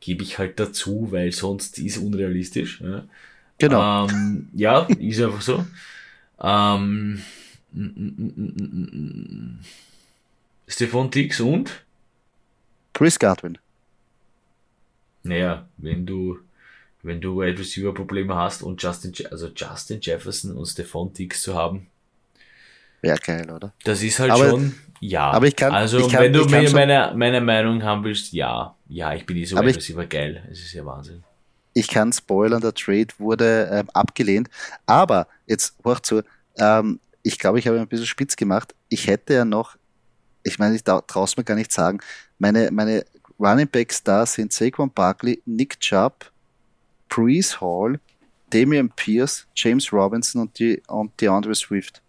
gebe 0.00 0.22
ich 0.22 0.38
halt 0.38 0.60
dazu, 0.60 1.08
weil 1.10 1.32
sonst 1.32 1.78
ist 1.78 1.98
unrealistisch. 1.98 2.80
Ja. 2.82 3.04
Genau. 3.58 4.08
Ähm, 4.08 4.48
ja, 4.54 4.80
ist 4.98 5.20
einfach 5.20 5.40
so. 5.40 5.64
Ähm, 6.40 7.22
Stefan 10.66 11.10
Dix 11.10 11.40
und? 11.40 11.84
Chris 12.92 13.18
Godwin. 13.18 13.58
Naja, 15.22 15.66
wenn 15.78 16.04
du, 16.04 16.38
wenn 17.02 17.20
du 17.20 17.40
Wide 17.40 17.58
Receiver 17.58 17.94
Probleme 17.94 18.34
hast 18.34 18.62
und 18.62 18.82
Justin, 18.82 19.12
also 19.30 19.48
Justin 19.54 20.00
Jefferson 20.00 20.56
und 20.56 20.66
Stefan 20.66 21.12
Dix 21.12 21.42
zu 21.42 21.54
haben. 21.54 21.86
Wäre 23.00 23.18
geil, 23.18 23.50
oder? 23.50 23.72
Das 23.84 24.02
ist 24.02 24.18
halt 24.18 24.30
aber, 24.30 24.50
schon, 24.50 24.74
ja. 25.00 25.30
Aber 25.30 25.46
ich 25.46 25.56
kann, 25.56 25.72
also, 25.72 25.98
ich 25.98 26.10
kann, 26.10 26.22
wenn 26.22 26.32
du 26.32 26.44
mir 26.46 26.70
meine, 26.70 27.12
meine 27.16 27.40
Meinung 27.40 27.82
haben 27.82 28.04
willst, 28.04 28.32
ja. 28.32 28.76
Ja, 28.88 29.14
ich 29.14 29.26
bin 29.26 29.36
eh 29.36 29.44
so 29.44 29.56
Wide 29.56 29.76
Receiver 29.76 30.06
geil. 30.06 30.46
Es 30.50 30.60
ist 30.60 30.72
ja 30.72 30.84
Wahnsinn 30.84 31.22
ich 31.74 31.88
kann 31.88 32.12
spoilern, 32.12 32.60
der 32.60 32.72
Trade 32.72 33.08
wurde 33.18 33.68
ähm, 33.70 33.90
abgelehnt. 33.92 34.48
Aber 34.86 35.26
jetzt 35.46 35.74
hoch 35.84 36.00
zu, 36.00 36.22
ähm, 36.56 37.00
ich 37.22 37.38
glaube, 37.38 37.58
ich 37.58 37.66
habe 37.66 37.80
ein 37.80 37.88
bisschen 37.88 38.06
spitz 38.06 38.36
gemacht. 38.36 38.74
Ich 38.88 39.08
hätte 39.08 39.34
ja 39.34 39.44
noch, 39.44 39.76
ich 40.44 40.58
meine, 40.58 40.76
ich 40.76 40.84
traue 40.84 41.24
es 41.24 41.36
mir 41.36 41.44
gar 41.44 41.56
nicht 41.56 41.72
sagen, 41.72 41.98
meine, 42.38 42.70
meine 42.70 43.04
Running 43.38 43.68
Backs 43.68 44.02
da 44.02 44.24
sind 44.24 44.52
Saquon 44.52 44.90
Barkley, 44.90 45.42
Nick 45.44 45.80
Chubb, 45.80 46.30
Breeze 47.08 47.60
Hall, 47.60 47.98
Damian 48.50 48.90
Pierce, 48.90 49.46
James 49.56 49.92
Robinson 49.92 50.42
und, 50.42 50.58
die, 50.58 50.80
und 50.86 51.20
DeAndre 51.20 51.54
Swift. 51.54 52.00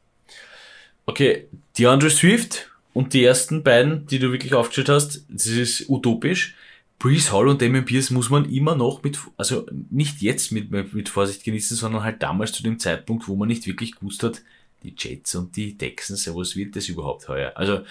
Okay, 1.07 1.47
DeAndre 1.77 2.11
Swift 2.11 2.69
und 2.93 3.13
die 3.13 3.23
ersten 3.23 3.63
beiden, 3.63 4.05
die 4.07 4.19
du 4.19 4.31
wirklich 4.31 4.53
aufgestellt 4.53 4.89
hast, 4.89 5.25
das 5.29 5.47
ist 5.47 5.89
utopisch. 5.89 6.55
Breeze 6.99 7.31
Hall 7.31 7.47
und 7.47 7.61
Damien 7.61 7.85
Pierce 7.85 8.11
muss 8.11 8.29
man 8.29 8.49
immer 8.49 8.75
noch 8.75 9.03
mit, 9.03 9.19
also 9.37 9.65
nicht 9.89 10.21
jetzt 10.21 10.51
mit, 10.51 10.71
mit 10.71 11.09
Vorsicht 11.09 11.43
genießen, 11.43 11.75
sondern 11.75 12.03
halt 12.03 12.23
damals 12.23 12.53
zu 12.53 12.63
dem 12.63 12.79
Zeitpunkt, 12.79 13.27
wo 13.27 13.35
man 13.35 13.47
nicht 13.47 13.67
wirklich 13.67 13.95
gewusst 13.95 14.23
hat, 14.23 14.41
die 14.83 14.93
Jets 14.97 15.35
und 15.35 15.55
die 15.55 15.77
Texans, 15.77 16.27
was 16.33 16.55
wird 16.55 16.75
das 16.75 16.87
überhaupt 16.87 17.27
heuer? 17.27 17.51
Also, 17.55 17.81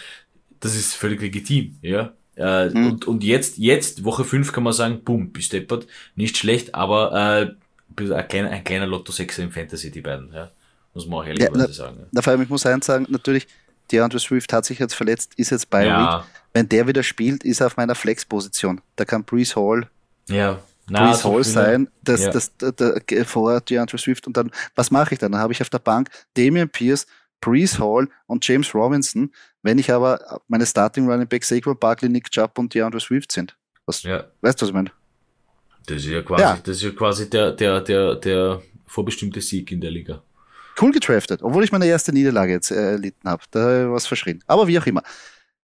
das 0.60 0.74
ist 0.74 0.94
völlig 0.94 1.20
legitim, 1.20 1.76
ja. 1.82 2.14
Äh, 2.36 2.70
mhm. 2.70 2.86
und, 2.86 3.04
und 3.06 3.22
jetzt, 3.22 3.58
jetzt, 3.58 4.04
Woche 4.04 4.24
5 4.24 4.52
kann 4.52 4.64
man 4.64 4.72
sagen, 4.72 5.04
boom, 5.04 5.30
bist 5.30 5.52
deppert, 5.52 5.86
nicht 6.16 6.36
schlecht, 6.36 6.74
aber 6.74 7.12
äh, 7.98 8.12
ein 8.12 8.28
kleiner, 8.28 8.50
ein 8.50 8.64
kleiner 8.64 8.86
Lotto 8.86 9.12
6 9.12 9.38
im 9.38 9.52
Fantasy, 9.52 9.90
die 9.90 10.00
beiden, 10.00 10.32
ja. 10.32 10.50
Muss 10.94 11.06
man 11.06 11.20
auch 11.20 11.26
ehrlicherweise 11.26 11.66
ja, 11.66 11.72
sagen. 11.72 11.96
Ja. 12.00 12.06
Na, 12.12 12.22
vor 12.22 12.32
allem, 12.32 12.42
ich 12.42 12.48
muss 12.48 12.64
eins 12.66 12.86
sagen, 12.86 13.06
natürlich, 13.10 13.46
DeAndre 13.90 14.18
Swift 14.18 14.52
hat 14.52 14.64
sich 14.64 14.78
jetzt 14.78 14.94
verletzt, 14.94 15.32
ist 15.36 15.50
jetzt 15.50 15.68
bei 15.68 15.86
ja. 15.86 16.18
Week. 16.18 16.26
Wenn 16.54 16.68
der 16.68 16.86
wieder 16.86 17.02
spielt, 17.02 17.44
ist 17.44 17.60
er 17.60 17.66
auf 17.66 17.76
meiner 17.76 17.96
Flex-Position. 17.96 18.80
Da 18.96 19.04
kann 19.04 19.24
Breeze 19.24 19.56
Hall, 19.56 19.88
ja. 20.28 20.60
Na, 20.88 21.06
Breeze 21.06 21.24
Hall 21.24 21.44
sein, 21.44 21.88
das, 22.02 22.22
ja. 22.22 22.30
das, 22.30 22.52
das, 22.56 22.74
das, 22.76 23.26
vor 23.26 23.60
DeAndre 23.60 23.98
Swift. 23.98 24.26
Und 24.26 24.36
dann, 24.36 24.50
was 24.74 24.90
mache 24.90 25.14
ich 25.14 25.18
dann? 25.18 25.32
Dann 25.32 25.40
habe 25.40 25.52
ich 25.52 25.60
auf 25.60 25.70
der 25.70 25.80
Bank 25.80 26.10
Damian 26.34 26.68
Pierce, 26.68 27.06
Breeze 27.40 27.78
Hall 27.78 28.08
und 28.26 28.46
James 28.46 28.74
Robinson. 28.74 29.32
Wenn 29.62 29.78
ich 29.78 29.90
aber 29.90 30.40
meine 30.46 30.64
Starting 30.64 31.08
Running 31.10 31.26
Back 31.26 31.44
Saquon 31.44 31.76
Barkley, 31.78 32.08
Nick 32.08 32.30
Chubb 32.30 32.58
und 32.58 32.72
DeAndre 32.72 33.00
Swift 33.00 33.32
sind. 33.32 33.56
Was, 33.86 34.02
ja. 34.02 34.24
Weißt 34.40 34.60
du, 34.60 34.62
was 34.64 34.68
ich 34.70 34.74
meine? 34.74 34.92
Das 35.86 35.96
ist 35.96 36.06
ja 36.06 36.22
quasi, 36.22 36.42
ja. 36.42 36.58
Das 36.62 36.76
ist 36.76 36.82
ja 36.82 36.90
quasi 36.90 37.28
der, 37.28 37.52
der, 37.52 37.80
der, 37.80 38.14
der 38.14 38.62
vorbestimmte 38.86 39.40
Sieg 39.40 39.72
in 39.72 39.80
der 39.80 39.90
Liga 39.90 40.22
cool 40.80 40.92
getraftet, 40.92 41.42
obwohl 41.42 41.64
ich 41.64 41.72
meine 41.72 41.86
erste 41.86 42.12
Niederlage 42.12 42.52
jetzt 42.52 42.70
äh, 42.70 42.92
erlitten 42.92 43.28
habe. 43.28 43.42
Da 43.50 43.90
was 43.90 44.06
verschrien. 44.06 44.42
Aber 44.46 44.66
wie 44.66 44.78
auch 44.78 44.86
immer. 44.86 45.02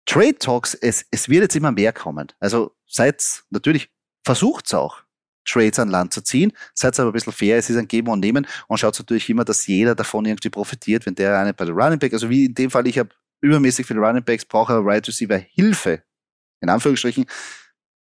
Trade 0.07 0.38
Talks, 0.38 0.75
es, 0.75 1.05
es 1.11 1.29
wird 1.29 1.42
jetzt 1.42 1.57
immer 1.57 1.73
mehr 1.73 1.92
kommen. 1.92 2.29
Also 2.40 2.75
seid 2.87 3.23
natürlich, 3.51 3.90
versucht's 4.25 4.73
auch, 4.73 5.03
Trades 5.45 5.79
an 5.79 5.88
Land 5.88 6.12
zu 6.12 6.23
ziehen. 6.23 6.53
Seid 6.75 6.99
aber 6.99 7.11
ein 7.11 7.12
bisschen 7.12 7.33
fair, 7.33 7.57
es 7.57 7.71
ist 7.71 7.77
ein 7.77 7.88
Geben 7.88 8.09
und 8.09 8.21
Nehmen 8.21 8.47
und 8.69 8.79
schaut 8.79 8.99
natürlich 8.99 9.31
immer, 9.31 9.45
dass 9.45 9.66
jeder 9.66 9.95
davon 9.95 10.25
irgendwie 10.25 10.51
profitiert, 10.51 11.07
wenn 11.07 11.14
der 11.14 11.38
eine 11.38 11.55
bei 11.55 11.64
der 11.64 11.75
Running 11.75 11.99
Back, 11.99 12.12
also 12.12 12.29
wie 12.29 12.47
in 12.47 12.55
dem 12.55 12.71
Fall, 12.71 12.87
ich 12.87 12.99
habe 12.99 13.11
übermäßig 13.40 13.87
viele 13.87 14.01
Running 14.01 14.25
Backs, 14.25 14.45
brauche 14.45 14.73
aber 14.73 14.87
Right 14.87 15.07
Receiver 15.07 15.37
Hilfe, 15.37 16.03
in 16.61 16.69
Anführungsstrichen, 16.69 17.27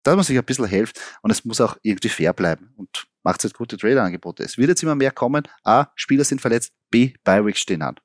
da 0.04 0.16
muss 0.16 0.30
ich 0.30 0.38
ein 0.38 0.46
bisschen 0.46 0.66
helfen 0.66 0.94
und 1.22 1.32
es 1.32 1.44
muss 1.46 1.62
auch 1.62 1.78
irgendwie 1.82 2.10
fair 2.10 2.34
bleiben 2.34 2.74
und 2.78 3.08
macht 3.24 3.44
jetzt 3.44 3.54
gute 3.54 3.78
Trader-Angebote. 3.78 4.44
Es 4.44 4.58
wird 4.58 4.70
jetzt 4.70 4.84
immer 4.84 4.96
mehr 4.96 5.12
kommen. 5.12 5.44
A, 5.64 5.88
Spieler 5.96 6.24
sind 6.24 6.42
verletzt, 6.42 6.74
B, 6.90 7.14
Bi-Weeks 7.24 7.60
stehen 7.60 7.82
an. 7.82 7.96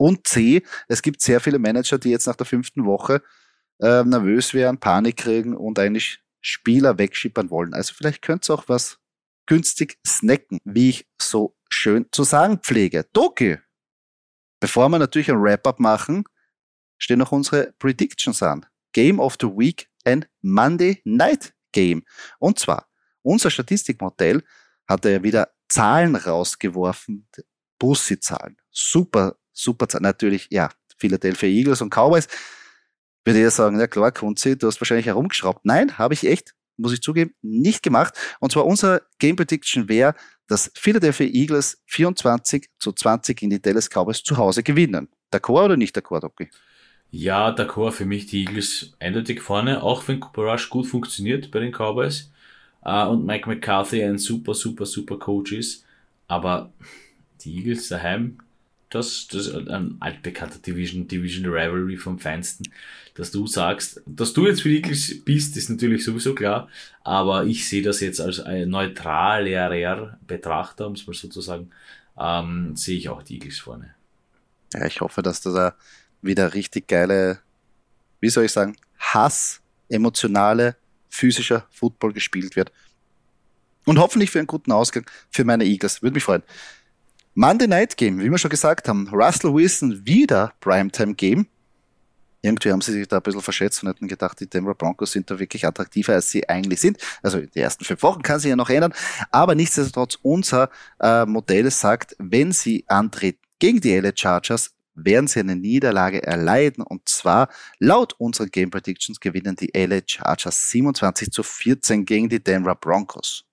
Und 0.00 0.26
C, 0.26 0.62
es 0.88 1.02
gibt 1.02 1.20
sehr 1.20 1.40
viele 1.40 1.58
Manager, 1.58 1.98
die 1.98 2.08
jetzt 2.08 2.26
nach 2.26 2.36
der 2.36 2.46
fünften 2.46 2.86
Woche 2.86 3.22
äh, 3.80 4.02
nervös 4.02 4.54
werden, 4.54 4.80
Panik 4.80 5.18
kriegen 5.18 5.54
und 5.54 5.78
eigentlich 5.78 6.22
Spieler 6.40 6.96
wegschippern 6.96 7.50
wollen. 7.50 7.74
Also 7.74 7.92
vielleicht 7.94 8.22
könnt 8.22 8.48
ihr 8.48 8.54
auch 8.54 8.66
was 8.66 8.98
günstig 9.44 9.98
snacken, 10.06 10.58
wie 10.64 10.88
ich 10.88 11.06
so 11.20 11.54
schön 11.68 12.06
zu 12.12 12.24
sagen 12.24 12.60
pflege. 12.60 13.04
Doki, 13.12 13.58
bevor 14.58 14.88
wir 14.88 14.98
natürlich 14.98 15.30
ein 15.30 15.42
Wrap-up 15.42 15.78
machen, 15.80 16.24
stehen 16.96 17.18
noch 17.18 17.32
unsere 17.32 17.74
Predictions 17.78 18.42
an. 18.42 18.64
Game 18.94 19.20
of 19.20 19.36
the 19.38 19.48
Week 19.48 19.90
ein 20.06 20.24
Monday 20.40 21.02
Night 21.04 21.52
Game. 21.72 22.04
Und 22.38 22.58
zwar, 22.58 22.88
unser 23.20 23.50
Statistikmodell 23.50 24.42
hat 24.88 25.04
er 25.04 25.22
wieder 25.22 25.50
Zahlen 25.68 26.16
rausgeworfen, 26.16 27.28
Bussi-Zahlen. 27.78 28.56
Super, 28.70 29.36
super 29.52 29.88
Zahlen. 29.88 30.04
Natürlich, 30.04 30.48
ja, 30.50 30.70
Philadelphia 30.96 31.48
Eagles 31.48 31.82
und 31.82 31.90
Cowboys. 31.90 32.28
würde 33.24 33.46
ich 33.46 33.50
sagen, 33.52 33.78
ja 33.78 33.86
klar, 33.86 34.12
Kunzi, 34.12 34.56
du 34.56 34.66
hast 34.66 34.80
wahrscheinlich 34.80 35.06
herumgeschraubt. 35.06 35.64
Nein, 35.64 35.98
habe 35.98 36.14
ich 36.14 36.26
echt, 36.26 36.54
muss 36.76 36.92
ich 36.92 37.02
zugeben, 37.02 37.34
nicht 37.42 37.82
gemacht. 37.82 38.14
Und 38.40 38.52
zwar 38.52 38.66
unser 38.66 39.02
Game 39.18 39.36
Prediction 39.36 39.88
wäre, 39.88 40.14
dass 40.46 40.70
Philadelphia 40.74 41.26
Eagles 41.26 41.80
24 41.86 42.68
zu 42.78 42.92
20 42.92 43.38
gegen 43.38 43.50
die 43.50 43.62
Dallas 43.62 43.88
Cowboys 43.88 44.22
zu 44.22 44.36
Hause 44.36 44.62
gewinnen. 44.62 45.08
D'accord 45.32 45.66
oder 45.66 45.76
nicht 45.76 45.96
d'accord, 45.96 46.20
Doki? 46.20 46.50
Ja, 47.12 47.50
d'accord, 47.50 47.92
für 47.92 48.04
mich 48.04 48.26
die 48.26 48.44
Eagles 48.44 48.92
eindeutig 49.00 49.40
vorne, 49.40 49.82
auch 49.82 50.06
wenn 50.06 50.20
Cooper 50.20 50.42
Rush 50.42 50.70
gut 50.70 50.86
funktioniert 50.86 51.50
bei 51.50 51.60
den 51.60 51.72
Cowboys 51.72 52.30
uh, 52.84 53.10
und 53.10 53.26
Mike 53.26 53.48
McCarthy 53.48 54.02
ein 54.02 54.18
super, 54.18 54.54
super, 54.54 54.86
super 54.86 55.18
Coach 55.18 55.52
ist. 55.52 55.84
Aber 56.28 56.72
die 57.40 57.56
Eagles 57.56 57.88
daheim, 57.88 58.38
das, 58.90 59.28
das 59.28 59.46
ist 59.46 59.68
ein 59.68 59.96
altbekannter 60.00 60.58
Division, 60.58 61.06
Division 61.06 61.46
Rivalry 61.46 61.96
vom 61.96 62.18
Feinsten. 62.18 62.70
Dass 63.14 63.30
du 63.30 63.46
sagst, 63.46 64.02
dass 64.06 64.32
du 64.32 64.46
jetzt 64.46 64.62
für 64.62 64.70
Eagles 64.70 65.24
bist, 65.24 65.56
ist 65.56 65.70
natürlich 65.70 66.04
sowieso 66.04 66.34
klar, 66.34 66.68
aber 67.04 67.44
ich 67.44 67.68
sehe 67.68 67.82
das 67.82 68.00
jetzt 68.00 68.20
als 68.20 68.42
neutraler 68.66 70.18
Betrachter, 70.26 70.86
um 70.86 70.94
es 70.94 71.06
mal 71.06 71.14
so 71.14 71.28
zu 71.28 71.40
sagen, 71.40 71.70
ähm, 72.18 72.76
sehe 72.76 72.98
ich 72.98 73.08
auch 73.08 73.22
die 73.22 73.34
Eagles 73.34 73.58
vorne. 73.58 73.94
Ja, 74.74 74.86
ich 74.86 75.00
hoffe, 75.00 75.22
dass 75.22 75.40
da 75.40 75.74
wieder 76.22 76.54
richtig 76.54 76.88
geile, 76.88 77.40
wie 78.20 78.28
soll 78.28 78.44
ich 78.44 78.52
sagen, 78.52 78.76
Hass, 78.98 79.60
emotionale, 79.88 80.76
physischer 81.08 81.66
Football 81.70 82.12
gespielt 82.12 82.56
wird. 82.56 82.72
Und 83.84 83.98
hoffentlich 83.98 84.30
für 84.30 84.38
einen 84.38 84.46
guten 84.46 84.72
Ausgang 84.72 85.04
für 85.30 85.44
meine 85.44 85.64
Eagles. 85.64 86.02
Würde 86.02 86.14
mich 86.14 86.24
freuen. 86.24 86.42
Monday 87.34 87.68
Night 87.68 87.96
Game, 87.96 88.18
wie 88.18 88.28
wir 88.28 88.38
schon 88.38 88.50
gesagt 88.50 88.88
haben, 88.88 89.08
Russell 89.12 89.54
Wilson 89.54 90.04
wieder 90.04 90.52
Primetime 90.60 91.14
Game. 91.14 91.46
Irgendwie 92.42 92.72
haben 92.72 92.80
sie 92.80 92.92
sich 92.92 93.06
da 93.06 93.18
ein 93.18 93.22
bisschen 93.22 93.40
verschätzt 93.40 93.82
und 93.82 93.88
hätten 93.88 94.08
gedacht, 94.08 94.40
die 94.40 94.48
Denver 94.48 94.74
Broncos 94.74 95.12
sind 95.12 95.30
da 95.30 95.38
wirklich 95.38 95.64
attraktiver, 95.64 96.14
als 96.14 96.30
sie 96.30 96.48
eigentlich 96.48 96.80
sind. 96.80 96.98
Also 97.22 97.38
den 97.38 97.62
ersten 97.62 97.84
fünf 97.84 98.02
Wochen 98.02 98.22
kann 98.22 98.40
sich 98.40 98.48
ja 98.48 98.56
noch 98.56 98.70
ändern. 98.70 98.92
Aber 99.30 99.54
nichtsdestotrotz, 99.54 100.18
unser 100.22 100.70
äh, 100.98 101.24
Modell 101.24 101.70
sagt, 101.70 102.16
wenn 102.18 102.50
sie 102.50 102.84
antreten 102.88 103.38
gegen 103.60 103.80
die 103.80 103.96
LA 103.96 104.10
Chargers, 104.14 104.74
werden 104.94 105.28
sie 105.28 105.40
eine 105.40 105.54
Niederlage 105.54 106.22
erleiden. 106.22 106.82
Und 106.82 107.08
zwar 107.08 107.48
laut 107.78 108.14
unseren 108.18 108.50
Game 108.50 108.70
Predictions 108.70 109.20
gewinnen 109.20 109.54
die 109.54 109.70
LA 109.72 110.00
Chargers 110.04 110.70
27 110.70 111.30
zu 111.30 111.44
14 111.44 112.04
gegen 112.04 112.28
die 112.28 112.42
Denver 112.42 112.74
Broncos. 112.74 113.44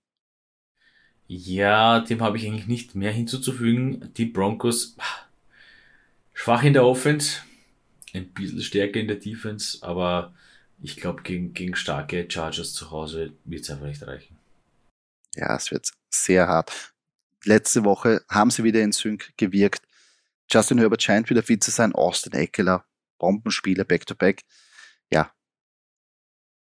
Ja, 1.28 1.99
dem 1.99 2.21
habe 2.21 2.38
ich 2.38 2.45
eigentlich 2.45 2.67
nicht 2.67 2.95
mehr 2.95 3.11
hinzuzufügen. 3.11 4.13
Die 4.15 4.25
Broncos 4.25 4.95
schwach 6.34 6.63
in 6.63 6.73
der 6.73 6.86
Offense, 6.86 7.41
ein 8.13 8.30
bisschen 8.30 8.61
stärker 8.61 8.99
in 8.99 9.07
der 9.07 9.17
Defense, 9.17 9.80
aber 9.82 10.34
ich 10.82 10.95
glaube, 10.95 11.23
gegen, 11.23 11.53
gegen 11.53 11.75
starke 11.75 12.28
Chargers 12.30 12.73
zu 12.73 12.91
Hause 12.91 13.34
wird 13.43 13.63
es 13.63 13.69
einfach 13.69 13.88
nicht 13.88 14.05
reichen. 14.05 14.38
Ja, 15.36 15.55
es 15.55 15.71
wird 15.71 15.91
sehr 16.09 16.47
hart. 16.47 16.93
Letzte 17.43 17.84
Woche 17.84 18.21
haben 18.30 18.51
sie 18.51 18.63
wieder 18.63 18.82
in 18.82 18.91
Sync 18.91 19.32
gewirkt. 19.38 19.82
Justin 20.49 20.78
Herbert 20.80 21.03
scheint 21.03 21.30
wieder 21.30 21.43
fit 21.43 21.63
zu 21.63 21.71
sein. 21.71 21.93
Austin 21.93 22.34
Eckler, 22.34 22.86
Bombenspieler, 23.17 23.84
Back-to-Back. 23.84 24.41
Ja. 24.41 24.66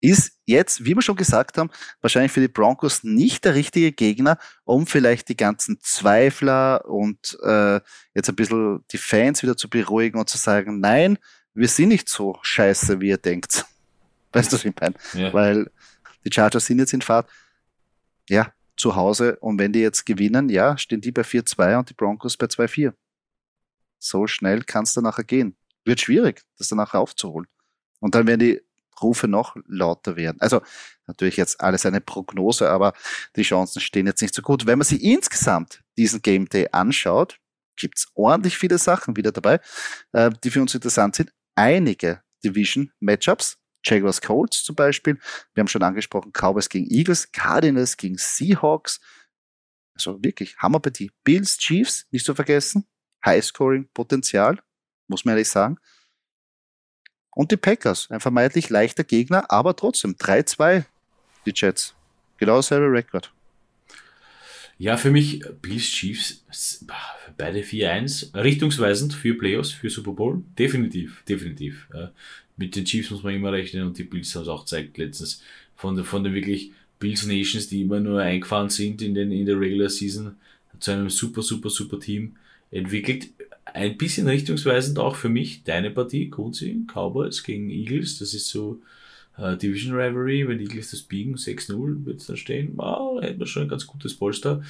Ist 0.05 0.39
jetzt, 0.45 0.85
wie 0.85 0.95
wir 0.95 1.03
schon 1.03 1.17
gesagt 1.17 1.57
haben, 1.57 1.71
wahrscheinlich 2.01 2.33
für 2.33 2.41
die 2.41 2.49
Broncos 2.49 3.05
nicht 3.05 3.45
der 3.45 3.55
richtige 3.55 3.93
Gegner, 3.93 4.39
um 4.65 4.87
vielleicht 4.87 5.29
die 5.29 5.37
ganzen 5.37 5.79
Zweifler 5.81 6.85
und 6.85 7.39
äh, 7.43 7.81
jetzt 8.15 8.29
ein 8.29 8.37
bisschen 8.37 8.85
die 8.91 8.99
Fans 8.99 9.43
wieder 9.43 9.57
zu 9.57 9.71
beruhigen 9.71 10.19
und 10.19 10.29
zu 10.29 10.37
sagen, 10.37 10.81
nein, 10.81 11.19
wir 11.55 11.69
sind 11.69 11.89
nicht 11.89 12.09
so 12.09 12.39
scheiße, 12.43 13.01
wie 13.01 13.09
ihr 13.09 13.19
denkt. 13.19 13.65
Weißt 14.33 14.53
du, 14.53 14.57
was 14.57 14.65
ich 14.65 14.75
meine? 14.79 14.95
Ja. 15.15 15.33
Weil 15.33 15.71
die 16.25 16.33
Chargers 16.33 16.67
sind 16.67 16.81
jetzt 16.81 16.93
in 16.93 17.01
Fahrt. 17.01 17.31
Ja, 18.29 18.53
zu 18.77 18.97
Hause. 18.97 19.37
Und 19.37 19.59
wenn 19.59 19.73
die 19.73 19.81
jetzt 19.81 20.05
gewinnen, 20.05 20.49
ja, 20.51 20.77
stehen 20.77 21.01
die 21.01 21.13
bei 21.13 21.23
4-2 21.23 21.79
und 21.79 21.91
die 21.91 21.95
Broncos 21.95 22.37
bei 22.37 22.47
2-4 22.47 22.93
so 24.05 24.27
schnell 24.27 24.63
kann 24.63 24.85
es 24.85 24.93
dann 24.93 25.05
nachher 25.05 25.25
gehen. 25.25 25.57
Wird 25.85 26.01
schwierig, 26.01 26.43
das 26.59 26.69
dann 26.69 26.77
nachher 26.77 27.01
aufzuholen. 27.01 27.47
Und 28.01 28.15
dann 28.15 28.27
werden 28.27 28.41
die 28.41 28.61
Rufe 29.03 29.29
noch 29.29 29.57
lauter 29.67 30.17
werden. 30.17 30.41
Also 30.41 30.61
natürlich 31.07 31.37
jetzt 31.37 31.61
alles 31.61 31.87
eine 31.87 32.01
Prognose, 32.01 32.71
aber 32.71 32.93
die 33.37 33.43
Chancen 33.43 33.81
stehen 33.81 34.07
jetzt 34.07 34.23
nicht 34.23 34.35
so 34.35 34.43
gut. 34.43 34.67
Wenn 34.67 34.79
man 34.79 34.87
sich 34.87 35.03
insgesamt 35.03 35.83
diesen 35.97 36.23
Game 36.23 36.49
Day 36.49 36.69
anschaut, 36.73 37.39
gibt 37.77 37.99
es 37.99 38.09
ordentlich 38.15 38.57
viele 38.57 38.79
Sachen 38.79 39.17
wieder 39.17 39.33
dabei, 39.33 39.61
äh, 40.13 40.31
die 40.43 40.51
für 40.51 40.61
uns 40.61 40.75
interessant 40.75 41.17
sind. 41.17 41.33
Einige 41.55 42.23
Division-Matchups, 42.45 43.59
Jaguars 43.85 44.21
Colts 44.21 44.63
zum 44.63 44.77
Beispiel. 44.77 45.19
Wir 45.55 45.61
haben 45.61 45.69
schon 45.69 45.83
angesprochen, 45.83 46.33
Cowboys 46.33 46.69
gegen 46.69 46.91
Eagles, 46.91 47.31
Cardinals 47.33 47.97
gegen 47.97 48.17
Seahawks. 48.17 49.01
Also 49.95 50.23
wirklich 50.23 50.57
Hammer 50.59 50.81
bei 50.81 50.91
die 50.91 51.11
Bills, 51.23 51.59
Chiefs, 51.59 52.07
nicht 52.11 52.25
zu 52.25 52.35
vergessen. 52.35 52.87
Highscoring-Potenzial, 53.25 54.61
muss 55.09 55.25
man 55.25 55.33
ehrlich 55.33 55.49
sagen. 55.49 55.79
Und 57.35 57.51
die 57.51 57.57
Packers, 57.57 58.11
ein 58.11 58.21
vermeintlich 58.21 58.71
leichter 58.71 59.05
Gegner, 59.05 59.51
aber 59.51 59.75
trotzdem 59.75 60.13
3-2, 60.13 60.85
die 61.47 61.53
Jets. 61.55 61.95
Genau 62.39 62.57
dasselbe 62.57 62.91
Rekord. 62.91 63.33
Ja, 64.79 64.97
für 64.97 65.11
mich 65.11 65.41
Bills 65.63 65.85
Chiefs, 65.85 66.45
beide 67.37 67.61
4-1, 67.61 68.35
richtungsweisend 68.35 69.15
für 69.15 69.35
Playoffs, 69.35 69.71
für 69.71 69.89
Super 69.89 70.13
Bowl. 70.13 70.43
Definitiv, 70.59 71.23
definitiv. 71.29 71.89
mit 72.57 72.75
den 72.75 72.85
Chiefs 72.85 73.11
muss 73.11 73.23
man 73.23 73.35
immer 73.35 73.53
rechnen 73.53 73.87
und 73.87 73.99
die 73.99 74.05
Bills 74.05 74.35
haben 74.35 74.43
es 74.43 74.49
auch 74.49 74.65
gezeigt 74.65 74.99
letztens. 74.99 75.43
Von, 75.77 75.95
der, 75.97 76.05
von 76.05 76.25
den 76.25 76.35
wirklich 76.35 76.73
Bills 76.99 77.27
Nations, 77.27 77.69
die 77.69 77.83
immer 77.83 78.01
nur 78.01 78.21
eingefahren 78.21 78.69
sind 78.69 79.03
in, 79.03 79.15
den, 79.15 79.31
in 79.31 79.47
der 79.47 79.59
Regular 79.59 79.89
Season, 79.89 80.37
zu 80.81 80.91
einem 80.91 81.11
super, 81.11 81.43
super, 81.43 81.71
super 81.71 82.01
Team 82.01 82.37
entwickelt. 82.71 83.29
Ein 83.67 83.97
bisschen 83.97 84.29
richtungsweisend 84.29 84.99
auch 84.99 85.17
für 85.17 85.29
mich 85.29 85.65
deine 85.65 85.91
Partie, 85.91 86.29
Kunzi, 86.29 86.85
Cowboys 86.87 87.43
gegen 87.43 87.71
Eagles. 87.71 88.19
Das 88.19 88.35
ist 88.35 88.49
so 88.49 88.81
äh, 89.39 89.57
Division 89.57 89.95
Rivalry. 89.95 90.47
Wenn 90.47 90.59
die 90.59 90.65
Eagles 90.65 90.91
das 90.91 91.03
biegen, 91.03 91.37
6-0 91.37 92.05
wird 92.05 92.21
es 92.21 92.27
dann 92.27 92.37
stehen. 92.37 92.73
Wow, 92.77 93.23
hätten 93.23 93.41
wir 93.41 93.47
schon 93.47 93.63
ein 93.63 93.69
ganz 93.69 93.87
gutes 93.87 94.15
Polster. 94.15 94.63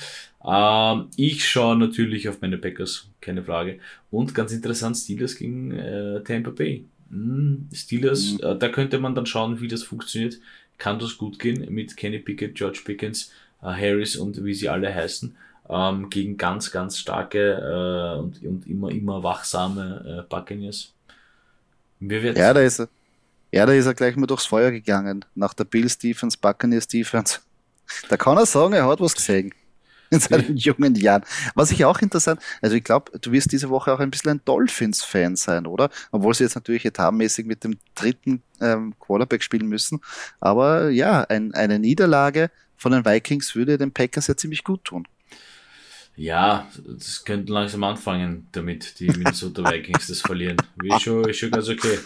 Ähm, 0.47 1.09
ich 1.17 1.49
schaue 1.49 1.77
natürlich 1.77 2.29
auf 2.29 2.41
meine 2.41 2.59
Packers, 2.59 3.09
keine 3.21 3.43
Frage. 3.43 3.79
Und 4.11 4.35
ganz 4.35 4.53
interessant, 4.53 4.97
Steelers 4.97 5.37
gegen 5.37 5.73
äh, 5.73 6.23
Tampa 6.23 6.51
Bay. 6.51 6.85
Hm, 7.11 7.69
Steelers, 7.73 8.35
mhm. 8.35 8.41
äh, 8.43 8.59
da 8.59 8.69
könnte 8.69 8.99
man 8.99 9.15
dann 9.15 9.27
schauen, 9.27 9.61
wie 9.61 9.69
das 9.69 9.83
funktioniert. 9.83 10.39
Kann 10.79 10.99
das 10.99 11.19
gut 11.19 11.39
gehen 11.39 11.67
mit 11.73 11.97
Kenny 11.97 12.19
Pickett, 12.19 12.55
George 12.55 12.81
Pickens, 12.85 13.33
äh, 13.63 13.67
Harris 13.67 14.17
und 14.17 14.45
wie 14.45 14.55
sie 14.55 14.69
alle 14.69 14.95
heißen 14.95 15.37
ähm, 15.69 16.11
gegen 16.11 16.37
ganz, 16.37 16.71
ganz 16.71 16.99
starke 16.99 17.39
äh, 17.39 18.19
und, 18.19 18.43
und 18.43 18.67
immer, 18.67 18.91
immer 18.91 19.23
wachsame 19.23 20.25
äh, 20.25 20.29
Buccaneers. 20.29 20.93
ja, 22.01 22.53
da 22.53 22.61
ist 22.61 22.81
er. 22.81 22.89
Ja, 23.53 23.67
da 23.67 23.73
ist 23.73 23.87
er 23.87 23.95
gleich 23.95 24.17
mal 24.17 24.27
durchs 24.27 24.47
Feuer 24.47 24.73
gegangen. 24.73 25.25
Nach 25.37 25.55
der 25.55 25.63
Bills 25.63 25.97
Defense, 25.97 26.37
Buccaneers 26.41 26.89
Defense. 26.89 27.41
Da 28.09 28.17
kann 28.17 28.39
er 28.39 28.47
sagen, 28.47 28.73
er 28.73 28.89
hat 28.89 28.99
was 29.01 29.15
gesehen. 29.15 29.53
In 30.11 30.19
seinen 30.19 30.57
jungen 30.57 30.95
Jahren. 30.95 31.23
Was 31.55 31.71
ich 31.71 31.85
auch 31.85 32.01
interessant, 32.01 32.41
also 32.63 32.77
ich 32.77 32.83
glaube, 32.83 33.19
du 33.19 33.31
wirst 33.31 33.53
diese 33.53 33.69
Woche 33.69 33.93
auch 33.93 34.01
ein 34.01 34.11
bisschen 34.11 34.31
ein 34.31 34.41
Dolphins-Fan 34.45 35.37
sein, 35.37 35.67
oder? 35.67 35.91
Obwohl 36.13 36.33
sie 36.33 36.45
jetzt 36.45 36.55
natürlich 36.55 36.87
etatmäßig 36.87 37.45
mit 37.45 37.63
dem 37.63 37.79
dritten 37.95 38.43
ähm, 38.61 38.95
Quarterback 38.99 39.43
spielen 39.43 39.67
müssen. 39.67 40.01
Aber 40.41 40.89
ja, 40.89 41.23
ein, 41.25 41.53
eine 41.53 41.79
Niederlage 41.79 42.51
von 42.77 42.93
den 42.93 43.05
Vikings 43.05 43.55
würde 43.55 43.77
den 43.77 43.93
Packers 43.93 44.27
ja 44.27 44.37
ziemlich 44.37 44.65
gut 44.65 44.85
tun. 44.85 45.07
Ja, 46.17 46.71
das 46.87 47.25
könnten 47.25 47.53
langsam 47.53 47.83
anfangen, 47.85 48.47
damit 48.53 49.01
die 49.01 49.09
Minnesota 49.09 49.65
Vikings 49.71 50.07
das 50.07 50.21
verlieren. 50.21 50.57
Ist 50.83 51.03
schon, 51.03 51.29
ist 51.29 51.39
schon 51.39 51.51
ganz 51.51 51.69
okay. 51.69 51.99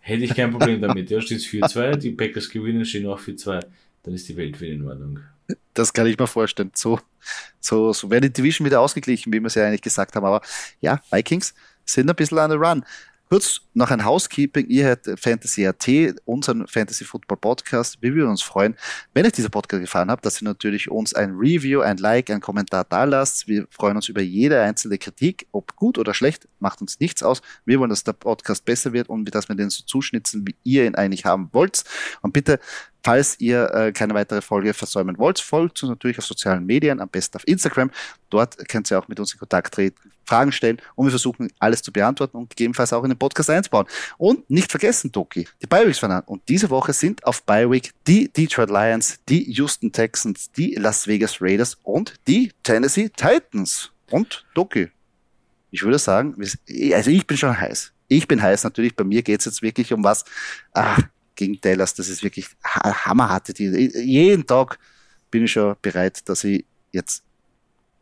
Hätte 0.00 0.24
ich 0.24 0.34
kein 0.34 0.50
Problem 0.50 0.80
damit. 0.80 1.10
Ja, 1.10 1.20
steht 1.20 1.40
4-2, 1.40 1.96
die 1.96 2.12
Packers 2.12 2.48
gewinnen, 2.48 2.84
stehen 2.84 3.06
auch 3.06 3.20
4-2. 3.20 3.64
Dann 4.02 4.14
ist 4.14 4.28
die 4.28 4.36
Welt 4.36 4.60
wieder 4.60 4.72
in 4.72 4.86
Ordnung. 4.86 5.20
Das 5.74 5.92
kann 5.92 6.06
ich 6.06 6.18
mir 6.18 6.26
vorstellen. 6.26 6.70
So, 6.74 6.98
so, 7.60 7.92
so 7.92 8.10
wäre 8.10 8.22
die 8.22 8.32
Division 8.32 8.66
wieder 8.66 8.80
ausgeglichen, 8.80 9.32
wie 9.32 9.40
wir 9.40 9.46
es 9.46 9.54
ja 9.54 9.66
eigentlich 9.66 9.82
gesagt 9.82 10.16
haben. 10.16 10.24
Aber 10.24 10.40
ja, 10.80 11.00
Vikings 11.10 11.54
sind 11.84 12.08
ein 12.08 12.16
bisschen 12.16 12.38
an 12.38 12.50
der 12.50 12.58
Run. 12.58 12.84
Kurz 13.28 13.60
noch 13.74 13.90
ein 13.90 14.06
Housekeeping. 14.06 14.68
Ihr 14.68 14.86
hört 14.86 15.06
Fantasy 15.20 15.66
AT, 15.66 15.86
unseren 16.24 16.66
Fantasy 16.66 17.04
Football 17.04 17.36
Podcast. 17.36 17.98
Wir 18.00 18.14
würden 18.14 18.30
uns 18.30 18.40
freuen, 18.40 18.74
wenn 19.12 19.26
euch 19.26 19.32
dieser 19.32 19.50
Podcast 19.50 19.82
gefallen 19.82 20.10
hat, 20.10 20.24
dass 20.24 20.40
ihr 20.40 20.46
natürlich 20.46 20.90
uns 20.90 21.12
ein 21.12 21.32
Review, 21.36 21.82
ein 21.82 21.98
Like, 21.98 22.30
ein 22.30 22.40
Kommentar 22.40 22.84
da 22.84 23.04
lasst. 23.04 23.46
Wir 23.46 23.66
freuen 23.68 23.96
uns 23.96 24.08
über 24.08 24.22
jede 24.22 24.62
einzelne 24.62 24.96
Kritik, 24.96 25.46
ob 25.52 25.76
gut 25.76 25.98
oder 25.98 26.14
schlecht, 26.14 26.48
macht 26.58 26.80
uns 26.80 27.00
nichts 27.00 27.22
aus. 27.22 27.42
Wir 27.66 27.78
wollen, 27.78 27.90
dass 27.90 28.02
der 28.02 28.14
Podcast 28.14 28.64
besser 28.64 28.94
wird 28.94 29.10
und 29.10 29.26
dass 29.34 29.50
wir 29.50 29.56
den 29.56 29.68
so 29.68 29.84
zuschnitzen, 29.84 30.46
wie 30.46 30.56
ihr 30.64 30.86
ihn 30.86 30.94
eigentlich 30.94 31.26
haben 31.26 31.50
wollt. 31.52 31.84
Und 32.22 32.32
bitte 32.32 32.58
Falls 33.04 33.38
ihr 33.38 33.72
äh, 33.72 33.92
keine 33.92 34.12
weitere 34.14 34.42
Folge 34.42 34.74
versäumen 34.74 35.18
wollt, 35.18 35.38
folgt 35.38 35.82
uns 35.82 35.88
natürlich 35.88 36.18
auf 36.18 36.26
sozialen 36.26 36.66
Medien, 36.66 37.00
am 37.00 37.08
besten 37.08 37.36
auf 37.36 37.46
Instagram. 37.46 37.90
Dort 38.28 38.68
könnt 38.68 38.90
ihr 38.90 38.98
auch 38.98 39.08
mit 39.08 39.20
uns 39.20 39.32
in 39.32 39.38
Kontakt 39.38 39.72
treten, 39.72 40.10
Fragen 40.28 40.52
stellen 40.52 40.78
und 40.94 41.06
wir 41.06 41.10
versuchen 41.10 41.50
alles 41.58 41.82
zu 41.82 41.90
beantworten 41.90 42.36
und 42.36 42.50
gegebenenfalls 42.50 42.92
auch 42.92 43.02
in 43.02 43.10
den 43.10 43.18
Podcast 43.18 43.48
einzubauen. 43.48 43.86
Und 44.18 44.48
nicht 44.50 44.70
vergessen, 44.70 45.10
Doki, 45.10 45.48
die 45.62 45.66
Bi-Weeks 45.66 46.02
waren 46.02 46.12
an. 46.12 46.22
Und 46.26 46.42
diese 46.48 46.68
Woche 46.68 46.92
sind 46.92 47.24
auf 47.24 47.42
Bi-Week 47.44 47.92
die 48.06 48.28
Detroit 48.28 48.68
Lions, 48.68 49.18
die 49.28 49.50
Houston 49.52 49.90
Texans, 49.90 50.50
die 50.52 50.74
Las 50.74 51.06
Vegas 51.06 51.40
Raiders 51.40 51.78
und 51.82 52.14
die 52.26 52.52
Tennessee 52.62 53.08
Titans. 53.08 53.90
Und 54.10 54.44
Doki, 54.54 54.90
ich 55.70 55.82
würde 55.82 55.98
sagen, 55.98 56.34
also 56.38 57.10
ich 57.10 57.26
bin 57.26 57.36
schon 57.36 57.58
heiß. 57.58 57.92
Ich 58.08 58.28
bin 58.28 58.42
heiß 58.42 58.64
natürlich. 58.64 58.94
Bei 58.94 59.04
mir 59.04 59.22
geht 59.22 59.40
es 59.40 59.46
jetzt 59.46 59.62
wirklich 59.62 59.92
um 59.92 60.04
was 60.04 60.24
ah, 60.72 60.96
gegen 61.34 61.60
Dallas. 61.60 61.94
Das 61.94 62.08
ist 62.08 62.22
wirklich 62.22 62.48
hammerharte 62.64 63.54
Jeden 63.62 64.46
Tag 64.46 64.78
bin 65.30 65.44
ich 65.44 65.52
schon 65.52 65.76
bereit, 65.80 66.28
dass 66.28 66.44
ich 66.44 66.64
jetzt 66.92 67.22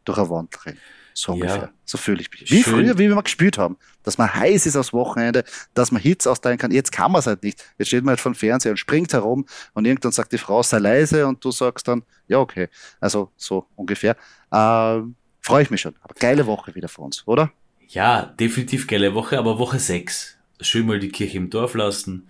durch 0.04 0.18
eine 0.18 0.30
Wand 0.30 0.66
renne. 0.66 0.78
So 1.18 1.32
ungefähr. 1.32 1.56
Ja. 1.56 1.72
So 1.86 1.96
fühle 1.96 2.20
ich 2.20 2.30
mich. 2.30 2.50
Wie 2.50 2.62
Schön. 2.62 2.74
früher, 2.74 2.98
wie 2.98 3.08
wir 3.08 3.14
mal 3.14 3.22
gespielt 3.22 3.56
haben. 3.56 3.78
Dass 4.02 4.18
man 4.18 4.34
heiß 4.34 4.66
ist 4.66 4.76
aufs 4.76 4.92
Wochenende, 4.92 5.44
dass 5.72 5.90
man 5.90 6.02
Hits 6.02 6.26
austeilen 6.26 6.58
kann. 6.58 6.70
Jetzt 6.70 6.92
kann 6.92 7.10
man 7.10 7.20
es 7.20 7.26
halt 7.26 7.42
nicht. 7.42 7.64
Jetzt 7.78 7.88
steht 7.88 8.04
man 8.04 8.10
halt 8.10 8.20
vom 8.20 8.34
Fernseher 8.34 8.72
und 8.72 8.76
springt 8.76 9.14
herum 9.14 9.46
und 9.72 9.86
irgendwann 9.86 10.12
sagt 10.12 10.32
die 10.32 10.38
Frau, 10.38 10.62
sei 10.62 10.78
leise 10.78 11.26
und 11.26 11.42
du 11.42 11.50
sagst 11.50 11.88
dann, 11.88 12.02
ja, 12.28 12.38
okay. 12.38 12.68
Also 13.00 13.30
so 13.38 13.66
ungefähr. 13.76 14.14
Ähm, 14.52 15.14
Freue 15.40 15.62
ich 15.62 15.70
mich 15.70 15.80
schon. 15.80 15.94
Aber 16.02 16.12
geile 16.18 16.46
Woche 16.46 16.74
wieder 16.74 16.88
für 16.88 17.00
uns, 17.00 17.26
oder? 17.26 17.50
Ja, 17.88 18.26
definitiv 18.26 18.86
geile 18.86 19.14
Woche, 19.14 19.38
aber 19.38 19.58
Woche 19.58 19.78
6. 19.78 20.36
Schön 20.60 20.84
mal 20.86 21.00
die 21.00 21.08
Kirche 21.08 21.38
im 21.38 21.48
Dorf 21.48 21.72
lassen. 21.72 22.28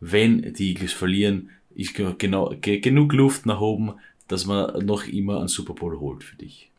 Wenn 0.00 0.54
die 0.54 0.70
Eagles 0.70 0.92
verlieren, 0.92 1.50
ist 1.72 1.94
genau, 1.94 2.52
genug 2.60 3.12
Luft 3.12 3.46
nach 3.46 3.60
oben, 3.60 3.94
dass 4.26 4.44
man 4.46 4.84
noch 4.84 5.06
immer 5.06 5.38
einen 5.38 5.48
Super 5.48 5.74
Bowl 5.74 6.00
holt 6.00 6.24
für 6.24 6.34
dich. 6.34 6.72